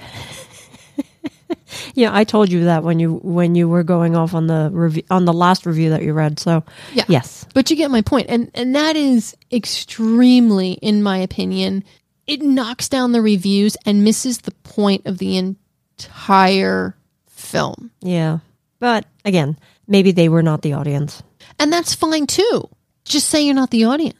Yeah, 1.93 2.15
I 2.15 2.23
told 2.23 2.51
you 2.51 2.65
that 2.65 2.83
when 2.83 2.99
you 2.99 3.15
when 3.15 3.55
you 3.55 3.67
were 3.67 3.83
going 3.83 4.15
off 4.15 4.33
on 4.33 4.47
the 4.47 4.69
review 4.71 5.03
on 5.09 5.25
the 5.25 5.33
last 5.33 5.65
review 5.65 5.91
that 5.91 6.03
you 6.03 6.13
read. 6.13 6.39
So 6.39 6.63
Yeah. 6.93 7.05
yes, 7.07 7.45
But 7.53 7.69
you 7.69 7.75
get 7.75 7.91
my 7.91 8.01
point. 8.01 8.27
And 8.29 8.51
and 8.53 8.75
that 8.75 8.95
is 8.95 9.35
extremely, 9.51 10.73
in 10.73 11.01
my 11.03 11.17
opinion, 11.17 11.83
it 12.27 12.41
knocks 12.41 12.87
down 12.89 13.11
the 13.11 13.21
reviews 13.21 13.77
and 13.85 14.03
misses 14.03 14.39
the 14.39 14.51
point 14.63 15.05
of 15.05 15.17
the 15.17 15.37
entire 15.37 16.95
film. 17.39 17.91
yeah. 18.01 18.39
But 18.79 19.05
again, 19.25 19.57
maybe 19.87 20.11
they 20.13 20.29
were 20.29 20.41
not 20.43 20.61
the 20.61 20.73
audience. 20.73 21.21
And 21.59 21.71
that's 21.73 21.93
fine 21.95 22.27
too. 22.27 22.69
Just 23.03 23.27
say 23.27 23.41
you're 23.41 23.53
not 23.53 23.71
the 23.71 23.85
audience. 23.85 24.15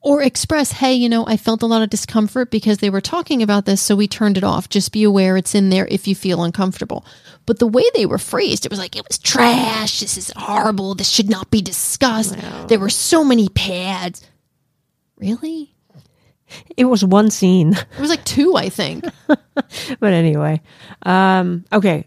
Or 0.00 0.22
express, 0.22 0.70
hey, 0.70 0.94
you 0.94 1.08
know, 1.08 1.26
I 1.26 1.36
felt 1.36 1.62
a 1.62 1.66
lot 1.66 1.82
of 1.82 1.90
discomfort 1.90 2.50
because 2.50 2.78
they 2.78 2.90
were 2.90 3.00
talking 3.00 3.42
about 3.42 3.64
this, 3.66 3.82
so 3.82 3.96
we 3.96 4.06
turned 4.06 4.38
it 4.38 4.44
off. 4.44 4.68
Just 4.68 4.92
be 4.92 5.02
aware 5.02 5.36
it's 5.36 5.54
in 5.54 5.68
there 5.68 5.86
if 5.90 6.06
you 6.06 6.14
feel 6.14 6.44
uncomfortable. 6.44 7.04
But 7.44 7.58
the 7.58 7.66
way 7.66 7.82
they 7.94 8.06
were 8.06 8.18
phrased, 8.18 8.64
it 8.64 8.70
was 8.70 8.78
like, 8.78 8.96
it 8.96 9.06
was 9.06 9.18
trash. 9.18 10.00
This 10.00 10.16
is 10.16 10.32
horrible. 10.36 10.94
This 10.94 11.10
should 11.10 11.28
not 11.28 11.50
be 11.50 11.60
discussed. 11.60 12.36
There 12.68 12.78
were 12.78 12.88
so 12.88 13.24
many 13.24 13.48
pads. 13.48 14.24
Really? 15.18 15.74
It 16.76 16.84
was 16.84 17.04
one 17.04 17.30
scene. 17.30 17.72
It 17.72 18.00
was 18.00 18.10
like 18.10 18.24
two, 18.24 18.56
I 18.56 18.68
think. 18.68 19.04
but 19.26 20.12
anyway, 20.12 20.60
um, 21.02 21.64
okay. 21.72 22.06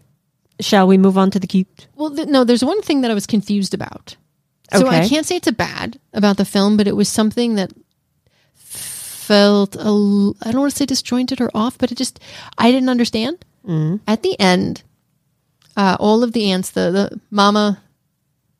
Shall 0.60 0.86
we 0.86 0.98
move 0.98 1.16
on 1.18 1.30
to 1.30 1.38
the 1.40 1.46
cute? 1.46 1.86
Well, 1.96 2.14
th- 2.14 2.28
no, 2.28 2.44
there's 2.44 2.64
one 2.64 2.82
thing 2.82 3.00
that 3.02 3.10
I 3.10 3.14
was 3.14 3.26
confused 3.26 3.74
about. 3.74 4.16
So 4.72 4.86
I 4.88 5.08
can't 5.08 5.26
say 5.26 5.36
it's 5.36 5.48
a 5.48 5.52
bad 5.52 5.98
about 6.12 6.36
the 6.36 6.44
film, 6.44 6.76
but 6.76 6.86
it 6.86 6.94
was 6.96 7.08
something 7.08 7.56
that 7.56 7.72
felt 8.54 9.76
a 9.76 9.80
l- 9.80 10.36
I 10.42 10.50
don't 10.52 10.60
want 10.60 10.72
to 10.72 10.76
say 10.76 10.86
disjointed 10.86 11.40
or 11.40 11.50
off, 11.54 11.78
but 11.78 11.90
it 11.92 11.98
just 11.98 12.20
I 12.58 12.70
didn't 12.72 12.88
understand. 12.88 13.44
At 14.06 14.22
the 14.22 14.38
end, 14.40 14.82
uh, 15.76 15.96
all 16.00 16.22
of 16.22 16.32
the 16.32 16.50
ants, 16.52 16.70
the 16.70 16.90
the 16.90 17.20
mama, 17.30 17.80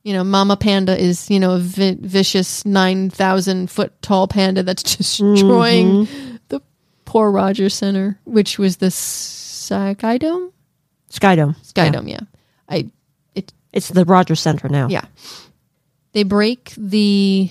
you 0.03 0.13
know, 0.13 0.25
mama 0.25 0.57
panda 0.57 0.97
is 0.99 1.31
you 1.31 1.41
know 1.41 1.53
a 1.55 1.59
vi- 1.59 1.97
vicious 2.01 2.65
nine 2.67 3.11
thousand 3.11 3.71
foot 3.71 3.93
tall 4.03 4.27
panda 4.29 4.63
that's 4.63 4.83
destroying 4.97 6.07
the 6.49 6.61
poor 7.05 7.31
Rogers 7.31 7.75
Center, 7.75 8.19
which 8.25 8.59
was 8.59 8.77
the 8.79 8.87
Skydome. 8.91 10.53
Skydome. 11.11 11.57
Skydome, 11.63 12.09
yeah. 12.09 12.21
I 12.69 12.91
it 13.35 13.53
It's 13.73 13.89
the 13.89 14.05
Rogers 14.05 14.41
Center 14.41 14.69
now. 14.69 14.89
yeah. 14.89 15.05
They 16.13 16.25
break 16.25 16.73
the 16.77 17.51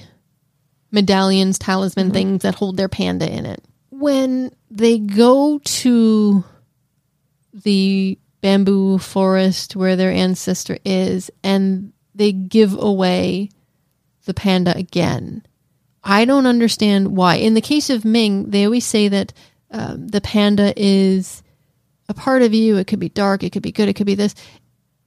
medallions, 0.92 1.58
talisman 1.60 2.12
things 2.12 2.42
that 2.42 2.56
hold 2.56 2.76
their 2.78 2.90
panda 2.90 3.32
in 3.32 3.46
it. 3.46 3.64
When 3.90 4.52
they 4.70 5.00
go 5.00 5.60
to 5.60 6.44
the 7.54 8.18
bamboo 8.42 8.98
forest 8.98 9.76
where 9.76 9.96
their 9.96 10.12
ancestor 10.12 10.78
is 10.86 11.30
and 11.44 11.92
they 12.16 12.32
give 12.32 12.78
away 12.78 13.50
the 14.26 14.34
panda 14.34 14.76
again. 14.76 15.46
I 16.04 16.26
don't 16.26 16.46
understand 16.46 17.16
why. 17.16 17.36
In 17.36 17.54
the 17.54 17.62
case 17.62 17.90
of 17.90 18.06
Ming, 18.06 18.50
they 18.50 18.66
always 18.66 18.86
say 18.86 19.08
that 19.10 19.34
um, 19.72 20.08
the 20.08 20.22
panda 20.22 20.74
is 20.76 21.44
a 22.10 22.14
part 22.14 22.42
of 22.42 22.54
you. 22.54 22.78
It 22.78 22.88
could 22.88 23.00
be 23.00 23.10
dark, 23.10 23.44
it 23.44 23.52
could 23.52 23.64
be 23.64 23.72
good, 23.72 23.88
it 23.88 23.94
could 23.94 24.08
be 24.08 24.16
this. 24.16 24.36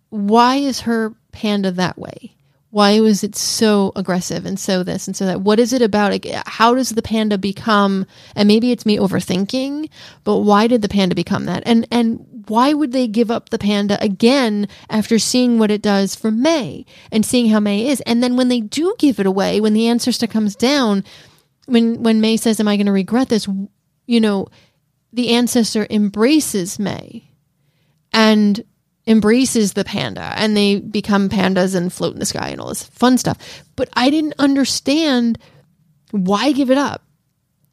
Why 0.09 0.57
is 0.57 0.81
her 0.83 1.15
panda 1.33 1.73
that 1.73 1.99
way? 1.99 2.37
Why 2.71 3.01
was 3.01 3.23
it 3.23 3.37
so 3.37 3.93
aggressive 3.97 4.47
and 4.47 4.59
so 4.59 4.83
this 4.83 5.07
and 5.07 5.15
so 5.15 5.27
that? 5.27 5.43
What 5.43 5.61
is 5.61 5.75
it 5.75 5.83
about 5.83 6.15
it? 6.15 6.25
How 6.47 6.75
does 6.75 6.91
the 6.91 7.03
panda 7.03 7.37
become? 7.37 8.07
And 8.35 8.49
maybe 8.49 8.73
it's 8.73 8.87
me 8.87 8.97
overthinking, 8.97 9.91
but 10.25 10.38
why 10.38 10.69
did 10.69 10.81
the 10.81 10.88
panda 10.88 11.15
become 11.15 11.45
that? 11.45 11.62
And 11.67 11.87
and 11.91 12.45
why 12.49 12.73
would 12.73 12.93
they 12.93 13.09
give 13.09 13.31
up 13.31 13.51
the 13.51 13.59
panda 13.59 14.03
again 14.03 14.69
after 14.88 15.19
seeing 15.19 15.59
what 15.59 15.71
it 15.71 15.83
does 15.83 16.15
for 16.15 16.31
Mei 16.31 16.87
and 17.11 17.27
seeing 17.27 17.51
how 17.51 17.61
Mei 17.61 17.88
is? 17.88 18.01
And 18.03 18.23
then 18.23 18.37
when 18.37 18.49
they 18.49 18.61
do 18.61 18.95
give 18.99 19.21
it 19.21 19.27
away, 19.27 19.61
when 19.61 19.75
the 19.75 19.88
ancestor 19.88 20.27
comes 20.27 20.57
down, 20.57 21.05
when 21.67 22.03
when 22.03 22.23
Mei 22.23 22.38
says, 22.38 22.59
"Am 22.59 22.69
I 22.69 22.77
going 22.77 22.87
to 22.87 22.93
regret 22.93 23.29
this?" 23.29 23.47
You 24.07 24.21
know, 24.21 24.49
the 25.12 25.31
ancestor 25.31 25.87
embraces 25.90 26.79
Mei 26.79 27.31
and 28.12 28.64
embraces 29.07 29.72
the 29.72 29.85
panda 29.85 30.33
and 30.37 30.57
they 30.57 30.79
become 30.79 31.29
pandas 31.29 31.75
and 31.75 31.92
float 31.92 32.12
in 32.14 32.20
the 32.20 32.27
sky 32.27 32.48
and 32.48 32.61
all 32.61 32.68
this 32.68 32.85
fun 32.85 33.18
stuff. 33.18 33.64
But 33.75 33.88
I 33.94 34.11
didn't 34.11 34.35
understand 34.38 35.38
why 36.12 36.53
give 36.53 36.70
it 36.70 36.79
up 36.79 37.03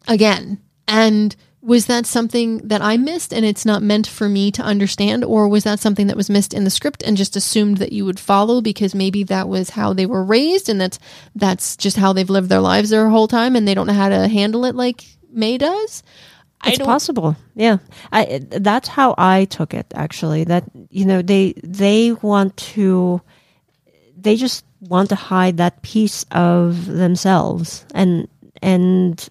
again. 0.07 0.59
And 0.87 1.35
was 1.61 1.87
that 1.87 2.05
something 2.05 2.59
that 2.59 2.81
I 2.81 2.97
missed 2.97 3.33
and 3.33 3.45
it's 3.45 3.65
not 3.65 3.83
meant 3.83 4.07
for 4.07 4.29
me 4.29 4.49
to 4.51 4.63
understand? 4.63 5.23
Or 5.23 5.47
was 5.47 5.65
that 5.65 5.79
something 5.79 6.07
that 6.07 6.15
was 6.17 6.29
missed 6.29 6.53
in 6.53 6.63
the 6.63 6.69
script 6.69 7.03
and 7.03 7.17
just 7.17 7.35
assumed 7.35 7.77
that 7.77 7.91
you 7.91 8.05
would 8.05 8.19
follow 8.19 8.61
because 8.61 8.95
maybe 8.95 9.23
that 9.25 9.49
was 9.49 9.71
how 9.71 9.93
they 9.93 10.05
were 10.05 10.23
raised 10.23 10.69
and 10.69 10.79
that's 10.79 10.99
that's 11.35 11.75
just 11.75 11.97
how 11.97 12.13
they've 12.13 12.29
lived 12.29 12.49
their 12.49 12.61
lives 12.61 12.89
their 12.89 13.09
whole 13.09 13.27
time 13.27 13.55
and 13.55 13.67
they 13.67 13.73
don't 13.73 13.87
know 13.87 13.93
how 13.93 14.09
to 14.09 14.27
handle 14.27 14.65
it 14.65 14.73
like 14.73 15.05
Mei 15.31 15.57
does? 15.57 16.01
It's 16.65 16.77
possible. 16.79 17.35
Yeah. 17.55 17.77
I 18.11 18.41
that's 18.43 18.87
how 18.89 19.15
I 19.17 19.45
took 19.45 19.73
it 19.73 19.87
actually. 19.95 20.43
That 20.43 20.65
you 20.89 21.05
know, 21.05 21.21
they 21.21 21.53
they 21.63 22.11
want 22.13 22.57
to 22.75 23.21
they 24.17 24.35
just 24.35 24.65
want 24.81 25.09
to 25.09 25.15
hide 25.15 25.57
that 25.57 25.81
piece 25.81 26.25
of 26.31 26.85
themselves 26.85 27.85
and 27.93 28.27
and 28.61 29.29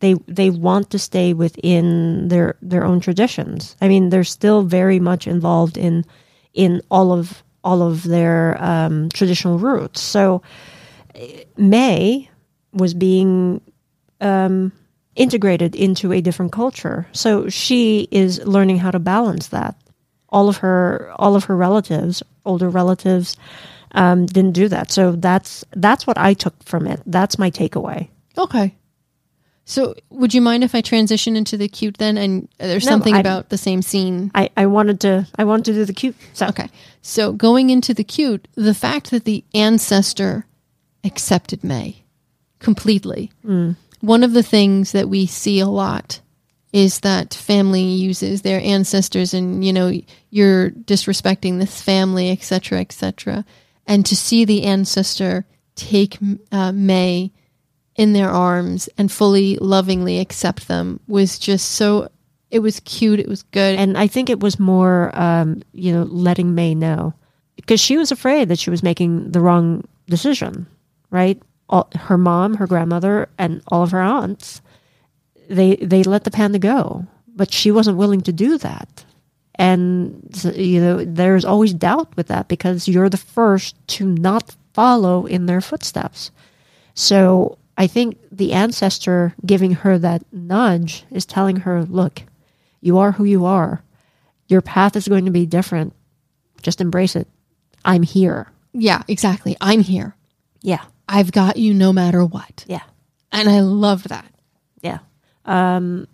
they 0.00 0.14
they 0.26 0.50
want 0.50 0.90
to 0.90 0.98
stay 0.98 1.32
within 1.32 2.28
their 2.28 2.56
their 2.62 2.84
own 2.84 3.00
traditions. 3.00 3.76
I 3.80 3.88
mean, 3.88 4.10
they're 4.10 4.24
still 4.24 4.62
very 4.62 5.00
much 5.00 5.26
involved 5.26 5.76
in 5.76 6.04
in 6.54 6.82
all 6.90 7.12
of 7.12 7.42
all 7.64 7.82
of 7.82 8.02
their 8.04 8.62
um, 8.62 9.08
traditional 9.10 9.58
roots. 9.58 10.00
So 10.00 10.42
eh, 11.14 11.44
Mei 11.56 12.30
was 12.72 12.94
being 12.94 13.60
um, 14.20 14.72
integrated 15.18 15.74
into 15.76 16.12
a 16.12 16.20
different 16.20 16.52
culture. 16.52 17.06
So 17.12 17.48
she 17.48 18.08
is 18.10 18.38
learning 18.46 18.78
how 18.78 18.90
to 18.90 18.98
balance 18.98 19.48
that. 19.48 19.74
All 20.30 20.48
of 20.48 20.58
her 20.58 21.10
all 21.16 21.34
of 21.36 21.44
her 21.44 21.56
relatives, 21.56 22.22
older 22.44 22.68
relatives, 22.68 23.36
um, 23.92 24.26
didn't 24.26 24.52
do 24.52 24.68
that. 24.68 24.90
So 24.92 25.12
that's 25.12 25.64
that's 25.76 26.06
what 26.06 26.18
I 26.18 26.34
took 26.34 26.54
from 26.62 26.86
it. 26.86 27.00
That's 27.06 27.38
my 27.38 27.50
takeaway. 27.50 28.08
Okay. 28.36 28.74
So, 29.64 29.94
would 30.08 30.32
you 30.32 30.40
mind 30.40 30.64
if 30.64 30.74
I 30.74 30.80
transition 30.80 31.36
into 31.36 31.58
the 31.58 31.68
cute 31.68 31.98
then? 31.98 32.16
And 32.16 32.48
there's 32.56 32.86
No, 32.86 32.90
something 32.92 33.14
I- 33.14 33.20
about 33.20 33.50
the 33.50 33.58
same 33.58 33.82
scene. 33.82 34.30
I, 34.34 34.48
I 34.56 34.64
wanted 34.64 35.00
to 35.00 35.26
I 35.36 35.44
wanted 35.44 35.64
to 35.66 35.72
do 35.74 35.84
the 35.84 35.92
cute. 35.92 36.16
So 36.32 36.46
Okay. 36.46 36.68
So, 37.02 37.32
going 37.32 37.68
into 37.70 37.92
the 37.92 38.04
cute, 38.04 38.48
the 38.54 38.72
fact 38.74 39.10
that 39.10 39.24
the 39.24 39.44
ancestor 39.54 40.46
accepted 41.04 41.62
Mei 41.64 42.02
completely. 42.60 43.30
One 44.00 44.22
of 44.22 44.32
the 44.32 44.42
things 44.42 44.92
that 44.92 45.08
we 45.08 45.26
see 45.26 45.60
a 45.60 45.66
lot 45.66 46.20
is 46.72 47.00
that 47.00 47.34
family 47.34 47.82
uses 47.82 48.42
their 48.42 48.60
ancestors 48.60 49.32
and, 49.34 49.64
you 49.64 49.72
know, 49.72 49.92
you're 50.30 50.70
disrespecting 50.70 51.58
this 51.58 51.80
family, 51.80 52.30
etc 52.30 52.44
cetera, 52.44 52.80
et 52.80 52.92
cetera. 52.92 53.44
And 53.86 54.04
to 54.06 54.14
see 54.14 54.44
the 54.44 54.64
ancestor 54.64 55.46
take 55.74 56.18
uh, 56.52 56.72
Mei 56.72 57.32
in 57.96 58.12
their 58.12 58.30
arms 58.30 58.88
and 58.98 59.10
fully 59.10 59.56
lovingly 59.56 60.20
accept 60.20 60.68
them 60.68 61.00
was 61.08 61.38
just 61.38 61.70
so 61.72 62.08
it 62.50 62.60
was 62.60 62.80
cute 62.80 63.20
it 63.20 63.28
was 63.28 63.42
good 63.42 63.78
and 63.78 63.98
I 63.98 64.06
think 64.06 64.30
it 64.30 64.40
was 64.40 64.58
more 64.58 65.10
um, 65.18 65.62
you 65.72 65.92
know 65.92 66.04
letting 66.04 66.54
Mei 66.54 66.74
know 66.74 67.14
because 67.56 67.80
she 67.80 67.98
was 67.98 68.12
afraid 68.12 68.48
that 68.48 68.58
she 68.58 68.70
was 68.70 68.82
making 68.82 69.32
the 69.32 69.40
wrong 69.40 69.84
decision, 70.06 70.66
right? 71.10 71.42
All, 71.68 71.88
her 71.94 72.18
mom, 72.18 72.54
her 72.54 72.66
grandmother, 72.66 73.28
and 73.38 73.62
all 73.68 73.82
of 73.82 73.90
her 73.90 74.00
aunts 74.00 74.62
they 75.48 75.76
they 75.76 76.02
let 76.02 76.24
the 76.24 76.30
panda 76.30 76.58
go, 76.58 77.06
but 77.26 77.52
she 77.52 77.70
wasn't 77.70 77.96
willing 77.96 78.20
to 78.22 78.32
do 78.32 78.58
that. 78.58 79.04
And 79.54 80.30
you 80.54 80.80
know, 80.80 81.04
there's 81.04 81.44
always 81.44 81.74
doubt 81.74 82.16
with 82.16 82.28
that 82.28 82.48
because 82.48 82.86
you're 82.86 83.08
the 83.08 83.16
first 83.16 83.74
to 83.88 84.06
not 84.06 84.54
follow 84.72 85.26
in 85.26 85.46
their 85.46 85.60
footsteps. 85.60 86.30
So 86.94 87.58
I 87.76 87.86
think 87.86 88.18
the 88.30 88.52
ancestor 88.52 89.34
giving 89.44 89.72
her 89.72 89.98
that 89.98 90.22
nudge 90.32 91.04
is 91.10 91.26
telling 91.26 91.56
her, 91.56 91.84
look, 91.84 92.22
you 92.80 92.98
are 92.98 93.12
who 93.12 93.24
you 93.24 93.46
are. 93.46 93.82
Your 94.46 94.62
path 94.62 94.94
is 94.96 95.08
going 95.08 95.24
to 95.24 95.30
be 95.30 95.46
different. 95.46 95.94
Just 96.62 96.80
embrace 96.80 97.16
it. 97.16 97.26
I'm 97.84 98.02
here. 98.02 98.50
Yeah, 98.72 99.02
exactly. 99.08 99.56
I'm 99.60 99.80
here. 99.80 100.14
Yeah. 100.62 100.84
I've 101.08 101.32
got 101.32 101.56
you 101.56 101.74
no 101.74 101.92
matter 101.92 102.24
what. 102.24 102.64
Yeah. 102.68 102.82
And 103.32 103.48
I 103.48 103.60
loved 103.60 104.08
that. 104.10 104.26
Yeah. 104.82 104.98
Um, 105.44 106.06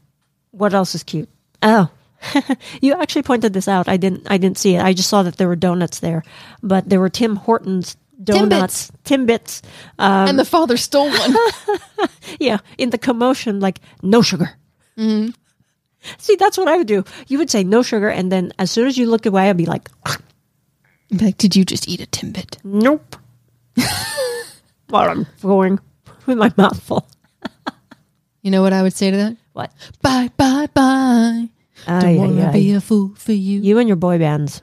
what 0.53 0.73
else 0.73 0.95
is 0.95 1.03
cute? 1.03 1.29
Oh, 1.63 1.91
you 2.81 2.95
actually 2.95 3.23
pointed 3.23 3.53
this 3.53 3.69
out. 3.69 3.89
I 3.89 3.97
didn't. 3.97 4.27
I 4.31 4.39
didn't 4.39 4.59
see 4.59 4.77
it. 4.77 4.83
I 4.83 4.93
just 4.93 5.09
saw 5.09 5.23
that 5.23 5.37
there 5.37 5.49
were 5.49 5.57
donuts 5.57 6.01
there, 6.01 6.23
but 6.63 6.89
there 6.89 7.01
were 7.01 7.09
Tim 7.09 7.37
Hortons 7.37 7.97
donuts, 8.23 8.91
Timbits. 9.05 9.63
Um, 9.99 10.29
and 10.29 10.39
the 10.39 10.45
father 10.45 10.77
stole 10.77 11.11
one. 11.11 11.35
yeah, 12.41 12.59
in 12.79 12.91
the 12.91 12.99
commotion, 12.99 13.61
like 13.61 13.81
no 14.03 14.23
sugar. 14.23 14.51
See, 16.19 16.37
that's 16.37 16.57
what 16.57 16.69
I 16.69 16.77
would 16.77 16.87
do. 16.87 17.05
You 17.27 17.39
would 17.39 17.51
say 17.51 17.65
no 17.65 17.83
sugar, 17.83 18.09
and 18.09 18.31
then 18.31 18.53
as 18.59 18.71
soon 18.71 18.87
as 18.87 18.97
you 18.97 19.07
look 19.07 19.27
away, 19.27 19.51
I'd 19.51 19.57
be 19.57 19.67
like, 19.67 19.91
I'm 20.05 21.19
like, 21.19 21.39
did 21.39 21.57
you 21.57 21.65
just 21.65 21.89
eat 21.89 22.01
a 22.01 22.07
Timbit? 22.07 22.59
nope. 22.63 23.17
While 24.95 25.11
I'm 25.11 25.27
going 25.43 25.81
with 26.25 26.39
my 26.39 26.53
mouth 26.57 26.81
full. 26.81 27.05
You 28.43 28.53
know 28.53 28.63
what 28.63 28.73
I 28.73 28.81
would 28.83 28.93
say 28.93 29.11
to 29.11 29.17
that? 29.17 29.37
What? 29.53 29.73
Bye, 30.03 30.31
bye, 30.37 30.69
bye. 30.73 31.49
Ay, 31.89 32.01
Don't 32.01 32.17
want 32.19 32.39
to 32.39 32.53
be 32.53 32.73
a 32.75 32.81
fool 32.81 33.13
for 33.17 33.33
you. 33.33 33.59
You 33.61 33.81
and 33.81 33.89
your 33.89 33.97
boy 33.97 34.19
bands. 34.21 34.63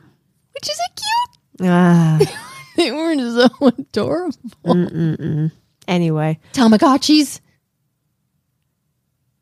Which 0.53 0.69
is 0.69 0.79
a 0.79 0.89
cute. 0.95 1.69
Ah. 1.69 2.19
They 2.77 2.89
were 2.91 3.13
so 3.15 3.67
adorable. 3.67 4.37
anyway, 5.85 6.39
Tamagotchis. 6.53 7.41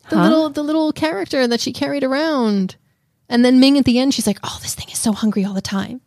The 0.10 0.16
Huh? 0.18 0.24
little 0.24 0.50
the 0.50 0.64
little 0.64 0.92
character 0.92 1.46
that 1.48 1.60
she 1.62 1.72
carried 1.72 2.04
around. 2.04 2.76
And 3.30 3.46
then 3.46 3.60
Ming 3.60 3.78
at 3.78 3.86
the 3.86 4.00
end, 4.00 4.16
she's 4.16 4.26
like, 4.26 4.40
Oh, 4.44 4.58
this 4.64 4.74
thing 4.74 4.88
is 4.92 4.98
so 4.98 5.12
hungry 5.14 5.46
all 5.46 5.54
the 5.54 5.62
time. 5.62 6.02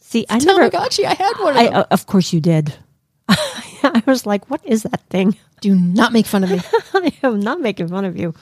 see, 0.00 0.26
I 0.28 0.38
never. 0.38 0.68
Tamagotchi, 0.68 1.04
I 1.04 1.14
had 1.14 1.34
one 1.38 1.50
of 1.54 1.56
I, 1.56 1.64
them. 1.66 1.74
uh, 1.76 1.84
of 1.92 2.06
course 2.06 2.32
you 2.32 2.40
did. 2.40 2.74
I 3.28 4.02
was 4.06 4.26
like, 4.26 4.48
what 4.50 4.64
is 4.64 4.82
that 4.84 5.00
thing? 5.10 5.36
Do 5.60 5.74
not 5.74 6.12
make 6.12 6.26
fun 6.26 6.44
of 6.44 6.50
me. 6.50 6.60
I 6.94 7.12
am 7.22 7.40
not 7.40 7.60
making 7.60 7.88
fun 7.88 8.04
of 8.04 8.16
you. 8.16 8.34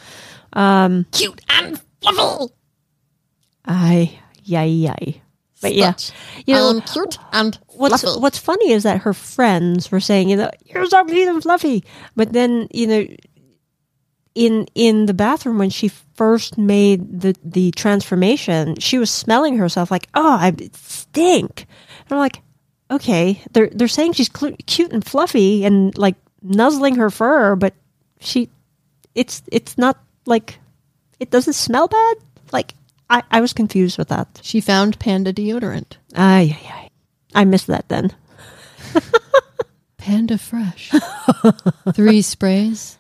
Cute 1.12 1.40
and 1.48 1.80
fluffy. 2.00 2.52
I, 3.64 4.18
yay, 4.42 4.68
yay. 4.68 5.22
But 5.62 5.74
yeah, 5.74 5.94
you 6.44 6.54
know, 6.54 6.68
um, 6.68 6.80
cute 6.82 7.18
and 7.32 7.58
what's 7.68 8.02
fluffy. 8.02 8.20
what's 8.20 8.36
funny 8.36 8.72
is 8.72 8.82
that 8.82 9.00
her 9.00 9.14
friends 9.14 9.90
were 9.90 10.00
saying, 10.00 10.28
you 10.28 10.36
know, 10.36 10.50
you're 10.66 10.84
so 10.84 11.02
cute 11.04 11.26
and 11.26 11.42
fluffy. 11.42 11.84
But 12.14 12.34
then, 12.34 12.68
you 12.70 12.86
know, 12.86 13.06
in 14.34 14.66
in 14.74 15.06
the 15.06 15.14
bathroom 15.14 15.56
when 15.56 15.70
she 15.70 15.88
first 15.88 16.58
made 16.58 17.20
the 17.20 17.34
the 17.42 17.70
transformation, 17.70 18.76
she 18.78 18.98
was 18.98 19.10
smelling 19.10 19.56
herself 19.56 19.90
like, 19.90 20.08
oh, 20.14 20.34
I 20.34 20.54
stink. 20.72 21.66
And 22.00 22.12
I'm 22.12 22.18
like, 22.18 22.42
okay, 22.90 23.42
they're 23.52 23.68
they're 23.68 23.88
saying 23.88 24.12
she's 24.12 24.28
clu- 24.28 24.56
cute 24.66 24.92
and 24.92 25.04
fluffy 25.04 25.64
and 25.64 25.96
like 25.96 26.16
nuzzling 26.42 26.96
her 26.96 27.10
fur, 27.10 27.56
but 27.56 27.74
she, 28.20 28.48
it's 29.14 29.42
it's 29.50 29.76
not 29.78 29.98
like 30.26 30.58
it 31.20 31.30
doesn't 31.30 31.54
smell 31.54 31.88
bad. 31.88 32.16
Like 32.52 32.74
I 33.10 33.22
I 33.30 33.40
was 33.40 33.52
confused 33.52 33.98
with 33.98 34.08
that. 34.08 34.40
She 34.42 34.60
found 34.60 34.98
panda 34.98 35.32
deodorant. 35.32 35.96
Ay, 36.14 36.56
ay, 36.60 36.70
ay. 36.72 36.90
I 37.34 37.44
missed 37.44 37.66
that 37.66 37.88
then. 37.88 38.12
Panda 39.96 40.38
fresh. 40.38 40.92
Three 41.94 42.22
sprays, 42.22 42.98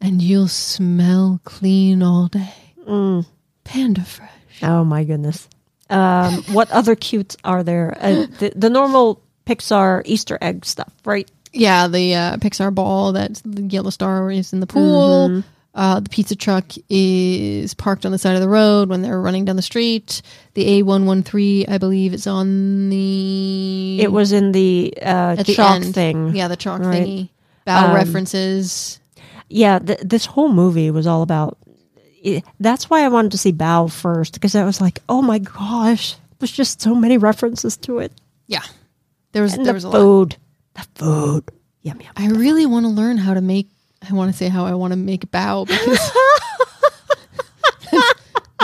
and 0.00 0.20
you'll 0.20 0.48
smell 0.48 1.40
clean 1.44 2.02
all 2.02 2.28
day. 2.28 2.52
Mm. 2.86 3.26
Panda 3.64 4.04
fresh. 4.04 4.62
Oh 4.62 4.84
my 4.84 5.02
goodness. 5.04 5.48
Um, 5.88 6.42
what 6.52 6.70
other 6.70 6.94
cutes 6.96 7.36
are 7.44 7.62
there? 7.62 7.96
Uh, 8.00 8.26
the, 8.38 8.52
the 8.56 8.70
normal 8.70 9.22
Pixar 9.46 10.02
Easter 10.04 10.36
egg 10.40 10.64
stuff, 10.64 10.92
right? 11.04 11.30
Yeah, 11.52 11.86
the 11.88 12.14
uh, 12.14 12.36
Pixar 12.38 12.74
ball 12.74 13.12
that 13.12 13.40
the 13.44 13.62
yellow 13.62 13.90
star 13.90 14.30
is 14.30 14.52
in 14.52 14.60
the 14.60 14.66
pool. 14.66 15.42
Uh, 15.74 16.00
the 16.00 16.08
pizza 16.08 16.34
truck 16.34 16.64
is 16.88 17.74
parked 17.74 18.06
on 18.06 18.12
the 18.12 18.16
side 18.18 18.34
of 18.34 18.40
the 18.40 18.48
road 18.48 18.88
when 18.88 19.02
they're 19.02 19.20
running 19.20 19.44
down 19.44 19.56
the 19.56 19.62
street. 19.62 20.22
The 20.54 20.82
A113, 20.82 21.68
I 21.68 21.76
believe, 21.78 22.14
is 22.14 22.26
on 22.26 22.88
the 22.88 23.98
It 24.00 24.10
was 24.10 24.32
in 24.32 24.52
the 24.52 24.94
uh, 25.02 25.34
the 25.36 25.44
chalk 25.44 25.76
end. 25.82 25.94
thing. 25.94 26.34
Yeah, 26.34 26.48
the 26.48 26.56
chalk 26.56 26.80
right. 26.80 27.02
thingy. 27.06 27.28
Bao 27.66 27.90
Um, 27.90 27.94
references. 27.94 29.00
Yeah, 29.48 29.78
th- 29.78 30.00
this 30.02 30.24
whole 30.26 30.48
movie 30.48 30.90
was 30.90 31.06
all 31.06 31.20
about. 31.22 31.58
It, 32.26 32.44
that's 32.58 32.90
why 32.90 33.04
I 33.04 33.08
wanted 33.08 33.30
to 33.32 33.38
see 33.38 33.52
Bao 33.52 33.90
first 33.90 34.34
because 34.34 34.56
I 34.56 34.64
was 34.64 34.80
like, 34.80 35.00
oh 35.08 35.22
my 35.22 35.38
gosh, 35.38 36.16
there's 36.40 36.50
just 36.50 36.82
so 36.82 36.92
many 36.94 37.18
references 37.18 37.76
to 37.86 38.00
it. 38.00 38.10
Yeah, 38.48 38.64
there 39.30 39.42
was 39.42 39.54
And 39.54 39.64
there 39.64 39.72
the 39.72 39.76
was 39.76 39.84
a 39.84 39.88
lot. 39.88 39.98
food, 40.00 40.36
the 40.74 40.86
food, 40.96 41.44
yum 41.82 42.00
yum. 42.00 42.12
I 42.16 42.26
really 42.28 42.66
want 42.66 42.84
to 42.84 42.90
learn 42.90 43.16
how 43.16 43.32
to 43.34 43.40
make. 43.40 43.68
I 44.02 44.12
want 44.12 44.30
to 44.32 44.36
say 44.36 44.48
how 44.48 44.66
I 44.66 44.74
want 44.74 44.92
to 44.92 44.96
make 44.98 45.30
bao 45.30 45.66
because 45.66 46.00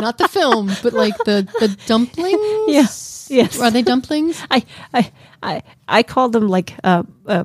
not 0.01 0.19
the 0.19 0.29
film, 0.29 0.73
but 0.83 0.93
like 0.93 1.17
the 1.25 1.47
the 1.61 1.69
dumplings. 1.87 2.41
Yes, 2.67 3.29
yes. 3.31 3.61
Are 3.61 3.71
they 3.71 3.83
dumplings? 3.83 4.43
I 4.51 4.65
I 4.93 5.13
I 5.43 5.63
I 5.89 6.03
call 6.03 6.29
them 6.31 6.49
like 6.49 6.75
uh, 6.83 7.05
uh, 7.27 7.45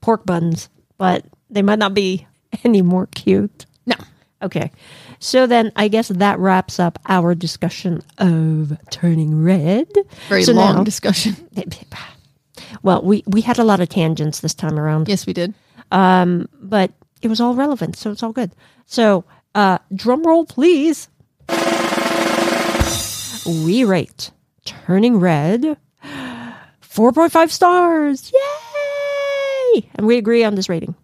pork 0.00 0.24
buns, 0.24 0.68
but 0.96 1.24
they 1.50 1.62
might 1.62 1.78
not 1.78 1.94
be 1.94 2.26
any 2.64 2.82
more 2.82 3.06
cute. 3.06 3.66
No. 3.86 3.96
Okay, 4.40 4.70
so 5.18 5.46
then 5.46 5.72
I 5.76 5.88
guess 5.88 6.08
that 6.08 6.38
wraps 6.38 6.78
up 6.78 6.98
our 7.08 7.34
discussion 7.34 8.02
of 8.18 8.76
turning 8.90 9.42
red. 9.42 9.88
Very 10.28 10.44
So 10.44 10.52
long 10.52 10.76
now- 10.76 10.84
discussion. 10.84 11.36
Well, 12.82 13.02
we 13.02 13.22
we 13.26 13.40
had 13.40 13.58
a 13.58 13.64
lot 13.64 13.80
of 13.80 13.88
tangents 13.88 14.40
this 14.40 14.54
time 14.54 14.78
around, 14.78 15.08
Yes, 15.08 15.26
we 15.26 15.32
did. 15.32 15.54
but 15.90 16.90
it 17.22 17.28
was 17.28 17.40
all 17.40 17.54
relevant, 17.54 17.96
so 17.96 18.10
it's 18.12 18.22
all 18.22 18.32
good. 18.32 18.52
So, 18.86 19.24
uh, 19.54 19.78
drum 19.94 20.22
roll, 20.22 20.44
please. 20.46 21.08
We 23.46 23.84
rate 23.84 24.30
Turning 24.64 25.18
Red 25.18 25.76
4.5 26.82 27.50
stars. 27.50 28.32
Yay! 28.32 29.88
And 29.94 30.06
we 30.06 30.16
agree 30.18 30.44
on 30.44 30.54
this 30.54 30.68
rating. 30.68 30.94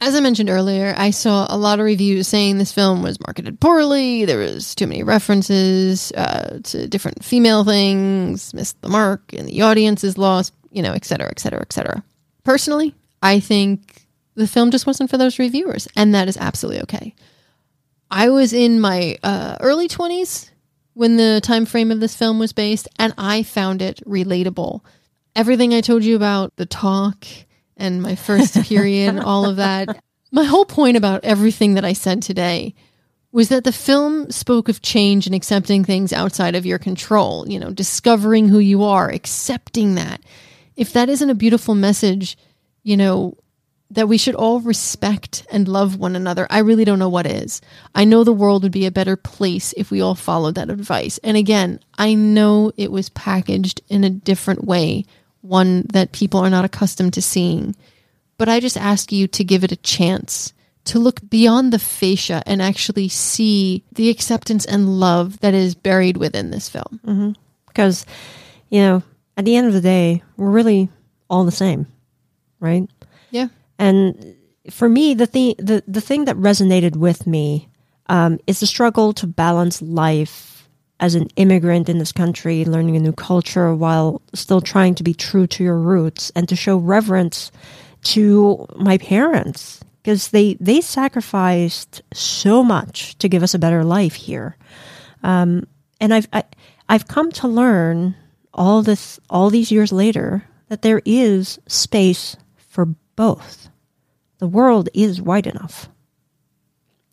As 0.00 0.14
I 0.14 0.20
mentioned 0.20 0.50
earlier, 0.50 0.94
I 0.96 1.10
saw 1.10 1.46
a 1.48 1.56
lot 1.56 1.78
of 1.78 1.86
reviews 1.86 2.28
saying 2.28 2.58
this 2.58 2.72
film 2.72 3.02
was 3.02 3.18
marketed 3.20 3.58
poorly. 3.60 4.24
There 4.26 4.38
was 4.38 4.74
too 4.74 4.86
many 4.86 5.02
references 5.02 6.12
uh, 6.12 6.58
to 6.64 6.86
different 6.88 7.24
female 7.24 7.64
things, 7.64 8.52
missed 8.52 8.80
the 8.82 8.88
mark, 8.88 9.32
and 9.32 9.48
the 9.48 9.62
audience 9.62 10.04
is 10.04 10.18
lost. 10.18 10.52
You 10.70 10.82
know, 10.82 10.92
et 10.92 11.04
cetera, 11.04 11.28
et 11.30 11.38
cetera, 11.38 11.60
et 11.60 11.72
cetera. 11.72 12.02
Personally, 12.42 12.96
I 13.22 13.38
think 13.38 14.06
the 14.34 14.48
film 14.48 14.72
just 14.72 14.88
wasn't 14.88 15.08
for 15.08 15.16
those 15.16 15.38
reviewers, 15.38 15.86
and 15.94 16.12
that 16.16 16.26
is 16.26 16.36
absolutely 16.36 16.82
okay. 16.82 17.14
I 18.10 18.28
was 18.28 18.52
in 18.52 18.80
my 18.80 19.16
uh, 19.22 19.56
early 19.60 19.86
twenties 19.86 20.50
when 20.94 21.16
the 21.16 21.40
time 21.40 21.64
frame 21.64 21.92
of 21.92 22.00
this 22.00 22.16
film 22.16 22.40
was 22.40 22.52
based, 22.52 22.88
and 22.98 23.14
I 23.16 23.44
found 23.44 23.82
it 23.82 24.02
relatable. 24.04 24.80
Everything 25.36 25.72
I 25.72 25.80
told 25.80 26.02
you 26.02 26.16
about 26.16 26.56
the 26.56 26.66
talk 26.66 27.24
and 27.76 28.02
my 28.02 28.14
first 28.14 28.62
period, 28.64 29.18
all 29.18 29.46
of 29.46 29.56
that. 29.56 30.02
My 30.32 30.44
whole 30.44 30.64
point 30.64 30.96
about 30.96 31.24
everything 31.24 31.74
that 31.74 31.84
I 31.84 31.92
said 31.92 32.22
today 32.22 32.74
was 33.32 33.48
that 33.48 33.64
the 33.64 33.72
film 33.72 34.30
spoke 34.30 34.68
of 34.68 34.80
change 34.80 35.26
and 35.26 35.34
accepting 35.34 35.84
things 35.84 36.12
outside 36.12 36.54
of 36.54 36.64
your 36.64 36.78
control, 36.78 37.48
you 37.48 37.58
know, 37.58 37.70
discovering 37.70 38.48
who 38.48 38.60
you 38.60 38.84
are, 38.84 39.08
accepting 39.10 39.96
that. 39.96 40.20
If 40.76 40.92
that 40.92 41.08
isn't 41.08 41.30
a 41.30 41.34
beautiful 41.34 41.74
message, 41.74 42.38
you 42.84 42.96
know, 42.96 43.36
that 43.90 44.08
we 44.08 44.18
should 44.18 44.34
all 44.34 44.60
respect 44.60 45.46
and 45.50 45.68
love 45.68 45.96
one 45.96 46.16
another. 46.16 46.46
I 46.50 46.58
really 46.60 46.84
don't 46.84 46.98
know 46.98 47.08
what 47.08 47.26
is. 47.26 47.60
I 47.94 48.04
know 48.04 48.24
the 48.24 48.32
world 48.32 48.62
would 48.62 48.72
be 48.72 48.86
a 48.86 48.90
better 48.90 49.16
place 49.16 49.72
if 49.76 49.90
we 49.90 50.00
all 50.00 50.14
followed 50.14 50.56
that 50.56 50.70
advice. 50.70 51.18
And 51.22 51.36
again, 51.36 51.80
I 51.96 52.14
know 52.14 52.72
it 52.76 52.90
was 52.90 53.08
packaged 53.10 53.80
in 53.88 54.04
a 54.04 54.10
different 54.10 54.64
way, 54.64 55.04
one 55.44 55.84
that 55.92 56.12
people 56.12 56.40
are 56.40 56.50
not 56.50 56.64
accustomed 56.64 57.14
to 57.14 57.22
seeing. 57.22 57.76
But 58.38 58.48
I 58.48 58.60
just 58.60 58.76
ask 58.76 59.12
you 59.12 59.28
to 59.28 59.44
give 59.44 59.62
it 59.62 59.72
a 59.72 59.76
chance 59.76 60.52
to 60.84 60.98
look 60.98 61.20
beyond 61.28 61.72
the 61.72 61.78
fascia 61.78 62.42
and 62.46 62.60
actually 62.60 63.08
see 63.08 63.84
the 63.92 64.10
acceptance 64.10 64.64
and 64.64 65.00
love 65.00 65.40
that 65.40 65.54
is 65.54 65.74
buried 65.74 66.16
within 66.16 66.50
this 66.50 66.68
film. 66.68 67.36
Because, 67.68 68.04
you 68.70 68.80
know, 68.80 69.02
at 69.36 69.44
the 69.44 69.56
end 69.56 69.66
of 69.66 69.72
the 69.72 69.80
day, 69.80 70.22
we're 70.36 70.50
really 70.50 70.88
all 71.30 71.44
the 71.44 71.52
same, 71.52 71.86
right? 72.60 72.88
Yeah. 73.30 73.48
And 73.78 74.36
for 74.70 74.88
me, 74.88 75.14
the 75.14 75.26
thing 75.26 75.54
the, 75.58 75.82
the 75.86 76.00
thing 76.00 76.26
that 76.26 76.36
resonated 76.36 76.96
with 76.96 77.26
me 77.26 77.68
um, 78.08 78.38
is 78.46 78.60
the 78.60 78.66
struggle 78.66 79.12
to 79.14 79.26
balance 79.26 79.80
life 79.80 80.53
as 81.00 81.14
an 81.14 81.28
immigrant 81.36 81.88
in 81.88 81.98
this 81.98 82.12
country, 82.12 82.64
learning 82.64 82.96
a 82.96 83.00
new 83.00 83.12
culture 83.12 83.74
while 83.74 84.22
still 84.32 84.60
trying 84.60 84.94
to 84.94 85.02
be 85.02 85.14
true 85.14 85.46
to 85.48 85.64
your 85.64 85.78
roots 85.78 86.30
and 86.34 86.48
to 86.48 86.56
show 86.56 86.76
reverence 86.76 87.50
to 88.02 88.66
my 88.76 88.98
parents 88.98 89.80
because 90.02 90.28
they 90.28 90.54
they 90.60 90.80
sacrificed 90.80 92.02
so 92.12 92.62
much 92.62 93.16
to 93.18 93.28
give 93.28 93.42
us 93.42 93.54
a 93.54 93.58
better 93.58 93.82
life 93.82 94.14
here. 94.14 94.56
Um, 95.22 95.66
and 96.00 96.12
I've 96.12 96.28
I, 96.32 96.44
I've 96.88 97.08
come 97.08 97.32
to 97.32 97.48
learn 97.48 98.14
all 98.52 98.82
this 98.82 99.18
all 99.30 99.50
these 99.50 99.72
years 99.72 99.92
later 99.92 100.44
that 100.68 100.82
there 100.82 101.02
is 101.04 101.58
space 101.66 102.36
for 102.56 102.86
both. 103.16 103.68
The 104.38 104.46
world 104.46 104.88
is 104.92 105.22
wide 105.22 105.46
enough. 105.46 105.88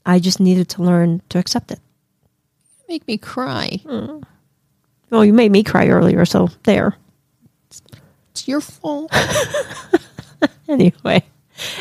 I 0.05 0.19
just 0.19 0.39
needed 0.39 0.67
to 0.69 0.83
learn 0.83 1.21
to 1.29 1.39
accept 1.39 1.71
it. 1.71 1.79
Make 2.91 3.07
me 3.07 3.17
cry. 3.17 3.79
Well, 5.09 5.23
you 5.23 5.31
made 5.31 5.49
me 5.49 5.63
cry 5.63 5.87
earlier, 5.87 6.25
so 6.25 6.49
there. 6.63 6.97
It's 8.31 8.49
your 8.49 8.59
fault. 8.59 9.13
Anyway, 10.67 11.23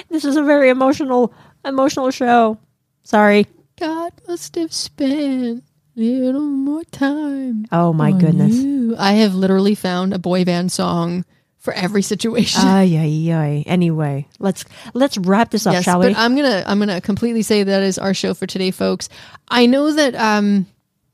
this 0.08 0.24
is 0.24 0.36
a 0.36 0.42
very 0.42 0.68
emotional 0.68 1.32
emotional 1.64 2.10
show. 2.10 2.58
Sorry. 3.02 3.46
God 3.78 4.12
must 4.28 4.54
have 4.56 4.72
spent 4.72 5.64
a 5.96 6.00
little 6.00 6.40
more 6.42 6.84
time. 6.84 7.66
Oh 7.72 7.92
my 7.92 8.12
goodness. 8.12 8.54
you. 8.56 8.94
I 8.98 9.12
have 9.14 9.34
literally 9.34 9.74
found 9.74 10.12
a 10.12 10.18
boy 10.18 10.44
band 10.44 10.72
song 10.72 11.24
for 11.58 11.72
every 11.72 12.02
situation. 12.02 12.62
Ay 12.64 12.96
ay 12.96 13.32
ay. 13.32 13.64
Anyway, 13.66 14.26
let's 14.38 14.64
let's 14.92 15.16
wrap 15.18 15.50
this 15.50 15.66
up, 15.66 15.72
yes, 15.74 15.84
shall 15.84 16.00
but 16.00 16.08
we? 16.10 16.14
I'm 16.16 16.36
gonna 16.36 16.64
I'm 16.66 16.78
gonna 16.78 17.00
completely 17.00 17.42
say 17.42 17.62
that 17.62 17.82
is 17.82 17.96
our 17.98 18.12
show 18.14 18.34
for 18.34 18.46
today, 18.46 18.70
folks. 18.70 19.08
I 19.48 19.66
know 19.66 19.92
that 19.92 20.14
um 20.16 20.66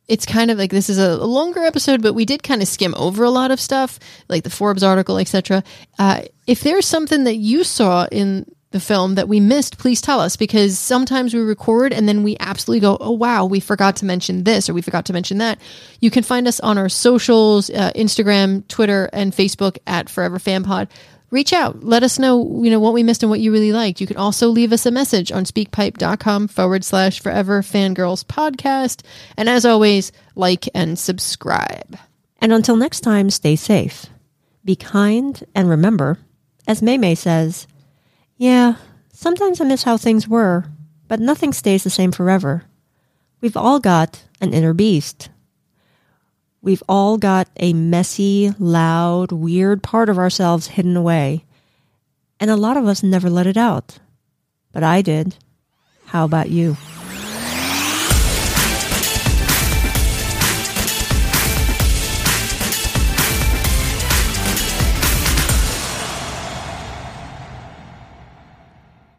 it's 0.09 0.27
kind 0.27 0.51
of 0.51 0.59
like 0.59 0.71
this 0.71 0.89
is 0.89 0.99
a 0.99 1.17
longer 1.17 1.61
episode, 1.61 2.03
but 2.03 2.15
we 2.15 2.25
did 2.25 2.43
kind 2.43 2.63
of 2.63 2.69
skim 2.69 2.95
over 2.97 3.25
a 3.25 3.31
lot 3.31 3.51
of 3.51 3.61
stuff, 3.61 3.99
like 4.29 4.45
the 4.45 4.51
Forbes 4.51 4.83
article, 4.83 5.19
etc. 5.19 5.65
Uh, 5.99 6.23
if 6.47 6.61
there's 6.61 6.87
something 6.87 7.25
that 7.25 7.37
you 7.37 7.65
saw 7.65 8.07
in 8.13 8.47
the 8.71 8.81
film 8.81 9.15
that 9.15 9.29
we 9.29 9.41
missed, 9.41 9.79
please 9.79 10.01
tell 10.01 10.21
us 10.21 10.37
because 10.37 10.79
sometimes 10.79 11.33
we 11.33 11.41
record 11.41 11.93
and 11.93 12.09
then 12.09 12.23
we 12.23 12.37
absolutely 12.41 12.81
go, 12.81 12.99
oh 13.01 13.13
wow, 13.13 13.45
we 13.45 13.59
forgot 13.59 13.97
to 13.97 14.05
mention 14.05 14.45
this 14.45 14.69
or 14.69 14.75
we 14.75 14.83
forgot 14.83 15.07
to 15.07 15.13
mention 15.13 15.39
that. 15.39 15.59
You 16.01 16.11
can 16.11 16.23
find 16.23 16.47
us 16.47 16.61
on 16.61 16.77
our 16.77 16.89
socials, 16.89 17.71
uh, 17.71 17.93
Instagram, 17.95 18.67
Twitter, 18.69 19.09
and 19.13 19.33
Facebook 19.33 19.79
at 19.87 20.11
Forever 20.11 20.39
Fan 20.39 20.63
Pod 20.63 20.89
reach 21.31 21.53
out. 21.53 21.83
Let 21.83 22.03
us 22.03 22.19
know, 22.19 22.63
you 22.63 22.71
know, 22.71 22.81
what 22.81 22.93
we 22.95 23.03
missed 23.03 23.23
and 23.23 23.31
what 23.31 23.41
you 23.41 23.53
really 23.53 23.73
liked. 23.73 24.01
You 24.01 24.07
can 24.07 24.17
also 24.17 24.49
leave 24.49 24.73
us 24.73 24.87
a 24.87 24.91
message 24.91 25.33
on 25.33 25.45
speakpipe.com 25.45 26.49
forward 26.49 26.85
slash 26.85 27.21
forever 27.21 27.63
fangirls 27.63 28.25
podcast. 28.25 29.03
And 29.37 29.49
as 29.49 29.65
always, 29.65 30.13
like 30.35 30.69
and 30.75 30.99
subscribe. 30.99 31.99
and 32.41 32.53
until 32.53 32.77
next 32.77 33.01
time, 33.01 33.31
stay 33.31 33.57
safe. 33.57 34.07
Be 34.65 34.77
kind 34.77 35.43
and 35.55 35.69
remember, 35.69 36.19
as 36.67 36.83
Mei 36.83 36.99
Mei 36.99 37.15
says, 37.15 37.67
yeah, 38.37 38.77
sometimes 39.13 39.61
I 39.61 39.65
miss 39.65 39.85
how 39.85 39.97
things 39.97 40.29
were, 40.29 40.67
but 41.09 41.21
nothing 41.21 41.53
stays 41.53 41.83
the 41.85 41.91
same 41.91 42.13
forever. 42.13 42.65
We've 43.41 43.57
all 43.57 43.81
got 43.81 44.25
an 44.41 44.53
inner 44.53 44.75
beast. 44.75 45.31
We've 46.67 46.83
all 46.89 47.17
got 47.17 47.47
a 47.59 47.73
messy, 47.75 48.53
loud, 48.59 49.31
weird 49.31 49.85
part 49.85 50.09
of 50.09 50.19
ourselves 50.19 50.67
hidden 50.67 50.97
away. 50.97 51.45
And 52.41 52.51
a 52.51 52.57
lot 52.57 52.77
of 52.77 52.89
us 52.89 53.05
never 53.05 53.31
let 53.31 53.47
it 53.47 53.57
out. 53.57 54.01
But 54.73 54.83
I 54.83 55.01
did. 55.01 55.37
How 56.07 56.25
about 56.25 56.51
you? 56.51 56.77